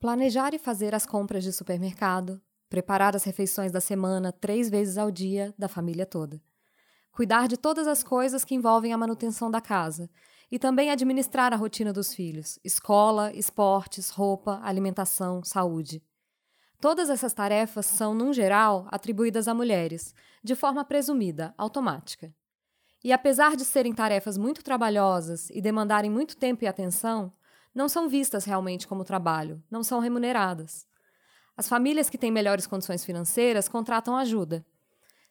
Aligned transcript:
Planejar 0.00 0.54
e 0.54 0.58
fazer 0.58 0.94
as 0.94 1.04
compras 1.04 1.42
de 1.42 1.52
supermercado, 1.52 2.40
preparar 2.68 3.16
as 3.16 3.24
refeições 3.24 3.72
da 3.72 3.80
semana 3.80 4.30
três 4.30 4.70
vezes 4.70 4.96
ao 4.96 5.10
dia 5.10 5.52
da 5.58 5.66
família 5.66 6.06
toda. 6.06 6.40
Cuidar 7.10 7.48
de 7.48 7.56
todas 7.56 7.88
as 7.88 8.04
coisas 8.04 8.44
que 8.44 8.54
envolvem 8.54 8.92
a 8.92 8.98
manutenção 8.98 9.50
da 9.50 9.60
casa 9.60 10.08
e 10.52 10.56
também 10.56 10.88
administrar 10.88 11.52
a 11.52 11.56
rotina 11.56 11.92
dos 11.92 12.14
filhos: 12.14 12.60
escola, 12.62 13.32
esportes, 13.34 14.10
roupa, 14.10 14.60
alimentação, 14.62 15.42
saúde. 15.42 16.00
Todas 16.80 17.10
essas 17.10 17.34
tarefas 17.34 17.84
são, 17.84 18.14
num 18.14 18.32
geral, 18.32 18.86
atribuídas 18.92 19.48
a 19.48 19.54
mulheres, 19.54 20.14
de 20.44 20.54
forma 20.54 20.84
presumida, 20.84 21.52
automática. 21.58 22.32
E 23.02 23.12
apesar 23.12 23.56
de 23.56 23.64
serem 23.64 23.92
tarefas 23.92 24.38
muito 24.38 24.62
trabalhosas 24.62 25.50
e 25.50 25.60
demandarem 25.60 26.08
muito 26.08 26.36
tempo 26.36 26.62
e 26.62 26.68
atenção, 26.68 27.32
não 27.78 27.88
são 27.88 28.08
vistas 28.08 28.44
realmente 28.44 28.88
como 28.88 29.04
trabalho, 29.04 29.62
não 29.70 29.84
são 29.84 30.00
remuneradas. 30.00 30.84
As 31.56 31.68
famílias 31.68 32.10
que 32.10 32.18
têm 32.18 32.28
melhores 32.28 32.66
condições 32.66 33.04
financeiras 33.04 33.68
contratam 33.68 34.16
ajuda, 34.16 34.66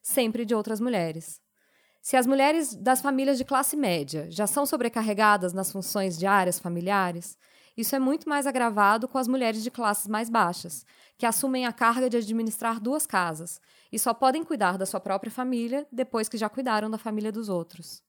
sempre 0.01 0.45
de 0.45 0.55
outras 0.55 0.79
mulheres. 0.79 1.41
Se 2.01 2.15
as 2.15 2.25
mulheres 2.25 2.73
das 2.73 3.01
famílias 3.01 3.37
de 3.37 3.43
classe 3.43 3.75
média 3.75 4.31
já 4.31 4.47
são 4.47 4.65
sobrecarregadas 4.65 5.51
nas 5.51 5.73
funções 5.73 6.17
diárias 6.17 6.57
familiares, 6.57 7.37
isso 7.75 7.93
é 7.97 7.99
muito 7.99 8.29
mais 8.29 8.47
agravado 8.47 9.09
com 9.09 9.17
as 9.17 9.27
mulheres 9.27 9.61
de 9.61 9.69
classes 9.69 10.07
mais 10.07 10.29
baixas, 10.29 10.85
que 11.17 11.25
assumem 11.25 11.65
a 11.65 11.73
carga 11.73 12.09
de 12.09 12.15
administrar 12.15 12.79
duas 12.79 13.05
casas 13.05 13.59
e 13.91 13.99
só 13.99 14.13
podem 14.13 14.41
cuidar 14.41 14.77
da 14.77 14.85
sua 14.85 15.01
própria 15.01 15.29
família 15.29 15.85
depois 15.91 16.29
que 16.29 16.37
já 16.37 16.47
cuidaram 16.47 16.89
da 16.89 16.97
família 16.97 17.29
dos 17.29 17.49
outros. 17.49 18.01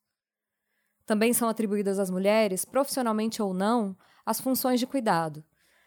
Também 1.05 1.33
são 1.33 1.49
atribuídas 1.49 1.99
às 1.99 2.09
mulheres, 2.09 2.65
profissionalmente 2.65 3.43
ou 3.43 3.53
não, 3.53 3.97
as 4.29 4.43
funções 4.43 4.79
de 4.79 4.87
cuidado. 4.87 5.43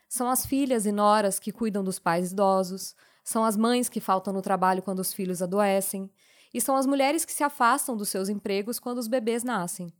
São 0.09 0.27
as 0.27 0.47
filhas 0.47 0.87
e 0.87 0.91
noras 0.91 1.37
que 1.37 1.51
cuidam 1.51 1.83
dos 1.83 1.99
pais 1.99 2.31
idosos, 2.31 2.95
são 3.23 3.45
as 3.45 3.55
mães 3.55 3.87
que 3.87 3.99
faltam 3.99 4.33
no 4.33 4.41
trabalho 4.41 4.81
quando 4.81 4.97
os 4.97 5.13
filhos 5.13 5.43
adoecem, 5.43 6.09
e 6.51 6.59
são 6.59 6.75
as 6.75 6.87
mulheres 6.87 7.23
que 7.23 7.31
se 7.31 7.43
afastam 7.43 7.95
dos 7.95 8.09
seus 8.09 8.29
empregos 8.29 8.79
quando 8.79 8.97
os 8.97 9.07
bebês 9.07 9.43
nascem. 9.43 9.93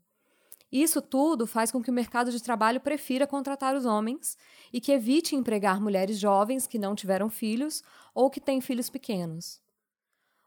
Isso 0.71 1.03
tudo 1.03 1.45
faz 1.45 1.71
com 1.71 1.83
que 1.83 1.91
o 1.91 1.93
mercado 1.93 2.31
de 2.31 2.41
trabalho 2.41 2.81
prefira 2.81 3.27
contratar 3.27 3.75
os 3.75 3.85
homens 3.85 4.35
e 4.73 4.81
que 4.81 4.91
evite 4.91 5.35
empregar 5.35 5.79
mulheres 5.79 6.17
jovens 6.17 6.65
que 6.65 6.79
não 6.79 6.95
tiveram 6.95 7.29
filhos 7.29 7.83
ou 8.11 8.27
que 8.27 8.41
têm 8.41 8.59
filhos 8.59 8.89
pequenos. 8.89 9.61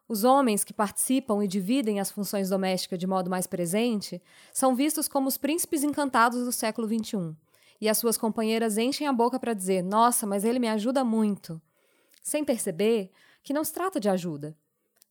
Os 0.09 0.25
homens 0.25 0.65
que 0.65 0.75
participam 0.75 1.45
e 1.45 1.47
dividem 1.47 2.01
as 2.01 2.11
funções 2.11 2.51
domésticas 2.51 2.99
de 2.99 3.07
modo 3.07 3.31
mais 3.31 3.47
presente 3.47 4.21
são 4.53 4.75
vistos 4.75 5.07
como 5.07 5.29
os 5.29 5.39
príncipes 5.39 5.85
encantados 5.85 6.45
do 6.45 6.51
século 6.51 6.89
XXI 6.89 7.37
e 7.81 7.89
as 7.89 7.99
suas 7.99 8.17
companheiras 8.17 8.79
enchem 8.79 9.07
a 9.07 9.13
boca 9.13 9.39
para 9.39 9.55
dizer: 9.55 9.83
Nossa, 9.83 10.27
mas 10.27 10.45
ele 10.45 10.59
me 10.59 10.69
ajuda 10.69 11.05
muito. 11.05 11.61
Sem 12.23 12.45
perceber 12.45 13.11
que 13.43 13.53
não 13.53 13.65
se 13.65 13.73
trata 13.73 14.01
de 14.01 14.09
ajuda. 14.09 14.57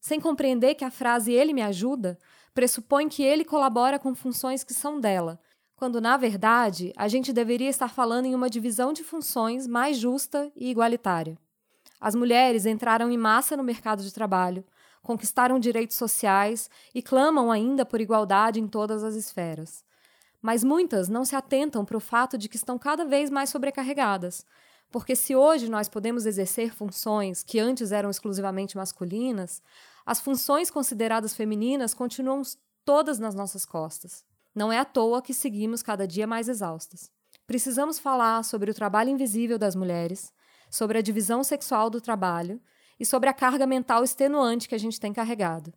Sem 0.01 0.19
compreender 0.19 0.75
que 0.75 0.83
a 0.83 0.91
frase 0.91 1.31
ele 1.31 1.53
me 1.53 1.61
ajuda 1.61 2.17
pressupõe 2.53 3.09
que 3.09 3.23
ele 3.23 3.43
colabora 3.43 3.97
com 3.97 4.13
funções 4.13 4.63
que 4.63 4.73
são 4.73 4.99
dela, 4.99 5.39
quando 5.75 5.99
na 5.99 6.15
verdade 6.17 6.93
a 6.95 7.07
gente 7.07 7.33
deveria 7.33 7.69
estar 7.69 7.89
falando 7.89 8.25
em 8.25 8.35
uma 8.35 8.49
divisão 8.49 8.93
de 8.93 9.03
funções 9.03 9.65
mais 9.65 9.97
justa 9.97 10.51
e 10.55 10.69
igualitária. 10.69 11.37
As 11.99 12.15
mulheres 12.15 12.65
entraram 12.65 13.09
em 13.09 13.17
massa 13.17 13.57
no 13.57 13.63
mercado 13.63 14.03
de 14.03 14.13
trabalho, 14.13 14.63
conquistaram 15.01 15.59
direitos 15.59 15.97
sociais 15.97 16.69
e 16.93 17.01
clamam 17.01 17.51
ainda 17.51 17.85
por 17.85 17.99
igualdade 17.99 18.59
em 18.59 18.67
todas 18.67 19.03
as 19.03 19.15
esferas. 19.15 19.83
Mas 20.43 20.61
muitas 20.61 21.07
não 21.07 21.23
se 21.23 21.37
atentam 21.37 21.85
para 21.85 21.95
o 21.95 22.01
fato 22.01 22.37
de 22.37 22.49
que 22.49 22.57
estão 22.57 22.77
cada 22.77 23.05
vez 23.05 23.29
mais 23.29 23.49
sobrecarregadas. 23.49 24.45
Porque 24.91 25.15
se 25.15 25.33
hoje 25.33 25.69
nós 25.69 25.87
podemos 25.87 26.25
exercer 26.25 26.75
funções 26.75 27.41
que 27.41 27.59
antes 27.59 27.93
eram 27.93 28.09
exclusivamente 28.09 28.75
masculinas, 28.75 29.61
as 30.05 30.19
funções 30.19 30.69
consideradas 30.69 31.33
femininas 31.33 31.93
continuam 31.93 32.41
todas 32.83 33.19
nas 33.19 33.33
nossas 33.33 33.65
costas. 33.65 34.25
Não 34.53 34.69
é 34.69 34.77
à 34.77 34.83
toa 34.83 35.21
que 35.21 35.33
seguimos 35.33 35.81
cada 35.81 36.05
dia 36.05 36.27
mais 36.27 36.49
exaustas. 36.49 37.09
Precisamos 37.47 37.97
falar 37.97 38.43
sobre 38.43 38.69
o 38.69 38.73
trabalho 38.73 39.11
invisível 39.11 39.57
das 39.57 39.75
mulheres, 39.75 40.29
sobre 40.69 40.97
a 40.97 41.01
divisão 41.01 41.41
sexual 41.41 41.89
do 41.89 42.01
trabalho 42.01 42.61
e 42.99 43.05
sobre 43.05 43.29
a 43.29 43.33
carga 43.33 43.65
mental 43.65 44.03
extenuante 44.03 44.67
que 44.67 44.75
a 44.75 44.79
gente 44.79 44.99
tem 44.99 45.13
carregado. 45.13 45.73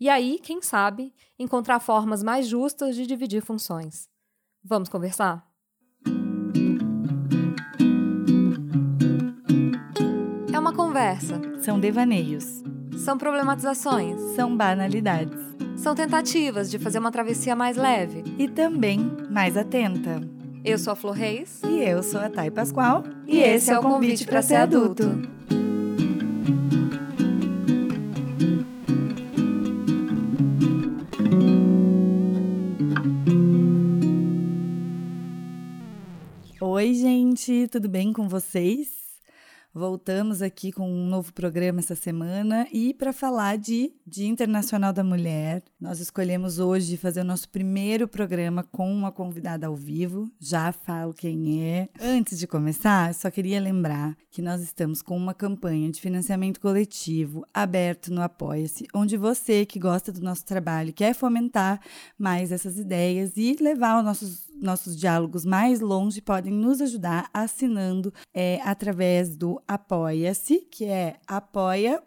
E 0.00 0.08
aí, 0.08 0.40
quem 0.42 0.60
sabe, 0.60 1.14
encontrar 1.38 1.78
formas 1.78 2.22
mais 2.22 2.48
justas 2.48 2.96
de 2.96 3.06
dividir 3.06 3.40
funções. 3.40 4.08
Vamos 4.62 4.88
conversar? 4.88 5.46
É 10.52 10.58
uma 10.58 10.72
conversa. 10.72 11.40
São 11.60 11.78
devaneios. 11.78 12.44
São 12.98 13.16
problematizações. 13.16 14.20
São 14.34 14.56
banalidades. 14.56 15.40
São 15.76 15.94
tentativas 15.94 16.70
de 16.70 16.78
fazer 16.78 16.98
uma 16.98 17.12
travessia 17.12 17.54
mais 17.54 17.76
leve. 17.76 18.24
E 18.36 18.48
também 18.48 18.98
mais 19.30 19.56
atenta. 19.56 20.20
Eu 20.64 20.78
sou 20.78 20.92
a 20.92 20.96
Flor 20.96 21.14
Reis. 21.14 21.60
E 21.62 21.82
eu 21.82 22.02
sou 22.02 22.20
a 22.20 22.28
Thay 22.28 22.50
Pascoal. 22.50 23.04
E, 23.26 23.36
e 23.36 23.42
esse 23.42 23.70
é 23.70 23.78
o 23.78 23.82
convite 23.82 24.26
para 24.26 24.42
ser 24.42 24.56
adulto. 24.56 25.04
Oi, 36.84 36.92
gente, 36.92 37.66
tudo 37.68 37.88
bem 37.88 38.12
com 38.12 38.28
vocês? 38.28 38.90
Voltamos 39.72 40.42
aqui 40.42 40.70
com 40.70 40.86
um 40.86 41.06
novo 41.06 41.32
programa 41.32 41.80
essa 41.80 41.94
semana 41.94 42.68
e 42.70 42.92
para 42.92 43.10
falar 43.10 43.56
de 43.56 43.90
Dia 44.06 44.28
Internacional 44.28 44.92
da 44.92 45.02
Mulher, 45.02 45.62
nós 45.80 45.98
escolhemos 45.98 46.58
hoje 46.58 46.98
fazer 46.98 47.22
o 47.22 47.24
nosso 47.24 47.48
primeiro 47.48 48.06
programa 48.06 48.62
com 48.62 48.92
uma 48.92 49.10
convidada 49.10 49.66
ao 49.66 49.74
vivo. 49.74 50.30
Já 50.38 50.72
falo 50.72 51.14
quem 51.14 51.64
é. 51.64 51.88
Antes 51.98 52.38
de 52.38 52.46
começar, 52.46 53.14
só 53.14 53.30
queria 53.30 53.58
lembrar 53.58 54.14
que 54.30 54.42
nós 54.42 54.60
estamos 54.60 55.00
com 55.00 55.16
uma 55.16 55.32
campanha 55.32 55.90
de 55.90 56.02
financiamento 56.02 56.60
coletivo 56.60 57.46
aberto 57.54 58.12
no 58.12 58.20
Apoia-se, 58.20 58.86
onde 58.94 59.16
você 59.16 59.64
que 59.64 59.78
gosta 59.78 60.12
do 60.12 60.20
nosso 60.20 60.44
trabalho 60.44 60.92
quer 60.92 61.14
fomentar 61.14 61.80
mais 62.18 62.52
essas 62.52 62.78
ideias 62.78 63.38
e 63.38 63.56
levar 63.58 63.98
os 63.98 64.04
nossos 64.04 64.43
nossos 64.60 64.96
diálogos 64.96 65.44
mais 65.44 65.80
longe 65.80 66.20
podem 66.20 66.52
nos 66.52 66.80
ajudar 66.80 67.28
assinando 67.32 68.12
é, 68.32 68.60
através 68.62 69.36
do 69.36 69.60
Apoia-se, 69.66 70.66
que 70.70 70.84
é 70.84 71.16
apoia.se 71.26 72.04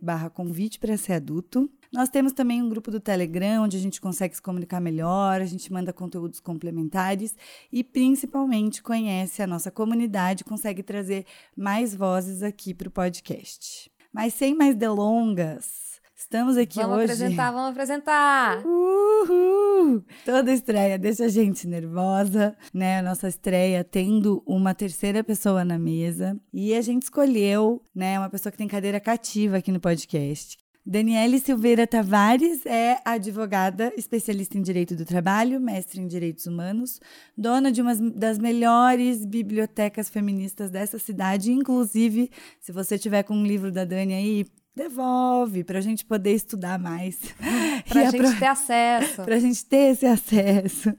barra 0.00 0.30
convite 0.30 0.78
para 0.78 0.96
ser 0.96 1.14
adulto. 1.14 1.70
Nós 1.92 2.08
temos 2.08 2.32
também 2.32 2.62
um 2.62 2.68
grupo 2.68 2.90
do 2.90 3.00
Telegram, 3.00 3.62
onde 3.62 3.76
a 3.76 3.80
gente 3.80 4.00
consegue 4.00 4.34
se 4.34 4.42
comunicar 4.42 4.80
melhor, 4.80 5.40
a 5.40 5.46
gente 5.46 5.72
manda 5.72 5.92
conteúdos 5.92 6.40
complementares 6.40 7.34
e, 7.72 7.82
principalmente, 7.82 8.82
conhece 8.82 9.42
a 9.42 9.46
nossa 9.46 9.70
comunidade, 9.70 10.44
consegue 10.44 10.82
trazer 10.82 11.24
mais 11.56 11.94
vozes 11.94 12.42
aqui 12.42 12.74
para 12.74 12.88
o 12.88 12.90
podcast. 12.90 13.90
Mas 14.12 14.34
sem 14.34 14.54
mais 14.54 14.74
delongas, 14.74 15.85
Estamos 16.18 16.56
aqui 16.56 16.76
vamos 16.76 16.96
hoje. 16.96 17.06
Vamos 17.08 17.20
apresentar, 17.20 17.50
vamos 17.50 17.70
apresentar. 17.72 18.66
Uhul! 18.66 20.02
Toda 20.24 20.50
estreia 20.50 20.98
deixa 20.98 21.26
a 21.26 21.28
gente 21.28 21.68
nervosa, 21.68 22.56
né? 22.72 23.00
A 23.00 23.02
nossa 23.02 23.28
estreia 23.28 23.84
tendo 23.84 24.42
uma 24.46 24.74
terceira 24.74 25.22
pessoa 25.22 25.62
na 25.62 25.78
mesa. 25.78 26.40
E 26.54 26.74
a 26.74 26.80
gente 26.80 27.02
escolheu, 27.02 27.82
né, 27.94 28.18
uma 28.18 28.30
pessoa 28.30 28.50
que 28.50 28.56
tem 28.56 28.66
cadeira 28.66 28.98
cativa 28.98 29.58
aqui 29.58 29.70
no 29.70 29.78
podcast. 29.78 30.56
Daniele 30.86 31.38
Silveira 31.38 31.86
Tavares 31.86 32.64
é 32.64 32.98
advogada, 33.04 33.92
especialista 33.94 34.56
em 34.56 34.62
direito 34.62 34.96
do 34.96 35.04
trabalho, 35.04 35.60
mestre 35.60 36.00
em 36.00 36.06
direitos 36.06 36.46
humanos, 36.46 36.98
dona 37.36 37.70
de 37.70 37.82
uma 37.82 37.94
das 37.94 38.38
melhores 38.38 39.26
bibliotecas 39.26 40.08
feministas 40.08 40.70
dessa 40.70 40.98
cidade. 40.98 41.52
Inclusive, 41.52 42.30
se 42.58 42.72
você 42.72 42.96
tiver 42.96 43.22
com 43.24 43.34
um 43.34 43.44
livro 43.44 43.70
da 43.70 43.84
Dani 43.84 44.14
aí, 44.14 44.46
devolve 44.76 45.64
para 45.64 45.78
a 45.78 45.80
gente 45.80 46.04
poder 46.04 46.34
estudar 46.34 46.78
mais. 46.78 47.16
para 47.88 48.02
a 48.02 48.10
gente 48.10 48.38
ter 48.38 48.46
acesso. 48.46 49.22
Para 49.24 49.36
a 49.36 49.40
gente 49.40 49.64
ter 49.64 49.92
esse 49.92 50.04
acesso. 50.04 50.92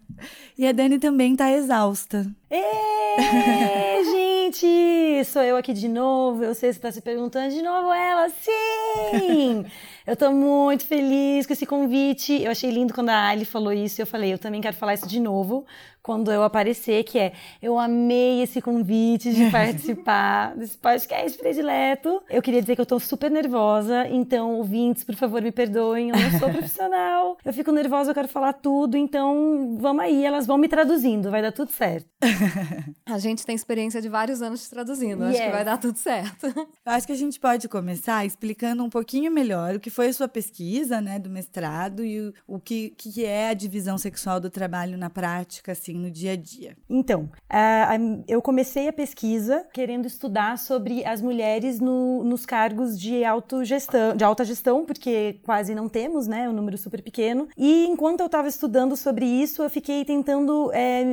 E 0.57 0.65
a 0.65 0.71
Dani 0.71 0.97
também 0.97 1.33
está 1.33 1.51
exausta. 1.51 2.25
Ê, 2.49 4.03
gente! 4.03 5.23
Sou 5.25 5.43
eu 5.43 5.55
aqui 5.55 5.73
de 5.73 5.87
novo. 5.87 6.43
Eu 6.43 6.55
sei 6.55 6.73
se 6.73 6.79
está 6.79 6.91
se 6.91 7.01
perguntando 7.01 7.53
de 7.53 7.61
novo 7.61 7.93
ela. 7.93 8.29
Sim! 8.29 9.63
eu 10.07 10.13
estou 10.13 10.31
muito 10.33 10.85
feliz 10.85 11.45
com 11.45 11.53
esse 11.53 11.65
convite. 11.65 12.41
Eu 12.41 12.49
achei 12.49 12.71
lindo 12.71 12.93
quando 12.93 13.09
a 13.09 13.27
Ali 13.27 13.45
falou 13.45 13.71
isso. 13.71 14.01
Eu 14.01 14.07
falei, 14.07 14.33
eu 14.33 14.39
também 14.39 14.61
quero 14.61 14.75
falar 14.75 14.95
isso 14.95 15.07
de 15.07 15.19
novo, 15.19 15.65
quando 16.07 16.31
eu 16.31 16.41
aparecer, 16.41 17.03
que 17.03 17.19
é 17.19 17.33
eu 17.61 17.77
amei 17.77 18.41
esse 18.41 18.61
convite 18.61 19.33
de 19.33 19.51
participar 19.51 20.55
desse 20.55 20.77
podcast 20.77 21.37
predileto. 21.37 22.23
Eu 22.29 22.41
queria 22.41 22.61
dizer 22.61 22.75
que 22.75 22.81
eu 22.81 22.85
tô 22.85 22.97
super 22.97 23.29
nervosa, 23.29 24.07
então, 24.07 24.55
ouvintes, 24.55 25.03
por 25.03 25.15
favor, 25.15 25.41
me 25.41 25.51
perdoem, 25.51 26.11
eu 26.11 26.15
não 26.17 26.39
sou 26.39 26.47
profissional. 26.49 27.37
Eu 27.43 27.51
fico 27.51 27.73
nervosa, 27.73 28.11
eu 28.11 28.15
quero 28.15 28.29
falar 28.29 28.53
tudo, 28.53 28.95
então 28.95 29.75
vamos 29.81 30.01
aí, 30.01 30.23
elas 30.23 30.47
vão 30.47 30.57
me 30.57 30.69
traduzindo, 30.69 31.29
vai 31.29 31.41
dar 31.41 31.51
tudo 31.51 31.71
certo. 31.71 32.07
a 33.05 33.19
gente 33.19 33.45
tem 33.45 33.53
experiência 33.53 34.01
de 34.01 34.07
vários 34.07 34.41
anos 34.41 34.61
de 34.61 34.69
traduzindo, 34.69 35.25
yes. 35.25 35.35
acho 35.35 35.43
que 35.43 35.51
vai 35.51 35.65
dar 35.65 35.77
tudo 35.77 35.97
certo. 35.97 36.47
Eu 36.47 36.91
acho 36.93 37.05
que 37.05 37.11
a 37.11 37.17
gente 37.17 37.37
pode 37.37 37.67
começar 37.67 38.25
explicando 38.25 38.81
um 38.81 38.89
pouquinho 38.89 39.29
melhor 39.29 39.75
o 39.75 39.79
que 39.79 39.89
foi 39.89 40.07
a 40.07 40.13
sua 40.13 40.29
pesquisa, 40.29 41.01
né, 41.01 41.19
do 41.19 41.29
mestrado 41.29 42.01
e 42.01 42.21
o, 42.21 42.33
o 42.47 42.59
que, 42.61 42.91
que 42.91 43.25
é 43.25 43.49
a 43.49 43.53
divisão 43.53 43.97
sexual 43.97 44.39
do 44.39 44.49
trabalho 44.49 44.97
na 44.97 45.09
prática, 45.09 45.73
assim, 45.73 45.96
no 45.97 46.09
dia 46.11 46.33
a 46.33 46.35
dia? 46.35 46.77
Então, 46.89 47.29
uh, 47.51 48.23
eu 48.27 48.41
comecei 48.41 48.87
a 48.87 48.93
pesquisa 48.93 49.65
querendo 49.73 50.05
estudar 50.05 50.57
sobre 50.57 51.05
as 51.05 51.21
mulheres 51.21 51.79
no, 51.79 52.23
nos 52.23 52.45
cargos 52.45 52.99
de, 52.99 53.23
autogestão, 53.23 54.15
de 54.15 54.23
alta 54.23 54.45
gestão, 54.45 54.85
porque 54.85 55.39
quase 55.43 55.73
não 55.75 55.89
temos, 55.89 56.27
né? 56.27 56.47
Um 56.47 56.53
número 56.53 56.77
super 56.77 57.01
pequeno. 57.01 57.47
E 57.57 57.85
enquanto 57.87 58.21
eu 58.21 58.27
estava 58.27 58.47
estudando 58.47 58.95
sobre 58.95 59.25
isso, 59.25 59.63
eu 59.63 59.69
fiquei 59.69 60.05
tentando 60.05 60.71
é, 60.73 61.03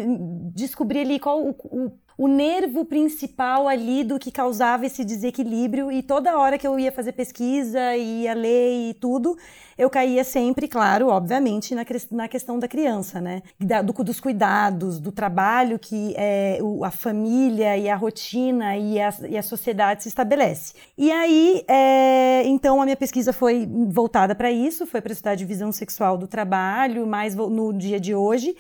descobrir 0.55 1.01
ali 1.01 1.19
qual 1.19 1.43
o, 1.43 1.51
o 1.51 1.93
o 2.17 2.29
nervo 2.29 2.85
principal 2.85 3.67
ali 3.67 4.05
do 4.05 4.19
que 4.19 4.31
causava 4.31 4.87
esse 4.87 5.05
desequilíbrio 5.05 5.91
e 5.91 6.03
toda 6.03 6.39
hora 6.39 6.57
que 6.59 6.67
eu 6.67 6.79
ia 6.79 6.93
fazer 6.93 7.13
pesquisa 7.13 7.97
e 7.97 8.23
ia 8.23 8.35
ler 8.35 8.91
e 8.91 8.95
tudo, 8.95 9.37
eu 9.77 9.91
caía 9.91 10.23
sempre, 10.23 10.69
claro, 10.69 11.09
obviamente, 11.09 11.75
na, 11.75 11.85
na 12.13 12.29
questão 12.29 12.59
da 12.59 12.69
criança, 12.69 13.21
né? 13.21 13.43
Da, 13.59 13.83
do, 13.83 13.93
dos 13.93 14.21
cuidados, 14.21 15.01
do 15.01 15.11
trabalho 15.11 15.79
que 15.79 16.15
é, 16.17 16.59
a 16.85 16.91
família 16.91 17.77
e 17.77 17.89
a 17.89 17.97
rotina 17.97 18.77
e 18.77 19.01
a, 19.01 19.13
e 19.29 19.37
a 19.37 19.43
sociedade 19.43 20.05
se 20.05 20.09
estabelece. 20.09 20.75
E 20.97 21.11
aí, 21.11 21.65
é, 21.67 22.43
então, 22.47 22.81
a 22.81 22.85
minha 22.85 22.97
pesquisa 22.97 23.33
foi 23.33 23.69
voltada 23.89 24.35
para 24.35 24.51
isso, 24.51 24.87
foi 24.87 25.01
para 25.01 25.13
estudar 25.13 25.33
a 25.33 25.37
divisão 25.37 25.73
sexual 25.73 26.17
do 26.17 26.29
trabalho, 26.29 27.07
mais 27.07 27.35
no 27.35 27.73
dia 27.73 27.99
de 27.99 28.15
hoje 28.15 28.55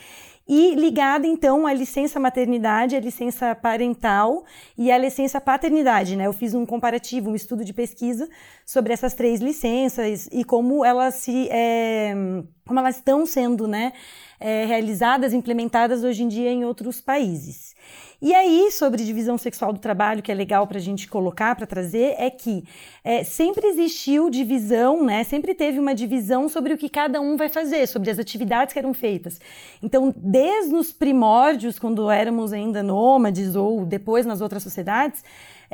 e 0.47 0.75
ligada 0.75 1.27
então 1.27 1.67
à 1.67 1.73
licença 1.73 2.21
maternidade, 2.21 2.95
à 2.95 3.01
licença 3.01 3.55
parental 3.55 4.45
e 4.77 4.91
à 4.91 4.99
licença 4.99 5.41
paternidade, 5.41 6.17
né? 6.17 6.27
Eu 6.27 6.33
fiz 6.33 6.55
um 6.55 6.67
comparativo, 6.67 7.31
um 7.31 7.35
estudo 7.35 7.65
de 7.65 7.73
pesquisa 7.73 8.29
sobre 8.67 8.93
essas 8.93 9.15
três 9.15 9.41
licenças 9.41 10.29
e 10.31 10.45
como 10.45 10.85
elas 10.85 11.15
se 11.15 11.49
é, 11.51 12.15
como 12.67 12.79
elas 12.79 12.97
estão 12.97 13.27
sendo, 13.27 13.67
né, 13.67 13.93
é, 14.41 14.65
realizadas, 14.65 15.33
implementadas 15.33 16.03
hoje 16.05 16.23
em 16.23 16.29
dia 16.29 16.51
em 16.51 16.65
outros 16.65 17.01
países. 17.01 17.74
E 18.25 18.35
aí, 18.35 18.71
sobre 18.71 19.05
divisão 19.05 19.37
sexual 19.37 19.71
do 19.71 19.79
trabalho, 19.79 20.23
que 20.23 20.33
é 20.33 20.35
legal 20.35 20.67
para 20.67 20.79
a 20.79 20.81
gente 20.81 21.07
colocar, 21.07 21.55
para 21.55 21.67
trazer, 21.67 22.15
é 22.17 22.31
que 22.31 22.65
é, 23.05 23.23
sempre 23.23 23.67
existiu 23.67 24.31
divisão, 24.31 25.05
né? 25.05 25.23
Sempre 25.25 25.55
teve 25.55 25.79
uma 25.79 25.95
divisão 25.95 26.49
sobre 26.49 26.73
o 26.73 26.79
que 26.79 26.89
cada 26.89 27.21
um 27.21 27.37
vai 27.37 27.51
fazer, 27.51 27.87
sobre 27.87 28.11
as 28.11 28.19
atividades 28.19 28.73
que 28.73 28.79
eram 28.79 28.95
feitas. 28.95 29.39
Então, 29.83 30.11
desde 30.17 30.75
os 30.75 30.91
primórdios, 30.91 31.79
quando 31.79 32.11
éramos 32.11 32.55
ainda 32.55 32.83
nômades 32.83 33.55
ou 33.57 33.85
depois 33.85 34.25
nas 34.25 34.41
outras 34.41 34.63
sociedades, 34.63 35.23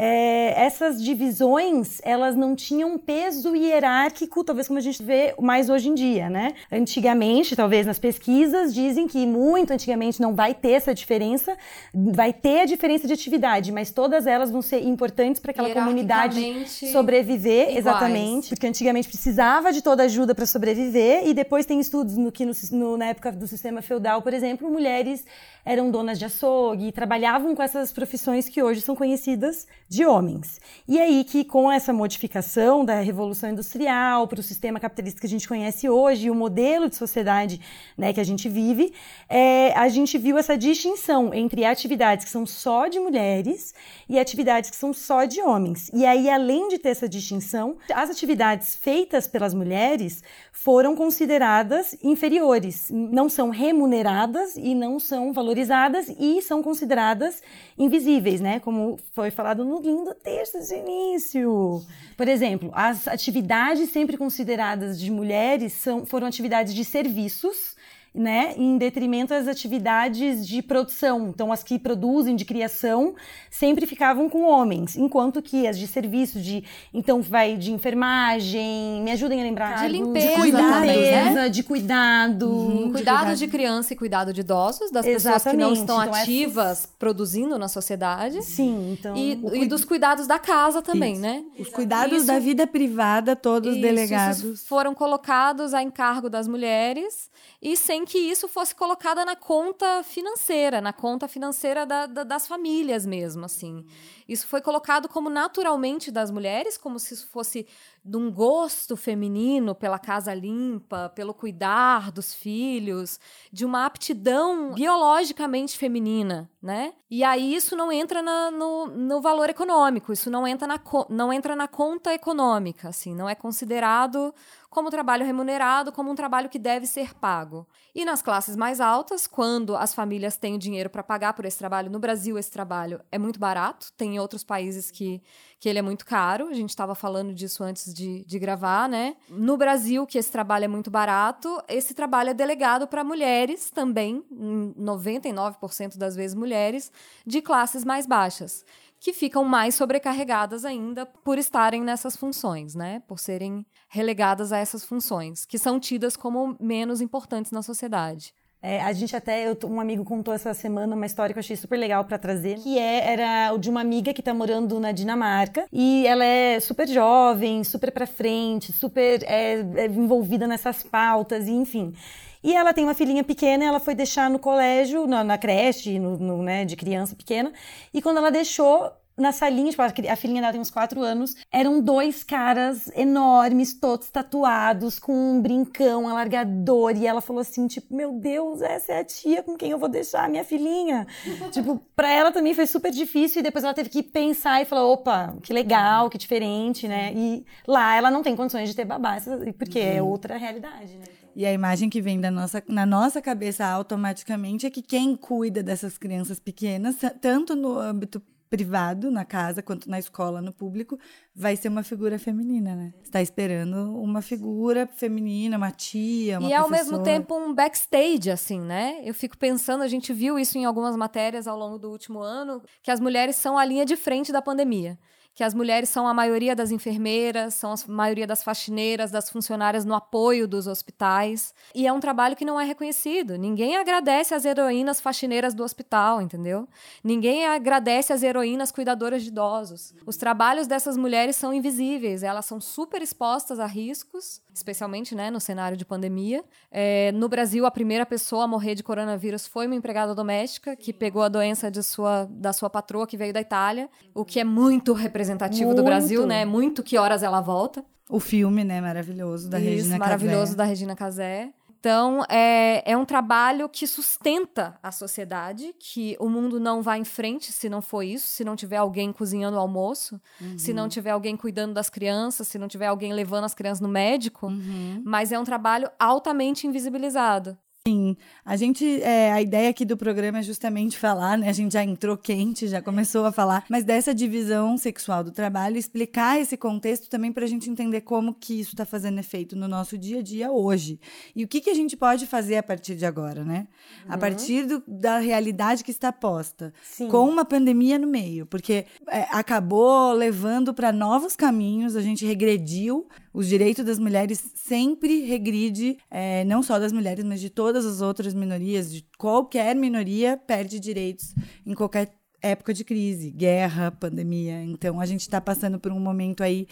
é, 0.02 0.54
essas 0.64 1.02
divisões 1.02 2.00
elas 2.02 2.34
não 2.34 2.56
tinham 2.56 2.96
peso 2.96 3.54
hierárquico, 3.54 4.42
talvez 4.42 4.66
como 4.66 4.78
a 4.78 4.82
gente 4.82 5.02
vê 5.02 5.34
mais 5.38 5.68
hoje 5.68 5.90
em 5.90 5.94
dia, 5.94 6.30
né? 6.30 6.54
Antigamente, 6.72 7.54
talvez 7.54 7.86
nas 7.86 7.98
pesquisas, 7.98 8.72
dizem 8.72 9.06
que 9.06 9.26
muito 9.26 9.74
antigamente 9.74 10.18
não 10.18 10.34
vai 10.34 10.54
ter 10.54 10.70
essa 10.70 10.94
diferença, 10.94 11.54
vai 11.92 12.32
ter 12.32 12.60
a 12.60 12.64
diferença 12.64 13.06
de 13.06 13.12
atividade, 13.12 13.70
mas 13.70 13.90
todas 13.90 14.26
elas 14.26 14.50
vão 14.50 14.62
ser 14.62 14.82
importantes 14.82 15.38
para 15.38 15.50
aquela 15.50 15.68
comunidade 15.68 16.66
sobreviver, 16.66 17.64
iguais. 17.64 17.76
exatamente, 17.76 18.48
porque 18.48 18.66
antigamente 18.66 19.06
precisava 19.06 19.70
de 19.70 19.82
toda 19.82 20.04
ajuda 20.04 20.34
para 20.34 20.46
sobreviver 20.46 21.28
e 21.28 21.34
depois 21.34 21.66
tem 21.66 21.78
estudos 21.78 22.16
no 22.16 22.32
que 22.32 22.46
no, 22.46 22.52
no, 22.72 22.96
na 22.96 23.06
época 23.08 23.32
do 23.32 23.46
sistema 23.46 23.82
feudal, 23.82 24.22
por 24.22 24.32
exemplo, 24.32 24.70
mulheres 24.70 25.26
eram 25.62 25.90
donas 25.90 26.18
de 26.18 26.24
açougue 26.24 26.88
e 26.88 26.92
trabalhavam 26.92 27.54
com 27.54 27.62
essas 27.62 27.92
profissões 27.92 28.48
que 28.48 28.62
hoje 28.62 28.80
são 28.80 28.96
conhecidas 28.96 29.66
de 29.90 30.06
homens. 30.06 30.60
E 30.88 30.98
aí 30.98 31.24
que 31.24 31.44
com 31.44 31.70
essa 31.70 31.92
modificação 31.92 32.84
da 32.84 33.00
revolução 33.00 33.50
industrial 33.50 34.26
para 34.26 34.40
o 34.40 34.42
sistema 34.42 34.80
capitalista 34.80 35.20
que 35.20 35.26
a 35.26 35.30
gente 35.30 35.46
conhece 35.46 35.88
hoje 35.88 36.30
o 36.30 36.34
modelo 36.34 36.88
de 36.88 36.96
sociedade 36.96 37.60
né, 37.98 38.12
que 38.12 38.20
a 38.20 38.24
gente 38.24 38.48
vive, 38.48 38.94
é, 39.28 39.72
a 39.74 39.88
gente 39.88 40.16
viu 40.16 40.38
essa 40.38 40.56
distinção 40.56 41.34
entre 41.34 41.64
atividades 41.64 42.24
que 42.24 42.30
são 42.30 42.46
só 42.46 42.88
de 42.88 42.98
mulheres 42.98 43.74
e 44.08 44.18
atividades 44.18 44.70
que 44.70 44.76
são 44.76 44.92
só 44.92 45.24
de 45.24 45.42
homens. 45.42 45.90
E 45.92 46.06
aí, 46.06 46.30
além 46.30 46.68
de 46.68 46.78
ter 46.78 46.90
essa 46.90 47.08
distinção, 47.08 47.76
as 47.92 48.08
atividades 48.08 48.76
feitas 48.76 49.26
pelas 49.26 49.52
mulheres 49.52 50.22
foram 50.52 50.94
consideradas 50.94 51.96
inferiores, 52.02 52.88
não 52.90 53.28
são 53.28 53.50
remuneradas 53.50 54.56
e 54.56 54.74
não 54.74 54.98
são 54.98 55.32
valorizadas 55.32 55.50
valorizadas 55.50 56.08
e 56.18 56.40
são 56.42 56.62
consideradas 56.62 57.42
invisíveis, 57.76 58.40
né? 58.40 58.60
Como 58.60 58.98
foi 59.12 59.30
falado 59.30 59.64
no 59.64 59.79
lindo 59.80 60.14
texto 60.14 60.58
de 60.60 60.74
início. 60.74 61.82
Por 62.16 62.28
exemplo, 62.28 62.70
as 62.74 63.08
atividades 63.08 63.90
sempre 63.90 64.16
consideradas 64.16 64.98
de 65.00 65.10
mulheres 65.10 65.72
são, 65.72 66.04
foram 66.04 66.26
atividades 66.26 66.74
de 66.74 66.84
serviços 66.84 67.74
né, 68.12 68.54
em 68.56 68.76
detrimento 68.76 69.28
das 69.28 69.46
atividades 69.46 70.46
de 70.46 70.60
produção. 70.62 71.28
Então, 71.28 71.52
as 71.52 71.62
que 71.62 71.78
produzem 71.78 72.34
de 72.34 72.44
criação 72.44 73.14
sempre 73.48 73.86
ficavam 73.86 74.28
com 74.28 74.42
homens, 74.42 74.96
enquanto 74.96 75.40
que 75.40 75.66
as 75.66 75.78
de 75.78 75.86
serviço, 75.86 76.40
de 76.40 76.64
então 76.92 77.22
vai 77.22 77.56
de 77.56 77.72
enfermagem, 77.72 79.00
me 79.02 79.12
ajudem 79.12 79.40
a 79.40 79.44
lembrar 79.44 79.82
de 79.82 79.88
limpeza, 79.88 80.28
de 80.28 80.40
cuidado, 80.40 80.86
né? 80.86 81.48
de 81.48 81.62
cuidado, 81.62 82.50
uhum, 82.50 82.92
cuidado 82.92 83.36
de, 83.36 83.46
criança 83.46 83.92
e 83.92 83.96
cuidado 83.96 84.32
de 84.32 84.40
idosos, 84.40 84.90
das 84.90 85.06
Exatamente. 85.06 85.14
pessoas 85.14 85.42
que 85.42 85.56
não 85.56 85.72
estão 85.72 86.02
então, 86.02 86.14
ativas 86.14 86.78
essas... 86.80 86.86
produzindo 86.98 87.58
na 87.58 87.68
sociedade. 87.68 88.42
Sim, 88.42 88.96
então 88.98 89.16
e, 89.16 89.36
cu... 89.36 89.54
e 89.54 89.66
dos 89.66 89.84
cuidados 89.84 90.26
da 90.26 90.38
casa 90.38 90.82
também, 90.82 91.12
isso. 91.12 91.22
né? 91.22 91.44
Os 91.58 91.68
cuidados 91.68 92.18
isso, 92.18 92.26
da 92.26 92.40
vida 92.40 92.66
privada, 92.66 93.36
todos 93.36 93.72
isso, 93.72 93.82
delegados, 93.82 94.66
foram 94.66 94.94
colocados 94.94 95.72
a 95.74 95.82
encargo 95.82 96.28
das 96.28 96.48
mulheres 96.48 97.30
e 97.62 97.76
sem 97.76 98.06
que 98.06 98.18
isso 98.18 98.48
fosse 98.48 98.74
colocado 98.74 99.22
na 99.24 99.36
conta 99.36 100.02
financeira, 100.02 100.80
na 100.80 100.92
conta 100.92 101.28
financeira 101.28 101.84
da, 101.84 102.06
da, 102.06 102.24
das 102.24 102.48
famílias 102.48 103.04
mesmo, 103.04 103.44
assim. 103.44 103.84
Isso 104.26 104.46
foi 104.46 104.62
colocado 104.62 105.08
como 105.08 105.28
naturalmente 105.28 106.10
das 106.10 106.30
mulheres, 106.30 106.78
como 106.78 106.98
se 106.98 107.12
isso 107.12 107.26
fosse 107.28 107.66
de 108.02 108.16
um 108.16 108.32
gosto 108.32 108.96
feminino 108.96 109.74
pela 109.74 109.98
casa 109.98 110.32
limpa, 110.32 111.10
pelo 111.14 111.34
cuidar 111.34 112.10
dos 112.10 112.32
filhos, 112.32 113.20
de 113.52 113.66
uma 113.66 113.84
aptidão 113.84 114.72
biologicamente 114.72 115.76
feminina, 115.76 116.50
né? 116.62 116.94
E 117.10 117.22
aí 117.22 117.54
isso 117.54 117.76
não 117.76 117.92
entra 117.92 118.22
na, 118.22 118.50
no, 118.50 118.86
no 118.86 119.20
valor 119.20 119.50
econômico, 119.50 120.12
isso 120.12 120.30
não 120.30 120.46
entra, 120.46 120.66
na, 120.66 120.80
não 121.10 121.30
entra 121.30 121.54
na 121.54 121.68
conta 121.68 122.14
econômica, 122.14 122.88
assim, 122.88 123.14
não 123.14 123.28
é 123.28 123.34
considerado 123.34 124.32
como 124.70 124.88
trabalho 124.88 125.26
remunerado, 125.26 125.90
como 125.90 126.10
um 126.12 126.14
trabalho 126.14 126.48
que 126.48 126.58
deve 126.58 126.86
ser 126.86 127.12
pago. 127.14 127.66
E 127.92 128.04
nas 128.04 128.22
classes 128.22 128.54
mais 128.54 128.80
altas, 128.80 129.26
quando 129.26 129.76
as 129.76 129.92
famílias 129.92 130.36
têm 130.36 130.54
o 130.54 130.58
dinheiro 130.58 130.88
para 130.88 131.02
pagar 131.02 131.32
por 131.32 131.44
esse 131.44 131.58
trabalho, 131.58 131.90
no 131.90 131.98
Brasil 131.98 132.38
esse 132.38 132.52
trabalho 132.52 133.00
é 133.10 133.18
muito 133.18 133.40
barato, 133.40 133.92
tem 133.96 134.20
outros 134.20 134.44
países 134.44 134.88
que, 134.88 135.20
que 135.58 135.68
ele 135.68 135.80
é 135.80 135.82
muito 135.82 136.06
caro, 136.06 136.46
a 136.46 136.54
gente 136.54 136.70
estava 136.70 136.94
falando 136.94 137.34
disso 137.34 137.64
antes 137.64 137.92
de, 137.92 138.24
de 138.24 138.38
gravar, 138.38 138.88
né? 138.88 139.16
No 139.28 139.56
Brasil, 139.56 140.06
que 140.06 140.16
esse 140.16 140.30
trabalho 140.30 140.66
é 140.66 140.68
muito 140.68 140.90
barato, 140.90 141.60
esse 141.68 141.92
trabalho 141.92 142.30
é 142.30 142.34
delegado 142.34 142.86
para 142.86 143.02
mulheres 143.02 143.70
também, 143.70 144.24
99% 144.30 145.98
das 145.98 146.14
vezes 146.14 146.36
mulheres, 146.36 146.92
de 147.26 147.42
classes 147.42 147.84
mais 147.84 148.06
baixas 148.06 148.64
que 149.00 149.14
ficam 149.14 149.42
mais 149.44 149.74
sobrecarregadas 149.74 150.64
ainda 150.64 151.06
por 151.06 151.38
estarem 151.38 151.82
nessas 151.82 152.14
funções, 152.14 152.74
né? 152.74 153.02
Por 153.08 153.18
serem 153.18 153.66
relegadas 153.88 154.52
a 154.52 154.58
essas 154.58 154.84
funções, 154.84 155.46
que 155.46 155.58
são 155.58 155.80
tidas 155.80 156.16
como 156.16 156.54
menos 156.60 157.00
importantes 157.00 157.50
na 157.50 157.62
sociedade. 157.62 158.34
É, 158.62 158.82
a 158.82 158.92
gente 158.92 159.16
até, 159.16 159.48
eu, 159.48 159.56
um 159.64 159.80
amigo 159.80 160.04
contou 160.04 160.34
essa 160.34 160.52
semana 160.52 160.94
uma 160.94 161.06
história 161.06 161.32
que 161.32 161.38
eu 161.38 161.40
achei 161.40 161.56
super 161.56 161.78
legal 161.78 162.04
para 162.04 162.18
trazer, 162.18 162.58
que 162.58 162.78
é, 162.78 163.10
era 163.12 163.56
de 163.56 163.70
uma 163.70 163.80
amiga 163.80 164.12
que 164.12 164.20
tá 164.20 164.34
morando 164.34 164.78
na 164.78 164.92
Dinamarca 164.92 165.64
e 165.72 166.06
ela 166.06 166.24
é 166.24 166.60
super 166.60 166.86
jovem, 166.86 167.64
super 167.64 167.90
para 167.90 168.06
frente, 168.06 168.70
super 168.70 169.22
é, 169.22 169.60
é, 169.76 169.86
envolvida 169.86 170.46
nessas 170.46 170.82
pautas 170.82 171.48
e 171.48 171.52
enfim. 171.52 171.94
E 172.42 172.54
ela 172.54 172.72
tem 172.72 172.84
uma 172.84 172.94
filhinha 172.94 173.22
pequena, 173.22 173.64
ela 173.64 173.80
foi 173.80 173.94
deixar 173.94 174.30
no 174.30 174.38
colégio, 174.38 175.06
na, 175.06 175.22
na 175.22 175.36
creche, 175.36 175.98
no, 175.98 176.16
no, 176.16 176.42
né, 176.42 176.64
de 176.64 176.76
criança 176.76 177.14
pequena. 177.14 177.52
E 177.92 178.00
quando 178.00 178.16
ela 178.16 178.30
deixou, 178.30 178.90
na 179.20 179.32
salinha, 179.32 179.70
tipo, 179.70 179.82
a 179.82 180.16
filhinha 180.16 180.40
dela 180.40 180.52
tem 180.52 180.60
uns 180.60 180.70
quatro 180.70 181.02
anos, 181.02 181.36
eram 181.52 181.80
dois 181.80 182.24
caras 182.24 182.90
enormes, 182.96 183.74
todos 183.78 184.08
tatuados, 184.08 184.98
com 184.98 185.12
um 185.12 185.42
brincão, 185.42 186.08
alargador, 186.08 186.96
e 186.96 187.06
ela 187.06 187.20
falou 187.20 187.40
assim, 187.40 187.66
tipo, 187.66 187.94
meu 187.94 188.12
Deus, 188.12 188.62
essa 188.62 188.92
é 188.92 189.00
a 189.00 189.04
tia 189.04 189.42
com 189.42 189.56
quem 189.56 189.70
eu 189.70 189.78
vou 189.78 189.88
deixar 189.88 190.28
minha 190.28 190.44
filhinha. 190.44 191.06
tipo, 191.52 191.80
pra 191.94 192.10
ela 192.10 192.32
também 192.32 192.54
foi 192.54 192.66
super 192.66 192.90
difícil, 192.90 193.40
e 193.40 193.42
depois 193.42 193.62
ela 193.62 193.74
teve 193.74 193.90
que 193.90 194.02
pensar 194.02 194.62
e 194.62 194.64
falar, 194.64 194.86
opa, 194.86 195.36
que 195.42 195.52
legal, 195.52 196.08
que 196.08 196.16
diferente, 196.16 196.88
né? 196.88 197.12
E 197.14 197.44
lá 197.66 197.94
ela 197.94 198.10
não 198.10 198.22
tem 198.22 198.34
condições 198.34 198.70
de 198.70 198.74
ter 198.74 198.86
babá, 198.86 199.18
porque 199.58 199.78
é 199.78 200.02
outra 200.02 200.38
realidade, 200.38 200.96
né? 200.96 201.19
E 201.34 201.46
a 201.46 201.52
imagem 201.52 201.88
que 201.88 202.00
vem 202.00 202.20
da 202.20 202.30
nossa, 202.30 202.62
na 202.68 202.84
nossa 202.84 203.22
cabeça 203.22 203.64
automaticamente 203.66 204.66
é 204.66 204.70
que 204.70 204.82
quem 204.82 205.14
cuida 205.16 205.62
dessas 205.62 205.96
crianças 205.96 206.38
pequenas, 206.40 206.96
tanto 207.20 207.54
no 207.54 207.78
âmbito 207.78 208.20
privado, 208.50 209.12
na 209.12 209.24
casa, 209.24 209.62
quanto 209.62 209.88
na 209.88 209.96
escola, 209.96 210.42
no 210.42 210.52
público, 210.52 210.98
vai 211.32 211.54
ser 211.54 211.68
uma 211.68 211.84
figura 211.84 212.18
feminina, 212.18 212.74
né? 212.74 212.92
Está 213.00 213.22
esperando 213.22 213.96
uma 213.96 214.20
figura 214.20 214.88
feminina, 214.88 215.56
uma 215.56 215.70
tia, 215.70 216.40
uma 216.40 216.48
E 216.48 216.52
professora. 216.52 216.62
ao 216.62 216.68
mesmo 216.68 217.02
tempo 217.04 217.36
um 217.36 217.54
backstage, 217.54 218.28
assim, 218.28 218.60
né? 218.60 219.00
Eu 219.04 219.14
fico 219.14 219.38
pensando, 219.38 219.84
a 219.84 219.88
gente 219.88 220.12
viu 220.12 220.36
isso 220.36 220.58
em 220.58 220.64
algumas 220.64 220.96
matérias 220.96 221.46
ao 221.46 221.56
longo 221.56 221.78
do 221.78 221.90
último 221.90 222.18
ano, 222.18 222.60
que 222.82 222.90
as 222.90 222.98
mulheres 222.98 223.36
são 223.36 223.56
a 223.56 223.64
linha 223.64 223.86
de 223.86 223.94
frente 223.94 224.32
da 224.32 224.42
pandemia 224.42 224.98
que 225.34 225.44
as 225.44 225.54
mulheres 225.54 225.88
são 225.88 226.06
a 226.06 226.12
maioria 226.12 226.54
das 226.54 226.70
enfermeiras, 226.70 227.54
são 227.54 227.72
a 227.72 227.76
maioria 227.86 228.26
das 228.26 228.42
faxineiras, 228.42 229.10
das 229.10 229.30
funcionárias 229.30 229.84
no 229.84 229.94
apoio 229.94 230.46
dos 230.46 230.66
hospitais. 230.66 231.54
E 231.74 231.86
é 231.86 231.92
um 231.92 232.00
trabalho 232.00 232.36
que 232.36 232.44
não 232.44 232.60
é 232.60 232.64
reconhecido. 232.64 233.38
Ninguém 233.38 233.76
agradece 233.76 234.34
as 234.34 234.44
heroínas 234.44 235.00
faxineiras 235.00 235.54
do 235.54 235.62
hospital, 235.62 236.20
entendeu? 236.20 236.68
Ninguém 237.02 237.46
agradece 237.46 238.12
as 238.12 238.22
heroínas 238.22 238.72
cuidadoras 238.72 239.22
de 239.22 239.28
idosos. 239.28 239.94
Os 240.04 240.16
trabalhos 240.16 240.66
dessas 240.66 240.96
mulheres 240.96 241.36
são 241.36 241.54
invisíveis, 241.54 242.22
elas 242.22 242.44
são 242.44 242.60
super 242.60 243.00
expostas 243.00 243.58
a 243.60 243.66
riscos, 243.66 244.42
especialmente 244.52 245.14
né, 245.14 245.30
no 245.30 245.40
cenário 245.40 245.76
de 245.76 245.84
pandemia. 245.84 246.44
É, 246.70 247.12
no 247.12 247.28
Brasil, 247.28 247.64
a 247.64 247.70
primeira 247.70 248.04
pessoa 248.04 248.44
a 248.44 248.48
morrer 248.48 248.74
de 248.74 248.82
coronavírus 248.82 249.46
foi 249.46 249.66
uma 249.66 249.74
empregada 249.74 250.14
doméstica 250.14 250.76
que 250.76 250.92
pegou 250.92 251.22
a 251.22 251.28
doença 251.28 251.70
de 251.70 251.82
sua, 251.82 252.26
da 252.30 252.52
sua 252.52 252.68
patroa 252.68 253.06
que 253.06 253.16
veio 253.16 253.32
da 253.32 253.40
Itália, 253.40 253.88
o 254.12 254.24
que 254.24 254.40
é 254.40 254.44
muito 254.44 254.92
representativo 254.92 255.19
representativo 255.20 255.66
Muito. 255.66 255.76
do 255.76 255.84
Brasil, 255.84 256.26
né? 256.26 256.44
Muito 256.44 256.82
que 256.82 256.96
horas 256.96 257.22
ela 257.22 257.40
volta. 257.40 257.84
O 258.08 258.18
filme, 258.18 258.64
né? 258.64 258.80
Maravilhoso 258.80 259.48
da 259.48 259.58
Isso, 259.58 259.68
Regina 259.68 259.98
maravilhoso 259.98 260.52
Casé. 260.52 260.56
da 260.56 260.64
Regina 260.64 260.96
Casé. 260.96 261.50
Então, 261.78 262.22
é, 262.28 262.82
é 262.84 262.94
um 262.94 263.06
trabalho 263.06 263.66
que 263.66 263.86
sustenta 263.86 264.78
a 264.82 264.92
sociedade, 264.92 265.74
que 265.78 266.14
o 266.20 266.28
mundo 266.28 266.60
não 266.60 266.82
vai 266.82 266.98
em 266.98 267.04
frente 267.04 267.50
se 267.52 267.70
não 267.70 267.80
for 267.80 268.02
isso, 268.02 268.26
se 268.26 268.44
não 268.44 268.54
tiver 268.54 268.76
alguém 268.76 269.10
cozinhando 269.12 269.56
o 269.56 269.60
almoço, 269.60 270.20
uhum. 270.38 270.58
se 270.58 270.74
não 270.74 270.90
tiver 270.90 271.10
alguém 271.10 271.38
cuidando 271.38 271.72
das 271.72 271.88
crianças, 271.88 272.48
se 272.48 272.58
não 272.58 272.68
tiver 272.68 272.86
alguém 272.86 273.14
levando 273.14 273.44
as 273.44 273.54
crianças 273.54 273.80
no 273.80 273.88
médico. 273.88 274.48
Uhum. 274.48 275.00
Mas 275.06 275.32
é 275.32 275.38
um 275.38 275.44
trabalho 275.44 275.90
altamente 275.98 276.66
invisibilizado. 276.66 277.56
Sim, 277.88 278.14
a 278.44 278.56
gente, 278.56 278.84
é, 279.00 279.32
a 279.32 279.40
ideia 279.40 279.70
aqui 279.70 279.86
do 279.86 279.96
programa 279.96 280.40
é 280.40 280.42
justamente 280.42 280.98
falar, 280.98 281.38
né? 281.38 281.48
A 281.48 281.52
gente 281.52 281.72
já 281.72 281.82
entrou 281.82 282.14
quente, 282.14 282.68
já 282.68 282.82
começou 282.82 283.24
a 283.24 283.32
falar, 283.32 283.64
mas 283.70 283.84
dessa 283.84 284.14
divisão 284.14 284.76
sexual 284.76 285.24
do 285.24 285.32
trabalho, 285.32 285.78
explicar 285.78 286.38
esse 286.38 286.58
contexto 286.58 287.08
também 287.08 287.32
para 287.32 287.46
a 287.46 287.48
gente 287.48 287.70
entender 287.70 288.02
como 288.02 288.34
que 288.34 288.60
isso 288.60 288.72
está 288.72 288.84
fazendo 288.84 289.18
efeito 289.18 289.56
no 289.56 289.66
nosso 289.66 289.96
dia 289.96 290.18
a 290.18 290.22
dia 290.22 290.52
hoje. 290.52 291.00
E 291.34 291.42
o 291.42 291.48
que, 291.48 291.58
que 291.58 291.70
a 291.70 291.74
gente 291.74 291.96
pode 291.96 292.26
fazer 292.26 292.58
a 292.58 292.62
partir 292.62 292.96
de 292.96 293.06
agora, 293.06 293.46
né? 293.46 293.66
Uhum. 294.04 294.12
A 294.12 294.18
partir 294.18 294.66
do, 294.66 294.82
da 294.86 295.18
realidade 295.18 295.82
que 295.82 295.90
está 295.90 296.12
posta, 296.12 296.74
Sim. 296.82 297.08
com 297.08 297.26
uma 297.26 297.46
pandemia 297.46 297.98
no 297.98 298.06
meio, 298.06 298.44
porque 298.44 298.84
é, 299.08 299.26
acabou 299.30 300.12
levando 300.12 300.74
para 300.74 300.92
novos 300.92 301.34
caminhos, 301.34 301.96
a 301.96 302.02
gente 302.02 302.26
regrediu, 302.26 303.08
os 303.32 303.46
direitos 303.46 303.84
das 303.84 303.98
mulheres 303.98 304.52
sempre 304.54 305.20
regride, 305.24 305.96
é, 306.10 306.44
não 306.44 306.62
só 306.62 306.78
das 306.78 306.92
mulheres, 306.92 307.24
mas 307.24 307.40
de 307.40 307.50
todas 307.50 307.86
as 307.86 308.00
outras 308.00 308.34
minorias, 308.34 308.92
de 308.92 309.04
qualquer 309.16 309.74
minoria 309.76 310.36
perde 310.36 310.80
direitos 310.80 311.34
em 311.64 311.74
qualquer 311.74 312.12
época 312.42 312.72
de 312.72 312.84
crise, 312.84 313.30
guerra, 313.30 313.90
pandemia. 313.90 314.62
Então 314.62 315.00
a 315.00 315.06
gente 315.06 315.20
está 315.20 315.40
passando 315.40 315.78
por 315.78 315.92
um 315.92 316.00
momento 316.00 316.42
aí 316.42 316.66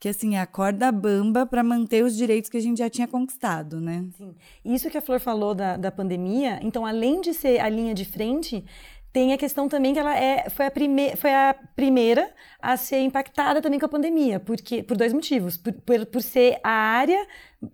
que 0.00 0.08
assim, 0.08 0.36
a 0.36 0.46
corda 0.46 0.90
bamba 0.90 1.44
para 1.44 1.62
manter 1.62 2.02
os 2.02 2.16
direitos 2.16 2.48
que 2.48 2.56
a 2.56 2.60
gente 2.60 2.78
já 2.78 2.88
tinha 2.88 3.06
conquistado, 3.06 3.78
né? 3.82 4.06
Sim. 4.16 4.34
Isso 4.64 4.88
que 4.88 4.96
a 4.96 5.02
Flor 5.02 5.20
falou 5.20 5.54
da, 5.54 5.76
da 5.76 5.92
pandemia, 5.92 6.58
então, 6.62 6.86
além 6.86 7.20
de 7.20 7.34
ser 7.34 7.60
a 7.60 7.68
linha 7.68 7.92
de 7.92 8.06
frente, 8.06 8.64
tem 9.12 9.32
a 9.32 9.38
questão 9.38 9.68
também 9.68 9.92
que 9.92 9.98
ela 9.98 10.16
é, 10.16 10.48
foi, 10.50 10.66
a 10.66 10.70
prime, 10.70 11.16
foi 11.16 11.32
a 11.32 11.54
primeira 11.74 12.30
a 12.62 12.76
ser 12.76 13.00
impactada 13.00 13.60
também 13.60 13.80
com 13.80 13.86
a 13.86 13.88
pandemia, 13.88 14.38
porque, 14.38 14.82
por 14.82 14.96
dois 14.96 15.12
motivos. 15.12 15.56
Por, 15.56 15.72
por, 15.72 16.06
por 16.06 16.22
ser 16.22 16.60
a 16.62 16.70
área 16.70 17.26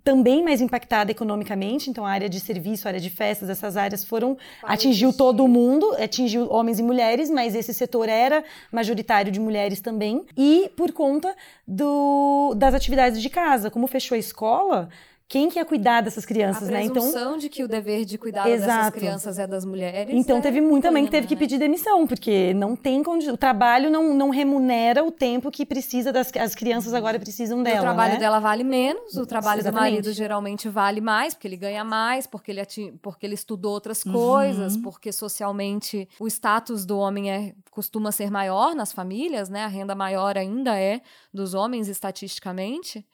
também 0.02 0.43
mais 0.43 0.61
impactada 0.61 1.11
economicamente, 1.11 1.90
então 1.90 2.05
a 2.07 2.11
área 2.11 2.28
de 2.28 2.40
serviço, 2.40 2.88
a 2.88 2.90
área 2.90 3.00
de 3.00 3.11
festas, 3.11 3.50
essas 3.50 3.76
áreas 3.76 4.05
foram, 4.05 4.37
atingiu 4.62 5.12
todo 5.12 5.47
mundo, 5.47 5.95
atingiu 5.99 6.50
homens 6.50 6.78
e 6.78 6.83
mulheres, 6.83 7.31
mas 7.31 7.55
esse 7.55 7.73
setor 7.73 8.09
era 8.09 8.43
majoritário 8.73 9.31
de 9.31 9.38
mulheres 9.38 9.81
também, 9.81 10.25
e 10.37 10.71
por 10.76 10.90
conta 10.93 11.37
do, 11.69 12.55
das 12.57 12.75
atividades 12.75 13.23
de 13.23 13.31
casa, 13.31 13.71
como 13.71 13.87
fechou 13.87 14.16
a 14.16 14.19
escola, 14.19 14.88
quem 15.28 15.49
que 15.49 15.59
ia 15.59 15.64
cuidar 15.64 16.02
dessas 16.02 16.25
crianças, 16.25 16.68
a 16.68 16.73
né? 16.73 16.85
Então 16.85 17.37
de 17.37 17.49
que 17.49 17.64
o 17.64 17.68
dever 17.68 18.04
de 18.04 18.16
cuidar 18.16 18.49
Exato. 18.49 18.68
dessas 18.68 18.90
crianças 18.90 19.38
é 19.40 19.47
das 19.47 19.64
mulheres. 19.64 20.14
Então 20.14 20.38
é 20.38 20.40
teve 20.40 20.61
muita 20.61 20.90
mãe 20.92 21.04
que 21.04 21.11
teve 21.11 21.23
né? 21.23 21.28
que 21.28 21.35
pedir 21.35 21.59
demissão, 21.59 22.06
porque 22.06 22.54
não 22.54 22.76
tem 22.76 23.02
condi... 23.02 23.28
o 23.28 23.37
trabalho 23.37 23.90
não, 23.90 24.14
não 24.14 24.30
remunera 24.30 25.02
o 25.02 25.11
tempo 25.11 25.50
que 25.50 25.66
precisa 25.66 26.12
das 26.12 26.30
as 26.37 26.54
crianças 26.54 26.95
agora 26.95 27.18
precisam 27.18 27.61
dela. 27.61 27.78
O 27.78 27.83
trabalho 27.83 28.14
né? 28.14 28.21
dela 28.21 28.38
vale 28.38 28.62
menos, 28.62 29.16
o 29.16 29.26
trabalho 29.26 29.61
Exatamente. 29.61 29.90
do 29.90 29.92
marido 29.92 30.12
geralmente 30.12 30.68
vale 30.68 31.00
mais, 31.00 31.35
porque 31.35 31.49
ele 31.49 31.56
ganha 31.56 31.83
mais, 31.83 32.26
porque 32.26 32.52
ele 32.52 32.62
porque 33.02 33.26
ele 33.26 33.35
estudou 33.35 33.73
outras 33.73 34.04
uhum. 34.04 34.12
coisas, 34.12 34.76
porque 34.76 35.11
socialmente 35.11 36.09
o 36.21 36.28
status 36.28 36.87
do 36.87 36.99
homem 36.99 37.33
é 37.33 37.52
costuma 37.73 38.12
ser 38.12 38.30
maior 38.30 38.76
nas 38.76 38.92
famílias, 38.92 39.49
né? 39.49 39.64
A 39.64 39.68
renda 39.68 39.95
maior 39.95 40.38
ainda 40.38 40.78
é 40.78 41.00
dos 41.35 41.52
homens 41.52 41.88
estatisticamente. 41.88 43.04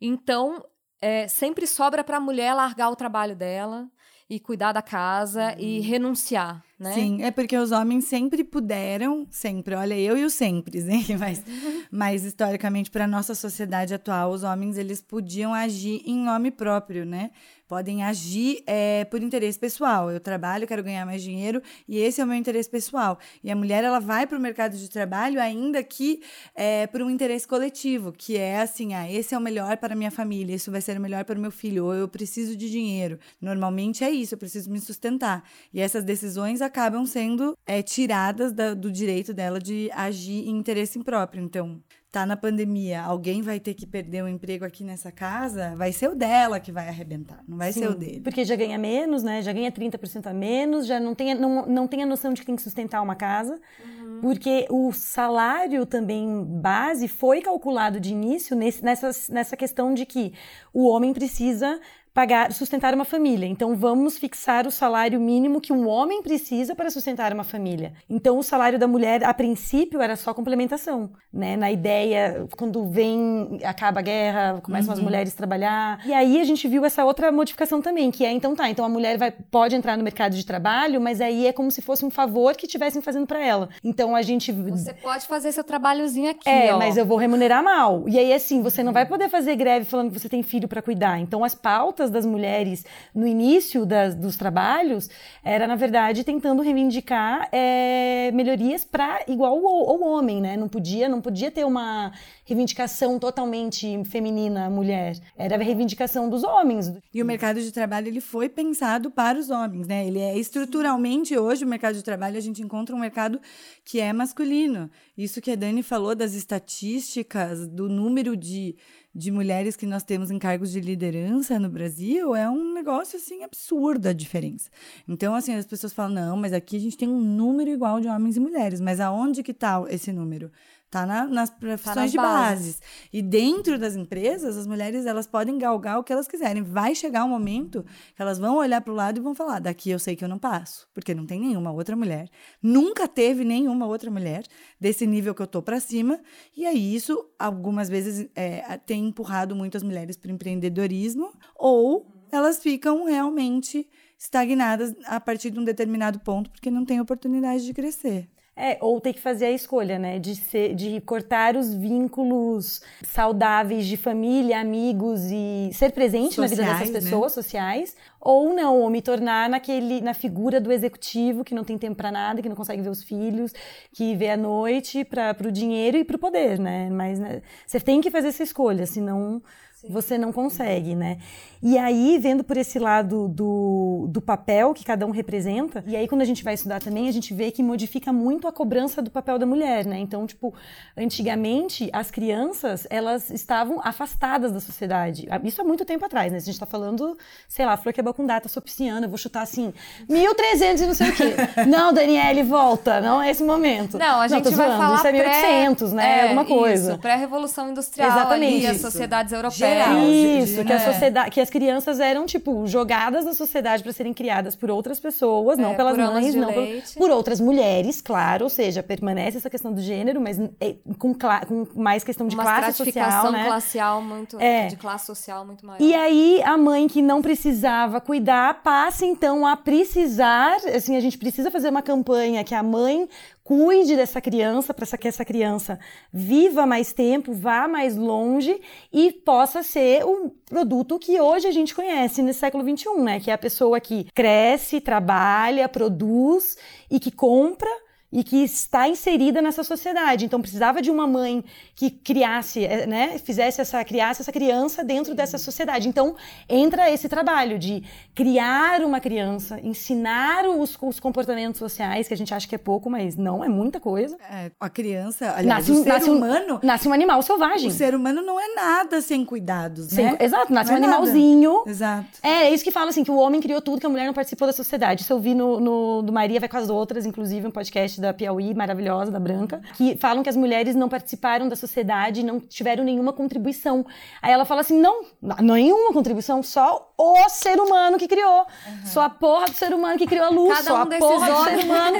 Então, 0.00 0.64
é, 1.00 1.28
sempre 1.28 1.66
sobra 1.66 2.02
para 2.02 2.16
a 2.16 2.20
mulher 2.20 2.54
largar 2.54 2.90
o 2.90 2.96
trabalho 2.96 3.36
dela 3.36 3.88
e 4.30 4.38
cuidar 4.38 4.72
da 4.72 4.82
casa 4.82 5.54
uhum. 5.54 5.58
e 5.58 5.80
renunciar, 5.80 6.62
né? 6.78 6.92
Sim, 6.92 7.22
é 7.22 7.30
porque 7.30 7.56
os 7.56 7.72
homens 7.72 8.04
sempre 8.04 8.44
puderam, 8.44 9.26
sempre, 9.30 9.74
olha, 9.74 9.98
eu 9.98 10.18
e 10.18 10.24
o 10.24 10.28
sempre, 10.28 10.82
né? 10.82 11.02
Mas, 11.18 11.42
mas 11.90 12.24
historicamente, 12.24 12.90
para 12.90 13.06
nossa 13.06 13.34
sociedade 13.34 13.94
atual, 13.94 14.30
os 14.30 14.42
homens 14.42 14.76
eles 14.76 15.00
podiam 15.00 15.54
agir 15.54 16.02
em 16.04 16.16
nome 16.16 16.50
próprio, 16.50 17.06
né? 17.06 17.30
Podem 17.68 18.02
agir 18.02 18.62
é, 18.66 19.04
por 19.04 19.22
interesse 19.22 19.58
pessoal. 19.58 20.10
Eu 20.10 20.18
trabalho, 20.18 20.66
quero 20.66 20.82
ganhar 20.82 21.04
mais 21.04 21.22
dinheiro 21.22 21.62
e 21.86 21.98
esse 21.98 22.20
é 22.20 22.24
o 22.24 22.26
meu 22.26 22.36
interesse 22.36 22.68
pessoal. 22.68 23.18
E 23.44 23.50
a 23.50 23.54
mulher 23.54 23.84
ela 23.84 24.00
vai 24.00 24.26
para 24.26 24.38
o 24.38 24.40
mercado 24.40 24.76
de 24.76 24.88
trabalho 24.88 25.40
ainda 25.40 25.82
que 25.82 26.22
é, 26.54 26.86
por 26.86 27.02
um 27.02 27.10
interesse 27.10 27.46
coletivo, 27.46 28.10
que 28.10 28.36
é 28.36 28.60
assim, 28.60 28.94
ah, 28.94 29.10
esse 29.10 29.34
é 29.34 29.38
o 29.38 29.40
melhor 29.40 29.76
para 29.76 29.94
minha 29.94 30.10
família, 30.10 30.56
isso 30.56 30.70
vai 30.70 30.80
ser 30.80 30.96
o 30.96 31.00
melhor 31.00 31.24
para 31.24 31.38
o 31.38 31.40
meu 31.40 31.50
filho, 31.50 31.84
ou 31.84 31.94
eu 31.94 32.08
preciso 32.08 32.56
de 32.56 32.70
dinheiro. 32.70 33.18
Normalmente 33.40 34.02
é 34.02 34.10
isso, 34.10 34.34
eu 34.34 34.38
preciso 34.38 34.70
me 34.70 34.80
sustentar. 34.80 35.44
E 35.72 35.80
essas 35.80 36.02
decisões 36.02 36.62
acabam 36.62 37.04
sendo 37.04 37.56
é, 37.66 37.82
tiradas 37.82 38.52
da, 38.52 38.72
do 38.72 38.90
direito 38.90 39.34
dela 39.34 39.60
de 39.60 39.90
agir 39.92 40.48
em 40.48 40.56
interesse 40.56 40.98
próprio. 41.00 41.42
Então, 41.42 41.82
tá 42.10 42.24
na 42.24 42.36
pandemia, 42.36 43.02
alguém 43.02 43.42
vai 43.42 43.60
ter 43.60 43.74
que 43.74 43.86
perder 43.86 44.24
o 44.24 44.28
emprego 44.28 44.64
aqui 44.64 44.82
nessa 44.82 45.12
casa, 45.12 45.74
vai 45.76 45.92
ser 45.92 46.08
o 46.08 46.14
dela 46.14 46.58
que 46.58 46.72
vai 46.72 46.88
arrebentar, 46.88 47.44
não 47.46 47.58
vai 47.58 47.70
Sim, 47.70 47.80
ser 47.80 47.90
o 47.90 47.94
dele. 47.94 48.20
Porque 48.20 48.44
já 48.44 48.56
ganha 48.56 48.78
menos, 48.78 49.22
né? 49.22 49.42
Já 49.42 49.52
ganha 49.52 49.70
30% 49.70 50.26
a 50.26 50.32
menos, 50.32 50.86
já 50.86 50.98
não 50.98 51.14
tem, 51.14 51.34
não, 51.34 51.66
não 51.66 51.86
tem 51.86 52.02
a 52.02 52.06
noção 52.06 52.32
de 52.32 52.40
que 52.40 52.46
tem 52.46 52.56
que 52.56 52.62
sustentar 52.62 53.02
uma 53.02 53.14
casa. 53.14 53.60
Uhum. 53.84 54.20
Porque 54.22 54.66
o 54.70 54.90
salário 54.90 55.84
também 55.84 56.42
base 56.44 57.08
foi 57.08 57.42
calculado 57.42 58.00
de 58.00 58.10
início 58.10 58.56
nesse, 58.56 58.82
nessa, 58.82 59.10
nessa 59.30 59.56
questão 59.56 59.92
de 59.92 60.06
que 60.06 60.32
o 60.72 60.88
homem 60.88 61.12
precisa 61.12 61.78
pagar, 62.18 62.52
sustentar 62.52 62.92
uma 62.94 63.04
família. 63.04 63.46
Então 63.46 63.76
vamos 63.76 64.18
fixar 64.18 64.66
o 64.66 64.72
salário 64.72 65.20
mínimo 65.20 65.60
que 65.60 65.72
um 65.72 65.86
homem 65.86 66.20
precisa 66.20 66.74
para 66.74 66.90
sustentar 66.90 67.32
uma 67.32 67.44
família. 67.44 67.92
Então 68.10 68.36
o 68.40 68.42
salário 68.42 68.76
da 68.76 68.88
mulher 68.88 69.22
a 69.22 69.32
princípio 69.32 70.02
era 70.02 70.16
só 70.16 70.34
complementação, 70.34 71.10
né? 71.32 71.56
Na 71.56 71.70
ideia 71.70 72.48
quando 72.56 72.84
vem 72.88 73.60
acaba 73.62 74.00
a 74.00 74.02
guerra, 74.02 74.60
começam 74.60 74.92
uhum. 74.92 74.98
as 74.98 75.00
mulheres 75.00 75.32
a 75.32 75.36
trabalhar. 75.36 76.00
E 76.04 76.12
aí 76.12 76.40
a 76.40 76.44
gente 76.44 76.66
viu 76.66 76.84
essa 76.84 77.04
outra 77.04 77.30
modificação 77.30 77.80
também, 77.80 78.10
que 78.10 78.24
é 78.24 78.32
então 78.32 78.56
tá, 78.56 78.68
então 78.68 78.84
a 78.84 78.88
mulher 78.88 79.16
vai 79.16 79.30
pode 79.30 79.76
entrar 79.76 79.96
no 79.96 80.02
mercado 80.02 80.34
de 80.34 80.44
trabalho, 80.44 81.00
mas 81.00 81.20
aí 81.20 81.46
é 81.46 81.52
como 81.52 81.70
se 81.70 81.80
fosse 81.80 82.04
um 82.04 82.10
favor 82.10 82.56
que 82.56 82.66
estivessem 82.66 83.00
fazendo 83.00 83.28
para 83.28 83.38
ela. 83.38 83.68
Então 83.84 84.16
a 84.16 84.22
gente 84.22 84.50
Você 84.50 84.92
pode 84.92 85.24
fazer 85.28 85.52
seu 85.52 85.62
trabalhozinho 85.62 86.32
aqui, 86.32 86.48
É, 86.48 86.74
ó. 86.74 86.78
mas 86.78 86.96
eu 86.96 87.06
vou 87.06 87.16
remunerar 87.16 87.62
mal. 87.62 88.08
E 88.08 88.18
aí 88.18 88.32
assim, 88.32 88.60
você 88.60 88.82
não 88.82 88.92
vai 88.92 89.06
poder 89.06 89.28
fazer 89.28 89.54
greve 89.54 89.84
falando 89.84 90.10
que 90.10 90.18
você 90.18 90.28
tem 90.28 90.42
filho 90.42 90.66
para 90.66 90.82
cuidar. 90.82 91.20
Então 91.20 91.44
as 91.44 91.54
pautas 91.54 92.07
lutas 92.08 92.10
das 92.10 92.26
mulheres 92.26 92.84
no 93.14 93.26
início 93.26 93.86
das, 93.86 94.14
dos 94.14 94.36
trabalhos 94.36 95.08
era, 95.44 95.66
na 95.66 95.76
verdade, 95.76 96.24
tentando 96.24 96.62
reivindicar 96.62 97.48
é, 97.52 98.30
melhorias 98.32 98.84
para 98.84 99.24
igual 99.28 99.54
ao, 99.66 100.02
homem, 100.02 100.40
né? 100.40 100.56
Não 100.56 100.68
podia, 100.68 101.08
não 101.08 101.20
podia 101.20 101.50
ter 101.50 101.64
uma 101.64 102.12
reivindicação 102.44 103.18
totalmente 103.18 104.02
feminina 104.04 104.70
mulher. 104.70 105.16
Era 105.36 105.56
a 105.56 105.58
reivindicação 105.58 106.28
dos 106.28 106.42
homens. 106.42 106.92
E 107.12 107.22
o 107.22 107.26
mercado 107.26 107.60
de 107.60 107.72
trabalho 107.72 108.08
ele 108.08 108.20
foi 108.20 108.48
pensado 108.48 109.10
para 109.10 109.38
os 109.38 109.50
homens, 109.50 109.86
né? 109.86 110.06
Ele 110.06 110.18
é 110.18 110.36
estruturalmente 110.38 111.36
hoje 111.36 111.64
o 111.64 111.68
mercado 111.68 111.94
de 111.94 112.02
trabalho 112.02 112.36
a 112.36 112.40
gente 112.40 112.62
encontra 112.62 112.94
um 112.94 113.00
mercado 113.00 113.40
que 113.84 114.00
é 114.00 114.12
masculino. 114.12 114.90
Isso 115.16 115.40
que 115.40 115.50
a 115.50 115.56
Dani 115.56 115.82
falou 115.82 116.14
das 116.14 116.34
estatísticas, 116.34 117.66
do 117.66 117.88
número 117.88 118.36
de 118.36 118.76
de 119.18 119.32
mulheres 119.32 119.74
que 119.74 119.84
nós 119.84 120.04
temos 120.04 120.30
em 120.30 120.38
cargos 120.38 120.70
de 120.70 120.80
liderança 120.80 121.58
no 121.58 121.68
Brasil 121.68 122.36
é 122.36 122.48
um 122.48 122.72
negócio 122.72 123.18
assim 123.18 123.42
absurdo 123.42 124.06
a 124.06 124.12
diferença. 124.12 124.70
Então 125.08 125.34
assim 125.34 125.54
as 125.54 125.66
pessoas 125.66 125.92
falam 125.92 126.14
não, 126.14 126.36
mas 126.36 126.52
aqui 126.52 126.76
a 126.76 126.80
gente 126.80 126.96
tem 126.96 127.08
um 127.08 127.20
número 127.20 127.68
igual 127.68 128.00
de 128.00 128.06
homens 128.06 128.36
e 128.36 128.40
mulheres, 128.40 128.80
mas 128.80 129.00
aonde 129.00 129.42
que 129.42 129.50
está 129.50 129.84
esse 129.88 130.12
número? 130.12 130.52
Tá 130.90 131.04
na, 131.04 131.26
nas 131.26 131.50
profissões 131.50 131.94
tá 131.94 132.00
nas 132.00 132.10
de 132.10 132.16
bases. 132.16 132.80
E 133.12 133.20
dentro 133.20 133.78
das 133.78 133.94
empresas, 133.94 134.56
as 134.56 134.66
mulheres 134.66 135.04
elas 135.04 135.26
podem 135.26 135.58
galgar 135.58 135.98
o 135.98 136.02
que 136.02 136.10
elas 136.10 136.26
quiserem. 136.26 136.62
Vai 136.62 136.94
chegar 136.94 137.24
um 137.24 137.28
momento 137.28 137.84
que 138.16 138.22
elas 138.22 138.38
vão 138.38 138.56
olhar 138.56 138.80
para 138.80 138.92
o 138.92 138.96
lado 138.96 139.18
e 139.18 139.22
vão 139.22 139.34
falar: 139.34 139.58
daqui 139.58 139.90
eu 139.90 139.98
sei 139.98 140.16
que 140.16 140.24
eu 140.24 140.28
não 140.28 140.38
passo, 140.38 140.88
porque 140.94 141.14
não 141.14 141.26
tem 141.26 141.38
nenhuma 141.38 141.70
outra 141.72 141.94
mulher. 141.94 142.30
Nunca 142.62 143.06
teve 143.06 143.44
nenhuma 143.44 143.86
outra 143.86 144.10
mulher 144.10 144.44
desse 144.80 145.06
nível 145.06 145.34
que 145.34 145.42
eu 145.42 145.46
tô 145.46 145.60
para 145.60 145.78
cima. 145.78 146.18
E 146.56 146.64
aí 146.64 146.94
isso 146.94 147.22
algumas 147.38 147.90
vezes 147.90 148.26
é, 148.34 148.78
tem 148.78 149.08
empurrado 149.08 149.54
muitas 149.54 149.82
mulheres 149.82 150.16
para 150.16 150.32
empreendedorismo 150.32 151.32
ou 151.54 152.18
elas 152.32 152.58
ficam 152.58 153.04
realmente 153.04 153.88
estagnadas 154.18 154.94
a 155.04 155.20
partir 155.20 155.50
de 155.50 155.60
um 155.60 155.64
determinado 155.64 156.18
ponto 156.20 156.50
porque 156.50 156.70
não 156.70 156.84
tem 156.84 157.00
oportunidade 157.00 157.64
de 157.64 157.74
crescer. 157.74 158.28
É, 158.60 158.76
ou 158.80 159.00
ter 159.00 159.12
que 159.12 159.20
fazer 159.20 159.46
a 159.46 159.50
escolha, 159.52 160.00
né? 160.00 160.18
De, 160.18 160.34
ser, 160.34 160.74
de 160.74 161.00
cortar 161.02 161.54
os 161.54 161.72
vínculos 161.72 162.82
saudáveis 163.04 163.86
de 163.86 163.96
família, 163.96 164.60
amigos 164.60 165.20
e 165.30 165.70
ser 165.72 165.92
presente 165.92 166.34
sociais, 166.34 166.50
na 166.50 166.56
vida 166.56 166.72
dessas 166.72 166.90
né? 166.90 167.00
pessoas 167.00 167.36
né? 167.36 167.42
sociais. 167.42 167.96
Ou 168.20 168.52
não, 168.52 168.80
ou 168.80 168.90
me 168.90 169.00
tornar 169.00 169.48
naquele, 169.48 170.00
na 170.00 170.12
figura 170.12 170.60
do 170.60 170.72
executivo 170.72 171.44
que 171.44 171.54
não 171.54 171.62
tem 171.62 171.78
tempo 171.78 171.94
para 171.94 172.10
nada, 172.10 172.42
que 172.42 172.48
não 172.48 172.56
consegue 172.56 172.82
ver 172.82 172.90
os 172.90 173.04
filhos, 173.04 173.54
que 173.92 174.16
vê 174.16 174.30
a 174.30 174.36
noite 174.36 175.04
para 175.04 175.36
o 175.46 175.52
dinheiro 175.52 175.96
e 175.96 176.04
para 176.04 176.16
o 176.16 176.18
poder, 176.18 176.58
né? 176.58 176.90
Mas 176.90 177.20
né, 177.20 177.42
você 177.64 177.78
tem 177.78 178.00
que 178.00 178.10
fazer 178.10 178.28
essa 178.28 178.42
escolha, 178.42 178.86
senão 178.86 179.40
Sim. 179.80 179.88
você 179.90 180.18
não 180.18 180.32
consegue, 180.32 180.96
né? 180.96 181.18
E 181.62 181.78
aí, 181.78 182.18
vendo 182.18 182.42
por 182.42 182.56
esse 182.56 182.80
lado 182.80 183.28
do, 183.28 184.06
do 184.08 184.20
papel 184.20 184.74
que 184.74 184.84
cada 184.84 185.06
um 185.06 185.10
representa, 185.10 185.84
e 185.86 185.94
aí 185.94 186.08
quando 186.08 186.22
a 186.22 186.24
gente 186.24 186.42
vai 186.42 186.54
estudar 186.54 186.80
também, 186.80 187.08
a 187.08 187.12
gente 187.12 187.32
vê 187.32 187.52
que 187.52 187.62
modifica 187.62 188.12
muito 188.12 188.48
a 188.48 188.52
cobrança 188.52 189.00
do 189.00 189.10
papel 189.10 189.38
da 189.38 189.46
mulher, 189.46 189.84
né? 189.86 189.98
Então, 189.98 190.26
tipo, 190.26 190.52
antigamente, 190.96 191.88
as 191.92 192.10
crianças, 192.10 192.88
elas 192.90 193.30
estavam 193.30 193.80
afastadas 193.84 194.52
da 194.52 194.58
sociedade. 194.58 195.28
Isso 195.44 195.60
há 195.60 195.64
muito 195.64 195.84
tempo 195.84 196.04
atrás, 196.04 196.32
né? 196.32 196.38
A 196.38 196.40
gente 196.40 196.58
tá 196.58 196.66
falando, 196.66 197.16
sei 197.48 197.64
lá, 197.64 197.76
flor 197.76 197.92
que 197.92 198.00
é 198.00 198.08
com 198.12 198.26
data, 198.26 198.48
sou 198.48 198.60
pisciana, 198.60 199.06
eu 199.06 199.10
vou 199.10 199.18
chutar 199.18 199.42
assim, 199.42 199.72
1300 200.08 200.82
e 200.82 200.86
não 200.86 200.94
sei 200.94 201.10
o 201.10 201.14
quê. 201.14 201.34
não, 201.68 201.92
Daniele, 201.92 202.42
volta, 202.42 203.00
não 203.00 203.22
é 203.22 203.30
esse 203.30 203.44
momento. 203.44 203.96
Não, 203.96 204.20
a 204.20 204.26
gente 204.26 204.44
não, 204.44 204.52
vai 204.52 204.66
zoando. 204.66 204.82
falar 204.82 204.96
Isso 204.96 205.06
é 205.06 205.12
1800, 205.12 205.92
né? 205.92 206.18
É, 206.18 206.22
Alguma 206.22 206.44
coisa. 206.44 206.92
Isso, 206.92 207.00
pré-revolução 207.00 207.70
industrial 207.70 208.10
Exatamente. 208.10 208.66
Ali, 208.66 208.66
as 208.66 208.80
sociedades 208.80 209.32
europeias. 209.32 209.67
Geral, 209.68 210.08
isso, 210.08 210.64
que 210.64 210.72
a 210.72 210.80
sociedade... 210.80 211.30
Que 211.30 211.40
as 211.40 211.50
crianças 211.50 212.00
eram, 212.00 212.26
tipo, 212.26 212.66
jogadas 212.66 213.24
na 213.24 213.34
sociedade 213.34 213.82
para 213.82 213.92
serem 213.92 214.12
criadas 214.12 214.54
por 214.54 214.70
outras 214.70 214.98
pessoas, 214.98 215.58
é, 215.58 215.62
não 215.62 215.74
pelas 215.74 215.96
mães, 215.96 216.34
não 216.34 216.52
por, 216.52 216.66
por, 216.96 217.10
outras 217.10 217.40
mulheres, 217.40 218.00
claro, 218.00 218.44
ou 218.44 218.50
seja, 218.50 218.82
permanece 218.82 219.36
essa 219.36 219.50
questão 219.50 219.72
do 219.72 219.80
gênero, 219.80 220.20
mas 220.20 220.38
é, 220.60 220.74
com, 220.98 221.14
com, 221.14 221.66
mais 221.74 222.02
questão 222.04 222.26
de 222.26 222.34
Uma 222.34 222.44
classe 222.44 222.78
social, 222.78 223.32
né? 223.32 223.44
classial 223.46 224.02
muito, 224.02 224.40
é. 224.40 224.66
de 224.66 224.76
classe 224.76 225.06
social 225.06 225.44
muito 225.44 225.64
maior. 225.64 225.80
E 225.80 225.94
aí 225.94 226.42
a 226.44 226.56
mãe 226.56 226.88
que 226.88 227.02
não 227.02 227.20
precisava 227.20 228.00
cuidar 228.00 228.62
passa 228.62 229.04
então 229.04 229.46
a 229.46 229.56
precisar, 229.56 230.56
assim, 230.74 230.96
a 230.96 231.00
gente 231.00 231.18
precisa 231.18 231.50
fazer 231.50 231.68
uma 231.68 231.82
campanha 231.82 232.44
que 232.44 232.54
a 232.54 232.62
mãe 232.62 233.08
cuide 233.48 233.96
dessa 233.96 234.20
criança 234.20 234.74
para 234.74 234.86
que 234.98 235.08
essa 235.08 235.24
criança 235.24 235.80
viva 236.12 236.66
mais 236.66 236.92
tempo, 236.92 237.32
vá 237.32 237.66
mais 237.66 237.96
longe 237.96 238.60
e 238.92 239.10
possa 239.10 239.62
ser 239.62 240.04
o 240.04 240.28
produto 240.44 240.98
que 240.98 241.18
hoje 241.18 241.46
a 241.46 241.50
gente 241.50 241.74
conhece 241.74 242.20
nesse 242.20 242.40
século 242.40 242.62
XXI, 242.62 243.00
né? 243.00 243.18
Que 243.18 243.30
é 243.30 243.32
a 243.32 243.38
pessoa 243.38 243.80
que 243.80 244.04
cresce, 244.14 244.82
trabalha, 244.82 245.66
produz 245.66 246.58
e 246.90 247.00
que 247.00 247.10
compra 247.10 247.70
e 248.10 248.24
que 248.24 248.42
está 248.42 248.88
inserida 248.88 249.42
nessa 249.42 249.62
sociedade. 249.62 250.24
Então 250.24 250.40
precisava 250.40 250.80
de 250.80 250.90
uma 250.90 251.06
mãe 251.06 251.44
que 251.74 251.90
criasse, 251.90 252.64
eh, 252.64 252.86
né, 252.86 253.18
fizesse 253.18 253.60
essa 253.60 253.84
criasse 253.84 254.22
essa 254.22 254.32
criança 254.32 254.82
dentro 254.82 255.14
dessa 255.14 255.38
sociedade. 255.38 255.88
Então 255.88 256.16
entra 256.48 256.90
esse 256.90 257.08
trabalho 257.08 257.58
de 257.58 257.82
criar 258.14 258.82
uma 258.82 259.00
criança, 259.00 259.60
ensinar 259.62 260.46
os, 260.46 260.76
os 260.80 260.98
comportamentos 260.98 261.58
sociais 261.58 262.08
que 262.08 262.14
a 262.14 262.16
gente 262.16 262.32
acha 262.32 262.48
que 262.48 262.54
é 262.54 262.58
pouco, 262.58 262.88
mas 262.88 263.16
não 263.16 263.44
é 263.44 263.48
muita 263.48 263.78
coisa. 263.78 264.16
É, 264.30 264.50
a 264.58 264.70
criança, 264.70 265.34
aliás, 265.36 265.68
nasce, 265.68 265.72
o 265.72 265.82
ser 265.82 265.88
nasce 265.88 266.10
humano, 266.10 266.60
um, 266.62 266.66
nasce 266.66 266.88
um 266.88 266.92
animal 266.92 267.22
selvagem. 267.22 267.68
O 267.68 267.72
ser 267.72 267.94
humano 267.94 268.22
não 268.22 268.40
é 268.40 268.54
nada 268.54 269.00
sem 269.00 269.24
cuidados, 269.24 269.88
sem, 269.88 270.04
né? 270.04 270.16
Exato, 270.18 270.52
nasce 270.52 270.72
não 270.72 270.80
um 270.80 270.82
é 270.82 270.86
animalzinho. 270.86 271.58
Nada. 271.58 271.70
Exato. 271.70 272.08
É, 272.22 272.28
é 272.28 272.54
isso 272.54 272.64
que 272.64 272.70
fala 272.70 272.90
assim 272.90 273.04
que 273.04 273.10
o 273.10 273.16
homem 273.16 273.40
criou 273.40 273.60
tudo 273.60 273.80
que 273.80 273.86
a 273.86 273.88
mulher 273.88 274.06
não 274.06 274.14
participou 274.14 274.46
da 274.46 274.52
sociedade. 274.52 275.02
Isso 275.02 275.12
eu 275.12 275.20
vi 275.20 275.34
no, 275.34 275.60
no 275.60 276.02
do 276.02 276.12
Maria 276.12 276.40
vai 276.40 276.48
com 276.48 276.56
as 276.56 276.70
outras, 276.70 277.04
inclusive 277.04 277.46
um 277.46 277.50
podcast 277.50 277.97
da 278.00 278.12
Piauí, 278.12 278.54
maravilhosa, 278.54 279.10
da 279.10 279.20
Branca, 279.20 279.60
que 279.74 279.96
falam 279.96 280.22
que 280.22 280.28
as 280.28 280.36
mulheres 280.36 280.74
não 280.74 280.88
participaram 280.88 281.48
da 281.48 281.56
sociedade, 281.56 282.24
não 282.24 282.40
tiveram 282.40 282.84
nenhuma 282.84 283.12
contribuição. 283.12 283.84
Aí 284.22 284.32
ela 284.32 284.44
fala 284.44 284.60
assim: 284.60 284.78
não, 284.78 285.04
nenhuma 285.40 285.92
contribuição, 285.92 286.42
só 286.42 286.92
o 286.96 287.28
ser 287.28 287.60
humano 287.60 287.96
que 287.96 288.08
criou. 288.08 288.40
Uhum. 288.40 288.86
Só 288.86 289.02
a 289.02 289.10
porra 289.10 289.46
do 289.46 289.54
ser 289.54 289.72
humano 289.72 289.96
que 289.96 290.06
criou 290.06 290.26
a 290.26 290.30
luz, 290.30 290.56
Cada 290.58 290.70
só 290.70 290.76
um 290.78 290.82
a 290.82 290.86
porra 290.86 291.30
do 291.30 291.44
ser 291.44 291.64
humano. 291.64 291.98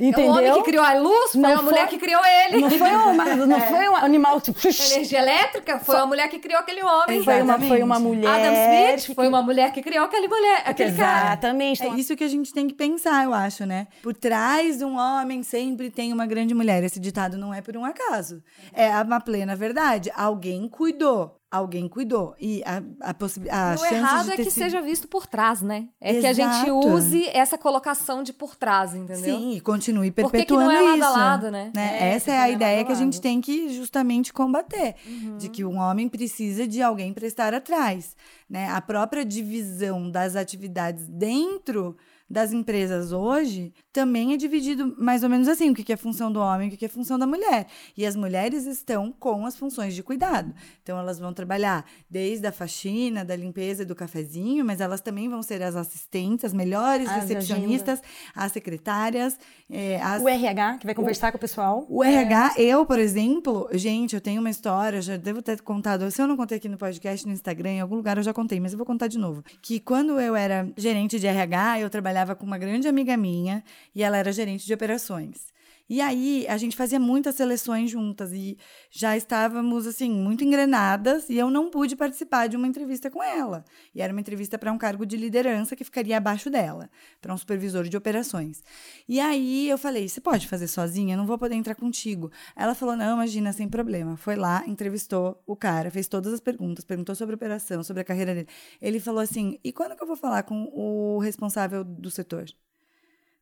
Entendeu? 0.00 0.24
O 0.34 0.36
homem 0.36 0.54
que 0.54 0.62
criou 0.62 0.84
a 0.84 0.94
luz 0.94 1.32
foi 1.32 1.40
não 1.40 1.58
a 1.58 1.62
mulher 1.62 1.88
que 1.88 1.98
criou 1.98 2.20
ele. 2.24 2.60
Não 2.60 2.70
foi, 2.70 2.90
uma, 2.90 3.24
não 3.46 3.56
é. 3.56 3.60
foi 3.60 3.88
um 3.88 3.96
animal. 3.96 4.40
Tipo, 4.40 4.58
Energia 4.66 5.18
elétrica 5.18 5.78
foi 5.78 5.96
a 5.96 6.06
mulher 6.06 6.28
que 6.28 6.38
criou 6.38 6.60
aquele 6.60 6.82
homem. 6.82 7.22
Foi 7.22 7.42
uma, 7.42 7.58
foi 7.60 7.82
uma 7.82 7.98
mulher. 8.00 8.28
Adam 8.28 8.52
Smith 8.52 9.06
que... 9.06 9.14
foi 9.14 9.28
uma 9.28 9.42
mulher 9.42 9.72
que 9.72 9.82
criou 9.82 10.04
aquele 10.04 10.26
mulher, 10.26 10.62
aquele 10.64 10.90
Exatamente. 10.90 11.80
cara. 11.80 11.94
É 11.94 11.98
isso 11.98 12.16
que 12.16 12.24
a 12.24 12.28
gente 12.28 12.52
tem 12.52 12.66
que 12.66 12.74
pensar, 12.74 13.24
eu 13.24 13.34
acho, 13.34 13.64
né? 13.66 13.86
Por 14.02 14.14
trás 14.14 14.78
de 14.78 14.84
um 14.84 14.96
homem 14.96 15.23
sempre 15.42 15.90
tem 15.90 16.12
uma 16.12 16.26
grande 16.26 16.54
mulher. 16.54 16.82
Esse 16.82 17.00
ditado 17.00 17.36
não 17.36 17.52
é 17.52 17.60
por 17.60 17.76
um 17.76 17.84
acaso. 17.84 18.42
É 18.72 18.90
uma 19.02 19.20
plena 19.20 19.56
verdade. 19.56 20.10
Alguém 20.14 20.68
cuidou 20.68 21.40
alguém 21.54 21.88
cuidou. 21.88 22.34
E 22.38 22.62
a, 22.64 23.10
a 23.10 23.14
possibilidade. 23.14 23.80
O 23.80 23.86
errado 23.86 24.32
é 24.32 24.36
que 24.36 24.44
sido... 24.44 24.64
seja 24.64 24.82
visto 24.82 25.06
por 25.06 25.26
trás, 25.26 25.62
né? 25.62 25.88
É 26.00 26.10
Exato. 26.10 26.22
que 26.22 26.26
a 26.26 26.32
gente 26.32 26.70
use 26.70 27.28
essa 27.28 27.56
colocação 27.56 28.22
de 28.22 28.32
por 28.32 28.56
trás, 28.56 28.94
entendeu? 28.94 29.38
Sim, 29.38 29.52
e 29.52 29.60
continue 29.60 30.10
perpetuando 30.10 30.46
Por 30.46 30.46
que 30.46 30.54
não 30.54 30.70
é 30.70 30.80
lado 30.80 30.96
isso. 30.96 31.06
A 31.06 31.10
lado, 31.10 31.50
né? 31.50 31.70
né? 31.74 31.98
É, 32.00 32.14
Essa 32.14 32.32
é 32.32 32.38
a 32.38 32.50
ideia 32.50 32.84
que 32.84 32.92
a 32.92 32.96
gente 32.96 33.20
tem 33.20 33.40
que 33.40 33.72
justamente 33.72 34.32
combater. 34.32 34.96
Uhum. 35.06 35.38
De 35.38 35.48
que 35.48 35.64
um 35.64 35.78
homem 35.78 36.08
precisa 36.08 36.66
de 36.66 36.82
alguém 36.82 37.12
para 37.12 37.26
estar 37.26 37.54
atrás. 37.54 38.16
Né? 38.50 38.68
A 38.68 38.80
própria 38.80 39.24
divisão 39.24 40.10
das 40.10 40.34
atividades 40.34 41.06
dentro 41.06 41.96
das 42.28 42.52
empresas 42.52 43.12
hoje 43.12 43.72
também 43.92 44.32
é 44.32 44.36
dividido 44.36 44.94
mais 44.98 45.22
ou 45.22 45.28
menos 45.28 45.46
assim: 45.46 45.70
o 45.70 45.74
que 45.74 45.92
é 45.92 45.96
função 45.96 46.32
do 46.32 46.40
homem, 46.40 46.68
o 46.68 46.76
que 46.76 46.84
é 46.84 46.88
função 46.88 47.18
da 47.18 47.26
mulher. 47.26 47.66
E 47.96 48.04
as 48.04 48.16
mulheres 48.16 48.66
estão 48.66 49.12
com 49.12 49.46
as 49.46 49.56
funções 49.56 49.94
de 49.94 50.02
cuidado. 50.02 50.52
Então, 50.82 50.98
elas 50.98 51.18
vão 51.18 51.32
trabalhar 51.32 51.84
desde 52.10 52.46
a 52.46 52.52
faxina, 52.52 53.24
da 53.24 53.36
limpeza 53.36 53.84
do 53.84 53.94
cafezinho, 53.94 54.64
mas 54.64 54.80
elas 54.80 55.00
também 55.00 55.28
vão 55.28 55.42
ser 55.42 55.62
as 55.62 55.76
assistentes, 55.76 56.44
as 56.44 56.52
melhores 56.52 57.08
as 57.08 57.22
recepcionistas, 57.22 58.00
as 58.34 58.50
secretárias. 58.52 59.38
É, 59.70 60.00
as... 60.02 60.22
O 60.22 60.28
RH, 60.28 60.78
que 60.78 60.86
vai 60.86 60.94
conversar 60.94 61.28
o, 61.28 61.32
com 61.32 61.38
o 61.38 61.40
pessoal. 61.40 61.86
O 61.88 62.02
RH, 62.02 62.54
eu, 62.58 62.84
por 62.84 62.98
exemplo, 62.98 63.68
gente, 63.72 64.14
eu 64.14 64.20
tenho 64.20 64.40
uma 64.40 64.50
história, 64.50 65.00
já 65.00 65.16
devo 65.16 65.40
ter 65.40 65.60
contado, 65.60 66.10
se 66.10 66.20
eu 66.20 66.26
não 66.26 66.36
contei 66.36 66.58
aqui 66.58 66.68
no 66.68 66.76
podcast, 66.78 67.26
no 67.26 67.32
Instagram, 67.32 67.70
em 67.70 67.80
algum 67.80 67.96
lugar 67.96 68.16
eu 68.16 68.22
já 68.22 68.32
contei, 68.32 68.58
mas 68.58 68.72
eu 68.72 68.78
vou 68.78 68.86
contar 68.86 69.06
de 69.06 69.18
novo. 69.18 69.44
Que 69.62 69.78
quando 69.78 70.18
eu 70.18 70.34
era 70.34 70.68
gerente 70.76 71.20
de 71.20 71.26
RH, 71.26 71.80
eu 71.80 71.90
trabalhava 71.90 72.13
com 72.34 72.44
uma 72.44 72.58
grande 72.58 72.86
amiga 72.86 73.16
minha 73.16 73.64
e 73.94 74.02
ela 74.02 74.16
era 74.16 74.32
gerente 74.32 74.66
de 74.66 74.74
operações. 74.74 75.53
E 75.88 76.00
aí 76.00 76.46
a 76.48 76.56
gente 76.56 76.76
fazia 76.76 76.98
muitas 76.98 77.34
seleções 77.34 77.90
juntas 77.90 78.32
e 78.32 78.56
já 78.90 79.16
estávamos 79.16 79.86
assim 79.86 80.10
muito 80.10 80.42
engrenadas 80.42 81.28
e 81.28 81.36
eu 81.36 81.50
não 81.50 81.70
pude 81.70 81.94
participar 81.94 82.46
de 82.46 82.56
uma 82.56 82.66
entrevista 82.66 83.10
com 83.10 83.22
ela. 83.22 83.64
E 83.94 84.00
era 84.00 84.10
uma 84.10 84.20
entrevista 84.20 84.58
para 84.58 84.72
um 84.72 84.78
cargo 84.78 85.04
de 85.04 85.16
liderança 85.16 85.76
que 85.76 85.84
ficaria 85.84 86.16
abaixo 86.16 86.48
dela, 86.48 86.88
para 87.20 87.34
um 87.34 87.36
supervisor 87.36 87.84
de 87.84 87.96
operações. 87.98 88.62
E 89.06 89.20
aí 89.20 89.68
eu 89.68 89.76
falei: 89.76 90.08
"Você 90.08 90.20
pode 90.22 90.48
fazer 90.48 90.68
sozinha? 90.68 91.16
Não 91.18 91.26
vou 91.26 91.36
poder 91.36 91.54
entrar 91.54 91.74
contigo". 91.74 92.30
Ela 92.56 92.74
falou: 92.74 92.96
"Não, 92.96 93.16
imagina, 93.16 93.52
sem 93.52 93.68
problema". 93.68 94.16
Foi 94.16 94.36
lá, 94.36 94.64
entrevistou 94.66 95.42
o 95.46 95.54
cara, 95.54 95.90
fez 95.90 96.08
todas 96.08 96.32
as 96.32 96.40
perguntas, 96.40 96.84
perguntou 96.84 97.14
sobre 97.14 97.34
a 97.34 97.36
operação, 97.36 97.82
sobre 97.82 98.00
a 98.00 98.04
carreira 98.04 98.34
dele. 98.34 98.48
Ele 98.80 98.98
falou 99.00 99.20
assim: 99.20 99.58
"E 99.62 99.70
quando 99.72 99.96
que 99.96 100.02
eu 100.02 100.06
vou 100.06 100.16
falar 100.16 100.44
com 100.44 100.64
o 100.72 101.18
responsável 101.18 101.84
do 101.84 102.10
setor?" 102.10 102.46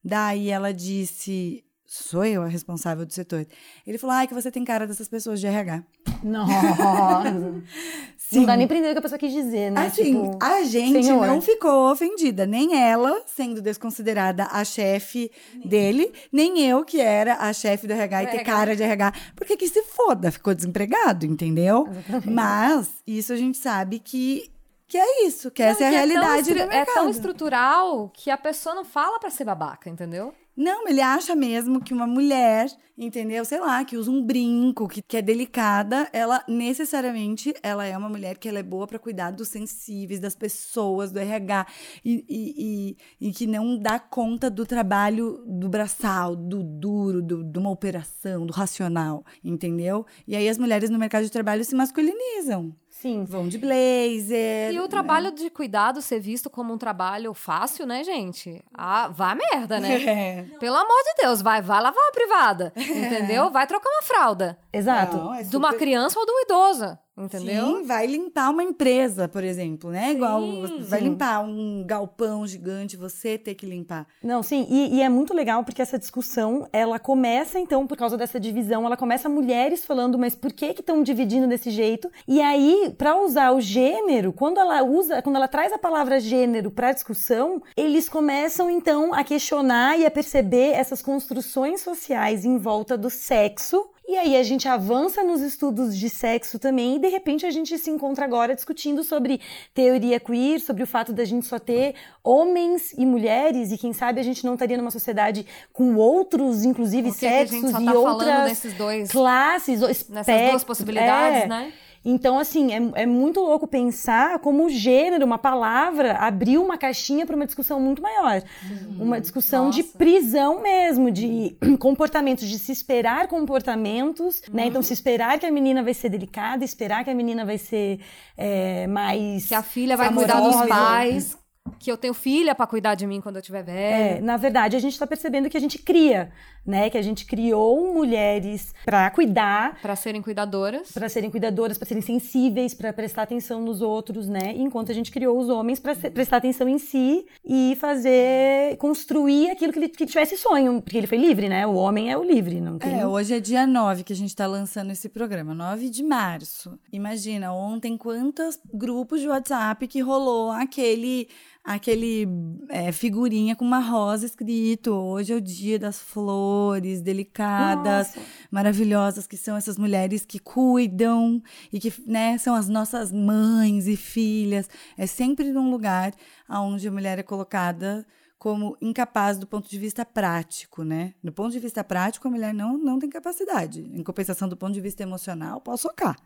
Daí 0.04 0.48
ela 0.48 0.72
disse: 0.72 1.64
sou 1.92 2.24
eu 2.24 2.42
a 2.42 2.46
responsável 2.46 3.04
do 3.04 3.12
setor. 3.12 3.46
Ele 3.86 3.98
falou, 3.98 4.16
ai, 4.16 4.26
que 4.26 4.32
você 4.32 4.50
tem 4.50 4.64
cara 4.64 4.86
dessas 4.86 5.08
pessoas 5.08 5.38
de 5.38 5.46
RH. 5.46 5.84
Nossa. 6.24 6.52
não 8.32 8.44
dá 8.46 8.56
nem 8.56 8.66
pra 8.66 8.78
entender 8.78 8.92
o 8.92 8.92
que 8.94 8.98
a 8.98 9.02
pessoa 9.02 9.18
quis 9.18 9.32
dizer, 9.32 9.70
né? 9.70 9.86
Assim, 9.86 10.04
tipo, 10.04 10.38
a 10.42 10.62
gente 10.62 11.04
senhor. 11.04 11.26
não 11.26 11.42
ficou 11.42 11.92
ofendida. 11.92 12.46
Nem 12.46 12.80
ela, 12.80 13.22
sendo 13.26 13.60
desconsiderada 13.60 14.48
a 14.50 14.64
chefe 14.64 15.30
dele, 15.66 16.10
nem 16.32 16.66
eu, 16.66 16.82
que 16.82 16.98
era 16.98 17.34
a 17.34 17.52
chefe 17.52 17.86
do 17.86 17.92
RH 17.92 18.22
e 18.22 18.26
ter 18.28 18.42
cara 18.42 18.74
de 18.74 18.82
RH. 18.82 19.12
Porque 19.36 19.54
que 19.54 19.68
se 19.68 19.82
foda, 19.82 20.32
ficou 20.32 20.54
desempregado, 20.54 21.26
entendeu? 21.26 21.86
Exatamente. 21.90 22.30
Mas 22.30 22.90
isso 23.06 23.34
a 23.34 23.36
gente 23.36 23.58
sabe 23.58 23.98
que 23.98 24.50
que 24.88 24.98
é 24.98 25.26
isso, 25.26 25.50
que 25.50 25.62
não, 25.62 25.70
essa 25.70 25.84
é 25.84 25.86
a 25.86 25.90
realidade 25.90 26.50
é 26.50 26.54
tão, 26.54 26.66
do 26.66 26.70
mercado. 26.70 26.90
É 26.90 26.94
tão 27.00 27.08
estrutural 27.08 28.10
que 28.10 28.30
a 28.30 28.36
pessoa 28.36 28.74
não 28.74 28.84
fala 28.84 29.18
para 29.18 29.30
ser 29.30 29.44
babaca, 29.44 29.88
entendeu? 29.88 30.34
Não, 30.54 30.86
ele 30.86 31.00
acha 31.00 31.34
mesmo 31.34 31.82
que 31.82 31.94
uma 31.94 32.06
mulher, 32.06 32.70
entendeu? 32.96 33.42
Sei 33.42 33.58
lá, 33.58 33.82
que 33.86 33.96
usa 33.96 34.10
um 34.10 34.22
brinco, 34.22 34.86
que, 34.86 35.00
que 35.00 35.16
é 35.16 35.22
delicada, 35.22 36.10
ela 36.12 36.44
necessariamente 36.46 37.54
ela 37.62 37.86
é 37.86 37.96
uma 37.96 38.08
mulher 38.08 38.36
que 38.36 38.48
ela 38.48 38.58
é 38.58 38.62
boa 38.62 38.86
para 38.86 38.98
cuidar 38.98 39.30
dos 39.30 39.48
sensíveis, 39.48 40.20
das 40.20 40.36
pessoas, 40.36 41.10
do 41.10 41.18
RH, 41.18 41.66
e, 42.04 42.24
e, 42.28 42.96
e, 43.18 43.28
e, 43.28 43.32
que 43.32 43.46
não 43.46 43.78
dá 43.78 43.98
conta 43.98 44.50
do 44.50 44.66
trabalho 44.66 45.42
do 45.46 45.70
braçal, 45.70 46.36
do 46.36 46.62
duro, 46.62 47.22
do, 47.22 47.42
de 47.42 47.58
uma 47.58 47.70
operação, 47.70 48.44
do 48.44 48.52
racional, 48.52 49.24
entendeu? 49.42 50.04
E 50.26 50.36
aí 50.36 50.48
as 50.48 50.58
mulheres 50.58 50.90
no 50.90 50.98
mercado 50.98 51.24
de 51.24 51.30
trabalho 51.30 51.64
se 51.64 51.74
masculinizam. 51.74 52.76
Sim. 53.02 53.24
Vão 53.24 53.48
de 53.48 53.58
blazer. 53.58 54.72
E 54.72 54.78
o 54.78 54.86
trabalho 54.86 55.30
né? 55.30 55.36
de 55.36 55.50
cuidado 55.50 56.00
ser 56.00 56.20
visto 56.20 56.48
como 56.48 56.72
um 56.72 56.78
trabalho 56.78 57.34
fácil, 57.34 57.84
né, 57.84 58.04
gente? 58.04 58.62
Ah, 58.72 59.08
vá 59.08 59.34
merda, 59.34 59.80
né? 59.80 59.92
É. 60.12 60.42
Pelo 60.60 60.76
amor 60.76 61.02
de 61.04 61.22
Deus, 61.22 61.40
vai, 61.42 61.62
vai 61.62 61.80
lavar 61.80 62.00
uma 62.00 62.12
privada. 62.12 62.72
Entendeu? 62.76 63.50
Vai 63.50 63.66
trocar 63.66 63.88
uma 63.88 64.02
fralda. 64.02 64.58
Exato. 64.72 65.16
Não, 65.16 65.34
é 65.34 65.38
super... 65.38 65.50
De 65.50 65.56
uma 65.56 65.74
criança 65.74 66.18
ou 66.20 66.26
de 66.26 66.30
um 66.32 66.40
idoso. 66.42 66.98
Entendeu? 67.16 67.66
Sim, 67.66 67.82
vai 67.82 68.06
limpar 68.06 68.50
uma 68.50 68.62
empresa, 68.62 69.28
por 69.28 69.44
exemplo, 69.44 69.90
né? 69.90 70.08
Sim, 70.08 70.16
Igual 70.16 70.42
vai 70.80 71.00
sim. 71.00 71.08
limpar 71.08 71.44
um 71.44 71.84
galpão 71.86 72.46
gigante, 72.46 72.96
você 72.96 73.36
ter 73.36 73.54
que 73.54 73.66
limpar. 73.66 74.06
Não, 74.22 74.42
sim, 74.42 74.66
e, 74.70 74.96
e, 74.96 75.02
é 75.02 75.08
muito 75.10 75.34
legal 75.34 75.62
porque 75.62 75.82
essa 75.82 75.98
discussão, 75.98 76.66
ela 76.72 76.98
começa 76.98 77.58
então 77.58 77.86
por 77.86 77.98
causa 77.98 78.16
dessa 78.16 78.40
divisão, 78.40 78.86
ela 78.86 78.96
começa 78.96 79.28
mulheres 79.28 79.84
falando, 79.84 80.18
mas 80.18 80.34
por 80.34 80.52
que 80.54 80.72
que 80.72 80.80
estão 80.80 81.02
dividindo 81.02 81.46
desse 81.46 81.70
jeito? 81.70 82.10
E 82.26 82.40
aí, 82.40 82.94
para 82.96 83.20
usar 83.20 83.52
o 83.52 83.60
gênero, 83.60 84.32
quando 84.32 84.58
ela 84.58 84.82
usa, 84.82 85.20
quando 85.20 85.36
ela 85.36 85.48
traz 85.48 85.70
a 85.70 85.78
palavra 85.78 86.18
gênero 86.18 86.70
para 86.70 86.92
discussão, 86.92 87.62
eles 87.76 88.08
começam 88.08 88.70
então 88.70 89.12
a 89.12 89.22
questionar 89.22 89.98
e 89.98 90.06
a 90.06 90.10
perceber 90.10 90.70
essas 90.72 91.02
construções 91.02 91.82
sociais 91.82 92.46
em 92.46 92.56
volta 92.56 92.96
do 92.96 93.10
sexo 93.10 93.92
e 94.06 94.16
aí 94.16 94.36
a 94.36 94.42
gente 94.42 94.66
avança 94.68 95.22
nos 95.22 95.40
estudos 95.40 95.96
de 95.96 96.10
sexo 96.10 96.58
também 96.58 96.96
e 96.96 96.98
de 96.98 97.08
repente 97.08 97.46
a 97.46 97.50
gente 97.50 97.78
se 97.78 97.88
encontra 97.88 98.24
agora 98.24 98.54
discutindo 98.54 99.04
sobre 99.04 99.40
teoria 99.72 100.18
queer, 100.18 100.60
sobre 100.60 100.82
o 100.82 100.86
fato 100.86 101.12
da 101.12 101.24
gente 101.24 101.46
só 101.46 101.58
ter 101.58 101.94
homens 102.22 102.92
e 102.92 103.06
mulheres 103.06 103.70
e 103.70 103.78
quem 103.78 103.92
sabe 103.92 104.20
a 104.20 104.22
gente 104.24 104.44
não 104.44 104.54
estaria 104.54 104.76
numa 104.76 104.90
sociedade 104.90 105.46
com 105.72 105.94
outros, 105.94 106.64
inclusive 106.64 107.12
sexos 107.12 107.70
tá 107.70 107.80
e 107.80 107.88
outras 107.90 108.74
dois, 108.76 109.10
classes, 109.10 110.08
nessas 110.08 110.50
duas 110.50 110.64
possibilidades, 110.64 111.42
é, 111.42 111.46
né? 111.46 111.72
Então, 112.04 112.38
assim, 112.38 112.72
é, 112.72 113.02
é 113.02 113.06
muito 113.06 113.40
louco 113.40 113.66
pensar 113.66 114.40
como 114.40 114.66
o 114.66 114.70
gênero, 114.70 115.24
uma 115.24 115.38
palavra, 115.38 116.14
abriu 116.14 116.62
uma 116.62 116.76
caixinha 116.76 117.24
para 117.24 117.36
uma 117.36 117.46
discussão 117.46 117.78
muito 117.78 118.02
maior. 118.02 118.42
Uhum. 118.68 119.04
Uma 119.04 119.20
discussão 119.20 119.66
Nossa. 119.66 119.76
de 119.76 119.84
prisão 119.84 120.60
mesmo, 120.60 121.10
de 121.10 121.56
comportamentos, 121.78 122.48
de 122.48 122.58
se 122.58 122.72
esperar 122.72 123.28
comportamentos, 123.28 124.42
uhum. 124.48 124.54
né? 124.54 124.66
Então, 124.66 124.82
se 124.82 124.92
esperar 124.92 125.38
que 125.38 125.46
a 125.46 125.50
menina 125.50 125.82
vai 125.82 125.94
ser 125.94 126.08
delicada, 126.08 126.64
esperar 126.64 127.04
que 127.04 127.10
a 127.10 127.14
menina 127.14 127.44
vai 127.44 127.58
ser 127.58 128.00
é, 128.36 128.86
mais. 128.88 129.46
Que 129.46 129.54
a 129.54 129.62
filha 129.62 129.96
vai 129.96 130.08
amorosa. 130.08 130.32
cuidar 130.32 130.48
dos 130.48 130.68
pais, 130.68 131.38
que 131.78 131.90
eu 131.90 131.96
tenho 131.96 132.14
filha 132.14 132.54
para 132.54 132.66
cuidar 132.66 132.94
de 132.94 133.06
mim 133.06 133.20
quando 133.20 133.36
eu 133.36 133.42
tiver 133.42 133.62
velha. 133.62 134.16
É, 134.16 134.20
na 134.20 134.36
verdade, 134.36 134.76
a 134.76 134.80
gente 134.80 134.92
está 134.92 135.06
percebendo 135.06 135.48
que 135.48 135.56
a 135.56 135.60
gente 135.60 135.78
cria, 135.78 136.30
né? 136.66 136.90
Que 136.90 136.98
a 136.98 137.02
gente 137.02 137.26
criou 137.26 137.92
mulheres 137.92 138.74
para 138.84 139.10
cuidar, 139.10 139.78
para 139.80 139.96
serem 139.96 140.22
cuidadoras, 140.22 140.92
para 140.92 141.08
serem 141.08 141.30
cuidadoras, 141.30 141.78
para 141.78 141.88
serem 141.88 142.02
sensíveis, 142.02 142.74
para 142.74 142.92
prestar 142.92 143.22
atenção 143.22 143.60
nos 143.60 143.82
outros, 143.82 144.28
né? 144.28 144.54
Enquanto 144.56 144.90
a 144.90 144.94
gente 144.94 145.10
criou 145.10 145.38
os 145.38 145.48
homens 145.48 145.80
para 145.80 145.94
prestar 145.94 146.38
atenção 146.38 146.68
em 146.68 146.78
si 146.78 147.26
e 147.44 147.76
fazer 147.80 148.76
construir 148.78 149.50
aquilo 149.50 149.72
que 149.72 149.78
ele 149.78 149.88
que 149.88 150.06
tivesse 150.06 150.36
sonho, 150.36 150.80
porque 150.80 150.96
ele 150.96 151.06
foi 151.06 151.18
livre, 151.18 151.48
né? 151.48 151.66
O 151.66 151.74
homem 151.74 152.10
é 152.10 152.16
o 152.16 152.22
livre, 152.22 152.60
não 152.60 152.78
tem. 152.78 153.00
É, 153.00 153.06
hoje 153.06 153.34
é 153.34 153.40
dia 153.40 153.66
9 153.66 154.04
que 154.04 154.12
a 154.12 154.16
gente 154.16 154.30
está 154.30 154.46
lançando 154.46 154.90
esse 154.90 155.08
programa, 155.08 155.54
9 155.54 155.88
de 155.88 156.02
março. 156.02 156.78
Imagina, 156.92 157.52
ontem 157.52 157.96
quantos 157.96 158.58
grupos 158.72 159.20
de 159.20 159.28
WhatsApp 159.28 159.86
que 159.86 160.00
rolou 160.00 160.50
aquele 160.50 161.28
aquele 161.64 162.26
é, 162.68 162.90
figurinha 162.92 163.54
com 163.54 163.64
uma 163.64 163.78
rosa 163.78 164.26
escrito: 164.26 164.92
hoje 164.92 165.32
é 165.32 165.36
o 165.36 165.40
dia 165.40 165.78
das 165.78 166.00
flores 166.00 167.00
delicadas, 167.00 168.14
Nossa. 168.14 168.28
maravilhosas, 168.50 169.26
que 169.26 169.36
são 169.36 169.56
essas 169.56 169.78
mulheres 169.78 170.24
que 170.24 170.38
cuidam 170.38 171.42
e 171.72 171.78
que 171.78 171.92
né, 172.06 172.38
são 172.38 172.54
as 172.54 172.68
nossas 172.68 173.12
mães 173.12 173.86
e 173.86 173.96
filhas. 173.96 174.68
É 174.96 175.06
sempre 175.06 175.52
num 175.52 175.70
lugar 175.70 176.12
onde 176.48 176.86
a 176.88 176.92
mulher 176.92 177.18
é 177.18 177.22
colocada 177.22 178.06
como 178.42 178.76
incapaz 178.80 179.38
do 179.38 179.46
ponto 179.46 179.70
de 179.70 179.78
vista 179.78 180.04
prático, 180.04 180.82
né? 180.82 181.14
Do 181.22 181.30
ponto 181.30 181.52
de 181.52 181.60
vista 181.60 181.84
prático, 181.84 182.26
a 182.26 182.30
mulher 182.30 182.52
não, 182.52 182.76
não 182.76 182.98
tem 182.98 183.08
capacidade. 183.08 183.82
Em 183.82 184.02
compensação, 184.02 184.48
do 184.48 184.56
ponto 184.56 184.72
de 184.72 184.80
vista 184.80 185.00
emocional, 185.00 185.60
posso 185.60 185.84
socar. 185.84 186.16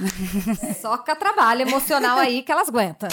Soca 0.78 1.16
trabalho 1.16 1.62
emocional 1.62 2.18
aí 2.18 2.42
que 2.42 2.52
elas 2.52 2.68
aguentam. 2.68 3.08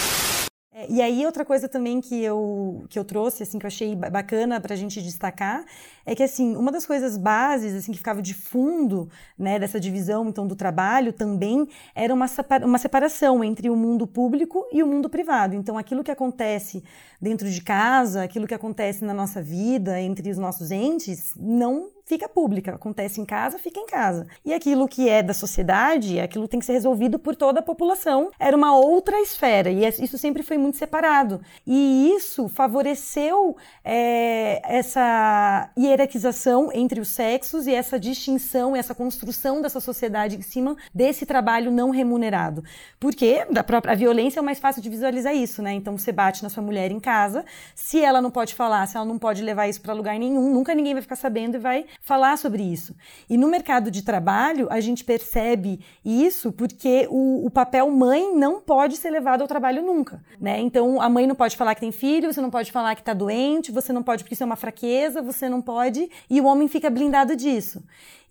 E 0.90 1.02
aí, 1.02 1.26
outra 1.26 1.46
coisa 1.46 1.68
também 1.68 2.02
que 2.02 2.24
eu, 2.24 2.86
que 2.90 2.98
eu 2.98 3.04
trouxe, 3.04 3.44
assim, 3.44 3.60
que 3.60 3.66
eu 3.66 3.68
achei 3.68 3.96
bacana 3.96 4.60
para 4.60 4.74
a 4.74 4.78
gente 4.78 5.02
destacar, 5.02 5.64
é 6.06 6.16
que, 6.16 6.24
assim, 6.24 6.56
uma 6.56 6.72
das 6.72 6.86
coisas 6.86 7.18
bases, 7.18 7.74
assim, 7.74 7.92
que 7.92 7.98
ficava 7.98 8.22
de 8.22 8.34
fundo, 8.34 9.10
né, 9.38 9.60
dessa 9.60 9.80
divisão, 9.80 10.28
então, 10.28 10.48
do 10.48 10.56
trabalho 10.56 11.14
também, 11.14 11.68
era 11.96 12.14
uma, 12.14 12.26
uma 12.64 12.78
separação 12.78 13.44
entre 13.44 13.70
o 13.70 13.76
mundo 13.76 14.06
público 14.06 14.68
e 14.72 14.82
o 14.84 14.88
mundo 14.88 15.10
privado. 15.10 15.56
Então, 15.56 15.78
aquilo 15.78 16.04
que 16.04 16.12
acontece 16.12 16.84
dentro 17.22 17.50
de 17.50 17.62
casa, 17.62 18.24
aquilo 18.24 18.48
que 18.48 18.54
acontece 18.54 19.06
na 19.06 19.14
nossa 19.14 19.42
vida, 19.42 20.00
entre 20.02 20.30
os 20.30 20.38
nossos 20.38 20.72
entes, 20.72 21.34
não 21.38 21.93
fica 22.06 22.28
pública. 22.28 22.76
Acontece 22.76 23.20
em 23.22 23.26
casa, 23.26 23.58
fica 23.58 23.80
em 23.80 23.86
casa. 23.86 24.28
E 24.46 24.54
aquilo 24.54 24.88
que 24.88 25.10
é 25.10 25.24
da 25.24 25.34
sociedade, 25.34 26.20
aquilo 26.20 26.48
tem 26.48 26.60
que 26.60 26.66
ser 26.66 26.74
resolvido 26.74 27.18
por 27.18 27.36
toda 27.36 27.60
a 27.60 27.64
população. 27.64 28.32
Era 28.40 28.56
uma 28.56 28.76
outra 28.76 29.20
esfera 29.22 29.70
e 29.70 29.86
isso 29.86 30.18
sempre 30.18 30.44
foi 30.44 30.58
muito 30.58 30.78
separado. 30.78 31.42
E 31.66 32.12
isso 32.16 32.48
favoreceu 32.50 33.56
é, 33.84 34.62
essa 34.64 35.72
hierarquização 35.78 36.70
entre 36.74 37.00
os 37.00 37.10
sexos 37.10 37.68
e 37.68 37.74
essa 37.74 38.00
distinção, 38.00 38.76
essa 38.76 38.94
construção 38.94 39.62
dessa 39.62 39.80
sociedade 39.80 40.36
em 40.36 40.42
cima 40.42 40.76
desse 40.94 41.26
trabalho 41.26 41.72
não 41.72 41.90
remunerado. 41.90 42.64
Porque 43.00 43.46
da 43.50 43.64
própria 43.64 43.96
violência 43.96 44.40
é 44.40 44.44
mais 44.44 44.60
fácil 44.60 44.82
de 44.82 44.90
visualizar 44.90 45.36
isso, 45.36 45.62
né? 45.62 45.74
Então 45.74 45.98
você 45.98 46.12
bate 46.12 46.44
na 46.44 46.50
sua 46.50 46.64
mulher 46.64 46.92
em 46.92 47.00
casa, 47.00 47.46
se 47.76 48.02
ela 48.02 48.22
não 48.22 48.32
pode 48.32 48.54
falar, 48.54 48.86
se 48.88 48.98
ela 48.98 49.06
não 49.06 49.18
pode 49.18 49.42
levar 49.42 49.68
isso 49.68 49.82
para 49.82 49.94
lugar 49.94 50.18
nenhum, 50.18 50.54
nunca 50.54 50.76
ninguém 50.76 50.94
vai 50.94 51.02
ficar 51.02 51.16
sabendo 51.16 51.56
e 51.56 51.60
vai 51.60 51.86
falar 52.02 52.38
sobre 52.38 52.64
isso. 52.64 52.96
E 53.30 53.38
no 53.38 53.48
mercado 53.48 53.90
de 53.90 54.02
trabalho, 54.04 54.68
a 54.70 54.80
gente 54.80 55.04
percebe 55.04 55.80
isso 56.04 56.52
porque 56.52 57.08
o, 57.10 57.46
o 57.46 57.50
papel 57.50 57.90
mãe 57.90 58.36
não 58.36 58.62
pode 58.62 58.98
ser 58.98 59.10
levado 59.10 59.42
ao 59.42 59.48
trabalho 59.48 59.82
nunca, 59.82 60.24
né? 60.40 60.60
Então, 60.60 61.02
a 61.02 61.10
mãe 61.10 61.28
não 61.28 61.36
pode 61.36 61.56
falar 61.58 61.76
que 61.76 61.82
tem 61.82 61.92
filho, 61.92 62.32
você 62.32 62.42
não 62.42 62.50
pode 62.50 62.72
falar 62.72 62.96
que 62.96 63.02
está 63.02 63.14
doente, 63.14 63.72
você 63.72 63.92
não 63.92 64.04
pode 64.04 64.24
porque 64.24 64.34
isso 64.34 64.44
é 64.44 64.46
uma 64.46 64.56
fraqueza, 64.56 65.22
você 65.22 65.50
não 65.50 65.62
pode, 65.62 66.10
e 66.30 66.40
o 66.40 66.46
homem 66.46 66.68
fica 66.68 66.90
blindado 66.90 67.36
disso. 67.36 67.84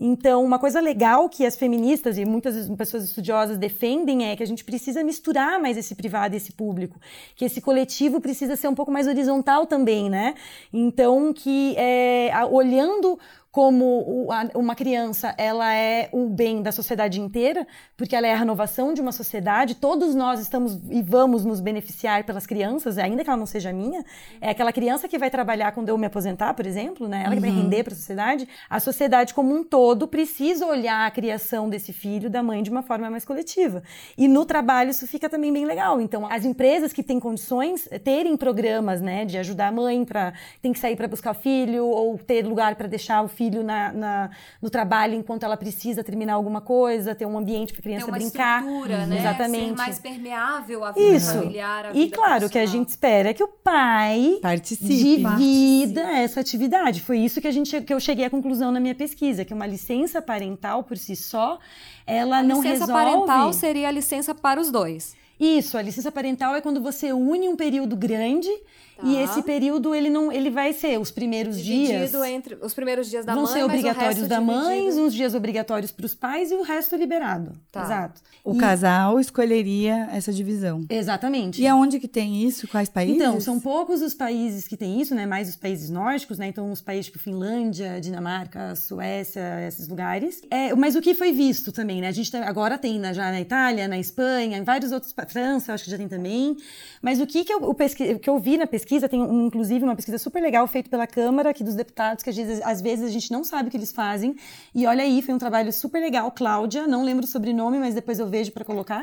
Então, 0.04 0.44
uma 0.44 0.58
coisa 0.58 0.80
legal 0.80 1.28
que 1.28 1.46
as 1.46 1.54
feministas 1.54 2.18
e 2.18 2.24
muitas 2.24 2.68
pessoas 2.70 3.04
estudiosas 3.04 3.56
defendem 3.56 4.28
é 4.28 4.34
que 4.34 4.42
a 4.42 4.46
gente 4.46 4.64
precisa 4.64 5.04
misturar 5.04 5.60
mais 5.60 5.76
esse 5.76 5.94
privado 5.94 6.34
e 6.34 6.38
esse 6.38 6.50
público, 6.50 6.98
que 7.36 7.44
esse 7.44 7.60
coletivo 7.60 8.20
precisa 8.20 8.56
ser 8.56 8.66
um 8.66 8.74
pouco 8.74 8.90
mais 8.90 9.06
horizontal 9.06 9.64
também, 9.64 10.10
né? 10.10 10.34
Então, 10.72 11.32
que 11.32 11.76
é, 11.78 12.32
olhando 12.50 13.16
como 13.52 14.26
uma 14.54 14.74
criança 14.74 15.34
ela 15.36 15.74
é 15.74 16.08
o 16.10 16.30
bem 16.30 16.62
da 16.62 16.72
sociedade 16.72 17.20
inteira, 17.20 17.66
porque 17.98 18.16
ela 18.16 18.26
é 18.26 18.32
a 18.32 18.36
renovação 18.36 18.94
de 18.94 19.02
uma 19.02 19.12
sociedade. 19.12 19.74
Todos 19.74 20.14
nós 20.14 20.40
estamos 20.40 20.80
e 20.90 21.02
vamos 21.02 21.44
nos 21.44 21.60
beneficiar 21.60 22.24
pelas 22.24 22.46
crianças, 22.46 22.96
ainda 22.96 23.22
que 23.22 23.28
ela 23.28 23.36
não 23.36 23.44
seja 23.44 23.70
minha. 23.70 24.02
É 24.40 24.48
aquela 24.48 24.72
criança 24.72 25.06
que 25.06 25.18
vai 25.18 25.28
trabalhar 25.28 25.70
quando 25.72 25.90
eu 25.90 25.98
me 25.98 26.06
aposentar, 26.06 26.54
por 26.54 26.64
exemplo, 26.64 27.06
né? 27.06 27.24
Ela 27.26 27.34
que 27.34 27.42
vai 27.42 27.50
uhum. 27.50 27.56
render 27.64 27.84
para 27.84 27.92
a 27.92 27.96
sociedade. 27.96 28.48
A 28.70 28.80
sociedade 28.80 29.34
como 29.34 29.54
um 29.54 29.62
todo 29.62 29.91
precisa 30.08 30.66
olhar 30.66 31.06
a 31.06 31.10
criação 31.10 31.68
desse 31.68 31.92
filho 31.92 32.28
da 32.30 32.42
mãe 32.42 32.62
de 32.62 32.70
uma 32.70 32.82
forma 32.82 33.10
mais 33.10 33.24
coletiva. 33.24 33.82
E 34.16 34.28
no 34.28 34.44
trabalho 34.44 34.90
isso 34.90 35.06
fica 35.06 35.28
também 35.28 35.52
bem 35.52 35.64
legal. 35.64 36.00
Então, 36.00 36.26
as 36.30 36.44
empresas 36.44 36.92
que 36.92 37.02
têm 37.02 37.20
condições 37.20 37.88
terem 38.04 38.36
programas, 38.36 39.00
né, 39.00 39.24
de 39.24 39.38
ajudar 39.38 39.68
a 39.68 39.72
mãe 39.72 40.04
para 40.04 40.32
tem 40.60 40.72
que 40.72 40.78
sair 40.78 40.96
para 40.96 41.08
buscar 41.08 41.32
o 41.32 41.34
filho 41.34 41.84
ou 41.86 42.18
ter 42.18 42.46
lugar 42.46 42.74
para 42.76 42.86
deixar 42.86 43.22
o 43.22 43.28
filho 43.28 43.62
na, 43.62 43.92
na, 43.92 44.30
no 44.60 44.70
trabalho 44.70 45.14
enquanto 45.14 45.44
ela 45.44 45.56
precisa 45.56 46.02
terminar 46.02 46.34
alguma 46.34 46.60
coisa, 46.60 47.14
ter 47.14 47.26
um 47.26 47.36
ambiente 47.36 47.72
para 47.72 47.80
a 47.80 47.82
criança 47.82 48.06
ter 48.06 48.10
uma 48.10 48.18
brincar. 48.18 48.62
Estrutura, 48.62 49.06
né? 49.06 49.18
Exatamente. 49.18 49.68
Ser 49.68 49.76
mais 49.76 49.98
permeável 49.98 50.84
a 50.84 50.92
vida 50.92 51.16
Isso. 51.16 51.34
familiar, 51.34 51.86
a 51.86 51.92
vida 51.92 52.04
E 52.04 52.10
claro, 52.10 52.46
o 52.46 52.50
que 52.50 52.58
a 52.58 52.66
gente 52.66 52.88
espera 52.88 53.30
é 53.30 53.34
que 53.34 53.42
o 53.42 53.48
pai 53.48 54.38
participe 54.40 55.22
divida 55.36 56.00
essa 56.00 56.40
atividade. 56.40 57.00
Foi 57.00 57.18
isso 57.18 57.40
que 57.40 57.48
a 57.48 57.50
gente 57.50 57.80
que 57.82 57.92
eu 57.92 58.00
cheguei 58.00 58.24
à 58.24 58.30
conclusão 58.30 58.70
na 58.70 58.80
minha 58.80 58.94
pesquisa, 58.94 59.44
que 59.44 59.52
uma 59.52 59.66
licença 59.72 60.20
parental 60.20 60.84
por 60.84 60.96
si 60.96 61.16
só, 61.16 61.58
ela 62.06 62.38
a 62.38 62.42
não 62.42 62.62
licença 62.62 62.86
resolve. 62.86 62.92
parental 62.92 63.52
seria 63.52 63.88
a 63.88 63.90
licença 63.90 64.34
para 64.34 64.60
os 64.60 64.70
dois. 64.70 65.16
Isso, 65.40 65.76
a 65.76 65.82
licença 65.82 66.12
parental 66.12 66.54
é 66.54 66.60
quando 66.60 66.80
você 66.80 67.12
une 67.12 67.48
um 67.48 67.56
período 67.56 67.96
grande 67.96 68.48
Tá. 68.96 69.06
E 69.06 69.16
esse 69.16 69.42
período 69.42 69.94
ele 69.94 70.08
não, 70.08 70.30
ele 70.30 70.50
vai 70.50 70.72
ser 70.72 71.00
os 71.00 71.10
primeiros 71.10 71.56
Dividido 71.56 72.18
dias. 72.18 72.24
entre 72.24 72.54
os 72.60 72.72
primeiros 72.72 73.08
dias 73.10 73.24
da 73.24 73.34
vão 73.34 73.44
mãe, 73.44 73.52
ser 73.52 73.64
obrigatórios 73.64 74.28
da 74.28 74.38
dividido... 74.38 74.62
mãe, 74.64 74.88
uns 74.90 75.12
dias 75.12 75.34
obrigatórios 75.34 75.90
para 75.90 76.06
os 76.06 76.14
pais 76.14 76.50
e 76.50 76.54
o 76.54 76.62
resto 76.62 76.94
liberado. 76.96 77.52
Tá. 77.70 77.82
Exato. 77.82 78.20
O 78.44 78.54
e... 78.54 78.58
casal 78.58 79.18
escolheria 79.18 80.08
essa 80.12 80.32
divisão. 80.32 80.84
Exatamente. 80.88 81.60
E 81.60 81.66
aonde 81.66 81.98
que 81.98 82.08
tem 82.08 82.44
isso? 82.44 82.68
Quais 82.68 82.88
países? 82.88 83.16
Então, 83.16 83.40
são 83.40 83.58
poucos 83.58 84.02
os 84.02 84.14
países 84.14 84.68
que 84.68 84.76
têm 84.76 85.00
isso, 85.00 85.14
né? 85.14 85.26
Mais 85.26 85.48
os 85.48 85.56
países 85.56 85.90
nórdicos, 85.90 86.38
né? 86.38 86.46
Então, 86.48 86.70
os 86.70 86.80
países 86.80 87.06
tipo 87.06 87.18
Finlândia, 87.18 88.00
Dinamarca, 88.00 88.76
Suécia, 88.76 89.66
esses 89.66 89.88
lugares. 89.88 90.42
É, 90.50 90.74
mas 90.74 90.94
o 90.96 91.00
que 91.00 91.14
foi 91.14 91.32
visto 91.32 91.72
também, 91.72 92.00
né? 92.00 92.08
A 92.08 92.12
gente 92.12 92.30
tá, 92.30 92.46
agora 92.46 92.78
tem 92.78 92.98
na, 92.98 93.12
já 93.12 93.30
na 93.30 93.40
Itália, 93.40 93.88
na 93.88 93.98
Espanha, 93.98 94.58
em 94.58 94.64
vários 94.64 94.92
outros, 94.92 95.14
França, 95.28 95.72
acho 95.72 95.84
que 95.84 95.90
já 95.90 95.96
tem 95.96 96.08
também. 96.08 96.56
Mas 97.00 97.20
o 97.20 97.26
que 97.26 97.44
que 97.44 97.52
eu, 97.52 97.62
o 97.62 97.74
pesqui, 97.74 98.18
que 98.18 98.28
eu 98.28 98.38
vi 98.38 98.56
na 98.56 98.66
pesquisa 98.66 98.81
tem 99.08 99.20
um, 99.20 99.46
inclusive 99.46 99.84
uma 99.84 99.96
pesquisa 99.96 100.18
super 100.18 100.40
legal 100.42 100.66
feita 100.66 100.88
pela 100.88 101.06
Câmara 101.06 101.50
aqui 101.50 101.62
dos 101.62 101.74
deputados, 101.74 102.22
que 102.22 102.30
às 102.30 102.36
vezes, 102.36 102.62
às 102.62 102.80
vezes 102.80 103.04
a 103.04 103.08
gente 103.08 103.30
não 103.30 103.44
sabe 103.44 103.68
o 103.68 103.70
que 103.70 103.76
eles 103.76 103.92
fazem. 103.92 104.36
E 104.74 104.86
olha 104.86 105.02
aí, 105.02 105.22
foi 105.22 105.34
um 105.34 105.38
trabalho 105.38 105.72
super 105.72 106.00
legal. 106.00 106.30
Cláudia, 106.30 106.86
não 106.86 107.04
lembro 107.04 107.24
o 107.24 107.28
sobrenome, 107.28 107.78
mas 107.78 107.94
depois 107.94 108.18
eu 108.18 108.26
vejo 108.26 108.52
para 108.52 108.64
colocar. 108.64 109.02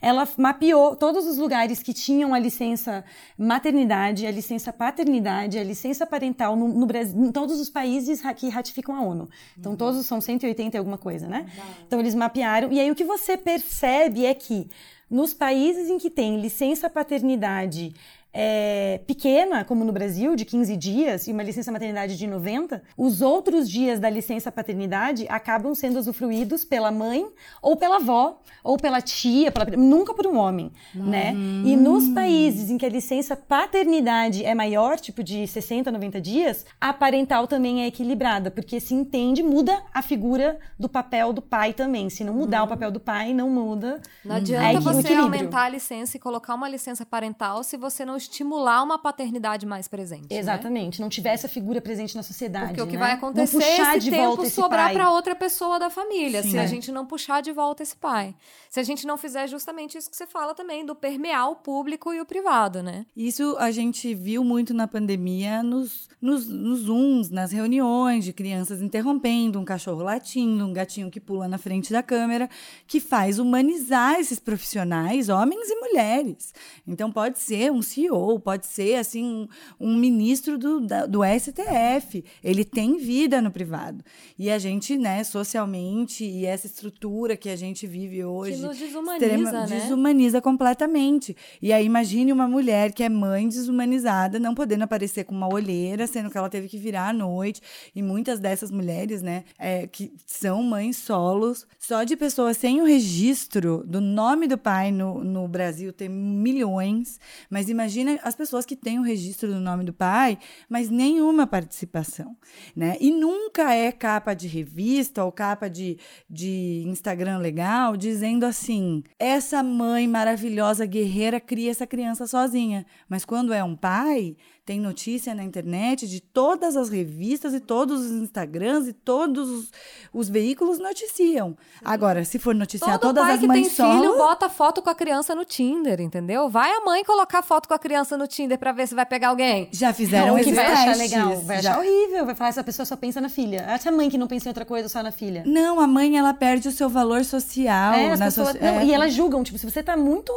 Ela 0.00 0.28
mapeou 0.36 0.96
todos 0.96 1.26
os 1.26 1.38
lugares 1.38 1.82
que 1.82 1.92
tinham 1.92 2.34
a 2.34 2.38
licença 2.38 3.04
maternidade, 3.38 4.26
a 4.26 4.30
licença 4.30 4.72
paternidade, 4.72 5.58
a 5.58 5.64
licença 5.64 6.06
parental 6.06 6.56
no, 6.56 6.68
no 6.68 6.86
Brasil, 6.86 7.20
em 7.22 7.32
todos 7.32 7.60
os 7.60 7.68
países 7.68 8.22
que 8.36 8.48
ratificam 8.48 8.94
a 8.94 9.02
ONU. 9.02 9.28
Então, 9.58 9.76
todos 9.76 10.04
são 10.06 10.20
180 10.20 10.76
e 10.76 10.78
alguma 10.78 10.98
coisa, 10.98 11.26
né? 11.26 11.46
Então, 11.86 12.00
eles 12.00 12.14
mapearam. 12.14 12.72
E 12.72 12.80
aí, 12.80 12.90
o 12.90 12.94
que 12.94 13.04
você 13.04 13.36
percebe 13.36 14.24
é 14.24 14.34
que 14.34 14.68
nos 15.10 15.34
países 15.34 15.90
em 15.90 15.98
que 15.98 16.08
tem 16.08 16.40
licença 16.40 16.88
paternidade 16.88 17.92
é, 18.32 19.00
pequena, 19.06 19.64
como 19.64 19.84
no 19.84 19.92
Brasil, 19.92 20.36
de 20.36 20.44
15 20.44 20.76
dias, 20.76 21.26
e 21.26 21.32
uma 21.32 21.42
licença 21.42 21.72
maternidade 21.72 22.16
de 22.16 22.26
90, 22.26 22.82
os 22.96 23.20
outros 23.20 23.68
dias 23.68 23.98
da 23.98 24.08
licença 24.08 24.52
paternidade 24.52 25.26
acabam 25.28 25.74
sendo 25.74 25.98
usufruídos 25.98 26.64
pela 26.64 26.90
mãe 26.90 27.26
ou 27.60 27.76
pela 27.76 27.96
avó, 27.96 28.40
ou 28.62 28.76
pela 28.76 29.00
tia, 29.00 29.50
pela, 29.50 29.76
nunca 29.76 30.14
por 30.14 30.26
um 30.26 30.36
homem, 30.36 30.70
né? 30.94 31.34
E 31.64 31.76
nos 31.76 32.08
países 32.08 32.70
em 32.70 32.78
que 32.78 32.86
a 32.86 32.88
licença 32.88 33.36
paternidade 33.36 34.44
é 34.44 34.54
maior, 34.54 34.98
tipo 34.98 35.22
de 35.22 35.46
60, 35.46 35.90
90 35.90 36.20
dias, 36.20 36.66
a 36.80 36.92
parental 36.92 37.46
também 37.46 37.82
é 37.82 37.86
equilibrada, 37.86 38.50
porque 38.50 38.78
se 38.78 38.94
entende, 38.94 39.42
muda 39.42 39.82
a 39.92 40.02
figura 40.02 40.58
do 40.78 40.88
papel 40.88 41.32
do 41.32 41.42
pai 41.42 41.72
também. 41.72 42.08
Se 42.10 42.22
não 42.22 42.34
mudar 42.34 42.62
o 42.62 42.68
papel 42.68 42.90
do 42.90 43.00
pai, 43.00 43.34
não 43.34 43.50
muda. 43.50 44.00
Não 44.24 44.36
adianta 44.36 44.78
é 44.78 44.80
você 44.80 45.14
aumentar 45.14 45.62
a 45.62 45.68
licença 45.68 46.16
e 46.16 46.20
colocar 46.20 46.54
uma 46.54 46.68
licença 46.68 47.04
parental 47.04 47.62
se 47.64 47.76
você 47.76 48.04
não 48.04 48.19
estimular 48.20 48.82
uma 48.82 48.98
paternidade 48.98 49.66
mais 49.66 49.88
presente. 49.88 50.32
Né? 50.32 50.38
Exatamente. 50.38 51.00
Né? 51.00 51.04
Não 51.04 51.08
tivesse 51.10 51.46
a 51.46 51.48
figura 51.48 51.80
presente 51.80 52.16
na 52.16 52.22
sociedade. 52.22 52.68
Porque 52.68 52.82
o 52.82 52.86
que 52.86 52.94
né? 52.94 52.98
vai 52.98 53.12
acontecer 53.12 53.62
é 53.62 53.96
esse 53.96 54.10
tempo 54.10 54.48
sobrar 54.48 54.92
para 54.92 55.10
outra 55.10 55.34
pessoa 55.34 55.78
da 55.78 55.90
família, 55.90 56.42
Sim, 56.42 56.50
se 56.50 56.56
é. 56.58 56.60
a 56.60 56.66
gente 56.66 56.92
não 56.92 57.06
puxar 57.06 57.40
de 57.40 57.52
volta 57.52 57.82
esse 57.82 57.96
pai. 57.96 58.34
Se 58.68 58.78
a 58.78 58.82
gente 58.82 59.06
não 59.06 59.16
fizer 59.16 59.46
justamente 59.48 59.98
isso 59.98 60.10
que 60.10 60.16
você 60.16 60.26
fala 60.26 60.54
também, 60.54 60.84
do 60.84 60.94
permear 60.94 61.50
o 61.50 61.56
público 61.56 62.12
e 62.12 62.20
o 62.20 62.26
privado, 62.26 62.82
né? 62.82 63.06
Isso 63.16 63.56
a 63.58 63.70
gente 63.70 64.14
viu 64.14 64.44
muito 64.44 64.72
na 64.72 64.86
pandemia 64.86 65.62
nos, 65.62 66.08
nos, 66.20 66.48
nos 66.48 66.80
Zooms, 66.80 67.30
nas 67.30 67.52
reuniões 67.52 68.24
de 68.24 68.32
crianças 68.32 68.80
interrompendo, 68.80 69.58
um 69.58 69.64
cachorro 69.64 70.02
latindo, 70.02 70.64
um 70.64 70.72
gatinho 70.72 71.10
que 71.10 71.20
pula 71.20 71.48
na 71.48 71.58
frente 71.58 71.92
da 71.92 72.02
câmera, 72.02 72.48
que 72.86 73.00
faz 73.00 73.38
humanizar 73.38 74.18
esses 74.18 74.38
profissionais, 74.38 75.28
homens 75.28 75.68
e 75.70 75.74
mulheres. 75.76 76.54
Então 76.86 77.10
pode 77.10 77.38
ser 77.38 77.70
um 77.72 77.82
CEO 77.82 78.09
CEO, 78.10 78.40
pode 78.40 78.66
ser 78.66 78.96
assim 78.96 79.24
um, 79.24 79.48
um 79.78 79.96
ministro 79.96 80.58
do, 80.58 80.80
da, 80.80 81.06
do 81.06 81.20
STF. 81.24 82.24
Ele 82.42 82.64
tem 82.64 82.98
vida 82.98 83.40
no 83.40 83.50
privado. 83.50 84.04
E 84.38 84.50
a 84.50 84.58
gente, 84.58 84.98
né, 84.98 85.22
socialmente, 85.22 86.24
e 86.24 86.44
essa 86.44 86.66
estrutura 86.66 87.36
que 87.36 87.48
a 87.48 87.56
gente 87.56 87.86
vive 87.86 88.24
hoje. 88.24 88.56
Que 88.56 88.62
nos 88.62 88.78
desumaniza, 88.78 89.26
extrema, 89.26 89.52
né? 89.52 89.66
Desumaniza 89.66 90.40
completamente. 90.40 91.36
E 91.62 91.72
aí 91.72 91.84
imagine 91.84 92.32
uma 92.32 92.48
mulher 92.48 92.92
que 92.92 93.02
é 93.02 93.08
mãe 93.08 93.48
desumanizada, 93.48 94.38
não 94.38 94.54
podendo 94.54 94.84
aparecer 94.84 95.24
com 95.24 95.34
uma 95.34 95.52
olheira, 95.52 96.06
sendo 96.06 96.30
que 96.30 96.36
ela 96.36 96.50
teve 96.50 96.68
que 96.68 96.78
virar 96.78 97.08
à 97.08 97.12
noite. 97.12 97.60
E 97.94 98.02
muitas 98.02 98.40
dessas 98.40 98.70
mulheres, 98.70 99.22
né, 99.22 99.44
é, 99.58 99.86
que 99.86 100.12
são 100.26 100.62
mães 100.62 100.96
solos, 100.96 101.66
só 101.78 102.02
de 102.04 102.16
pessoas 102.16 102.56
sem 102.56 102.80
o 102.80 102.84
registro 102.84 103.84
do 103.86 104.00
nome 104.00 104.46
do 104.46 104.58
pai 104.58 104.90
no, 104.90 105.22
no 105.22 105.46
Brasil 105.46 105.92
tem 105.92 106.08
milhões. 106.08 107.20
Mas 107.48 107.68
imagine 107.68 107.99
as 108.22 108.34
pessoas 108.34 108.66
que 108.66 108.76
têm 108.76 108.98
o 108.98 109.02
registro 109.02 109.48
do 109.48 109.60
nome 109.60 109.84
do 109.84 109.92
pai, 109.92 110.38
mas 110.68 110.90
nenhuma 110.90 111.46
participação, 111.46 112.36
né? 112.74 112.96
E 113.00 113.10
nunca 113.10 113.74
é 113.74 113.92
capa 113.92 114.34
de 114.34 114.46
revista 114.48 115.24
ou 115.24 115.32
capa 115.32 115.68
de, 115.68 115.98
de 116.28 116.84
Instagram 116.86 117.38
legal 117.38 117.96
dizendo 117.96 118.44
assim: 118.44 119.02
essa 119.18 119.62
mãe 119.62 120.06
maravilhosa, 120.06 120.86
guerreira, 120.86 121.40
cria 121.40 121.70
essa 121.70 121.86
criança 121.86 122.26
sozinha. 122.26 122.86
Mas 123.08 123.24
quando 123.24 123.52
é 123.52 123.62
um 123.62 123.76
pai, 123.76 124.36
tem 124.70 124.78
notícia 124.78 125.34
na 125.34 125.42
internet 125.42 126.06
de 126.06 126.20
todas 126.20 126.76
as 126.76 126.88
revistas 126.88 127.52
e 127.52 127.58
todos 127.58 128.02
os 128.02 128.12
Instagrams 128.12 128.86
e 128.86 128.92
todos 128.92 129.50
os, 129.50 129.70
os 130.12 130.28
veículos 130.28 130.78
noticiam. 130.78 131.56
Agora, 131.84 132.24
se 132.24 132.38
for 132.38 132.54
noticiar 132.54 132.96
Todo 133.00 133.16
todas 133.16 133.24
pai 133.24 133.34
as 133.34 133.40
que 133.40 133.48
mães 133.48 133.66
tem 133.66 133.74
solo... 133.74 134.00
filho 134.00 134.16
bota 134.16 134.48
foto 134.48 134.80
com 134.80 134.88
a 134.88 134.94
criança 134.94 135.34
no 135.34 135.44
Tinder, 135.44 136.00
entendeu? 136.00 136.48
Vai 136.48 136.70
a 136.70 136.84
mãe 136.84 137.02
colocar 137.02 137.42
foto 137.42 137.66
com 137.66 137.74
a 137.74 137.80
criança 137.80 138.16
no 138.16 138.28
Tinder 138.28 138.56
para 138.56 138.70
ver 138.70 138.86
se 138.86 138.94
vai 138.94 139.04
pegar 139.04 139.30
alguém. 139.30 139.68
Já 139.72 139.92
fizeram 139.92 140.36
não, 140.36 140.44
que 140.44 140.52
vai 140.52 140.66
achar 140.66 140.96
legal, 140.96 141.40
vai 141.40 141.60
já. 141.60 141.70
achar 141.72 141.80
horrível, 141.80 142.26
vai 142.26 142.36
falar 142.36 142.50
essa 142.50 142.62
pessoa 142.62 142.86
só 142.86 142.94
pensa 142.94 143.20
na 143.20 143.28
filha. 143.28 143.64
Essa 143.68 143.90
mãe 143.90 144.08
que 144.08 144.16
não 144.16 144.28
pensa 144.28 144.46
em 144.46 144.50
outra 144.50 144.64
coisa, 144.64 144.88
só 144.88 145.02
na 145.02 145.10
filha. 145.10 145.42
Não, 145.46 145.80
a 145.80 145.86
mãe 145.88 146.16
ela 146.16 146.32
perde 146.32 146.68
o 146.68 146.72
seu 146.72 146.88
valor 146.88 147.24
social. 147.24 147.94
É, 147.94 148.16
na 148.16 148.26
pessoas, 148.26 148.50
so... 148.50 148.58
não, 148.60 148.78
é. 148.78 148.84
E 148.84 148.94
elas 148.94 149.12
julgam, 149.12 149.42
tipo, 149.42 149.58
se 149.58 149.68
você 149.68 149.82
tá 149.82 149.96
muito 149.96 150.32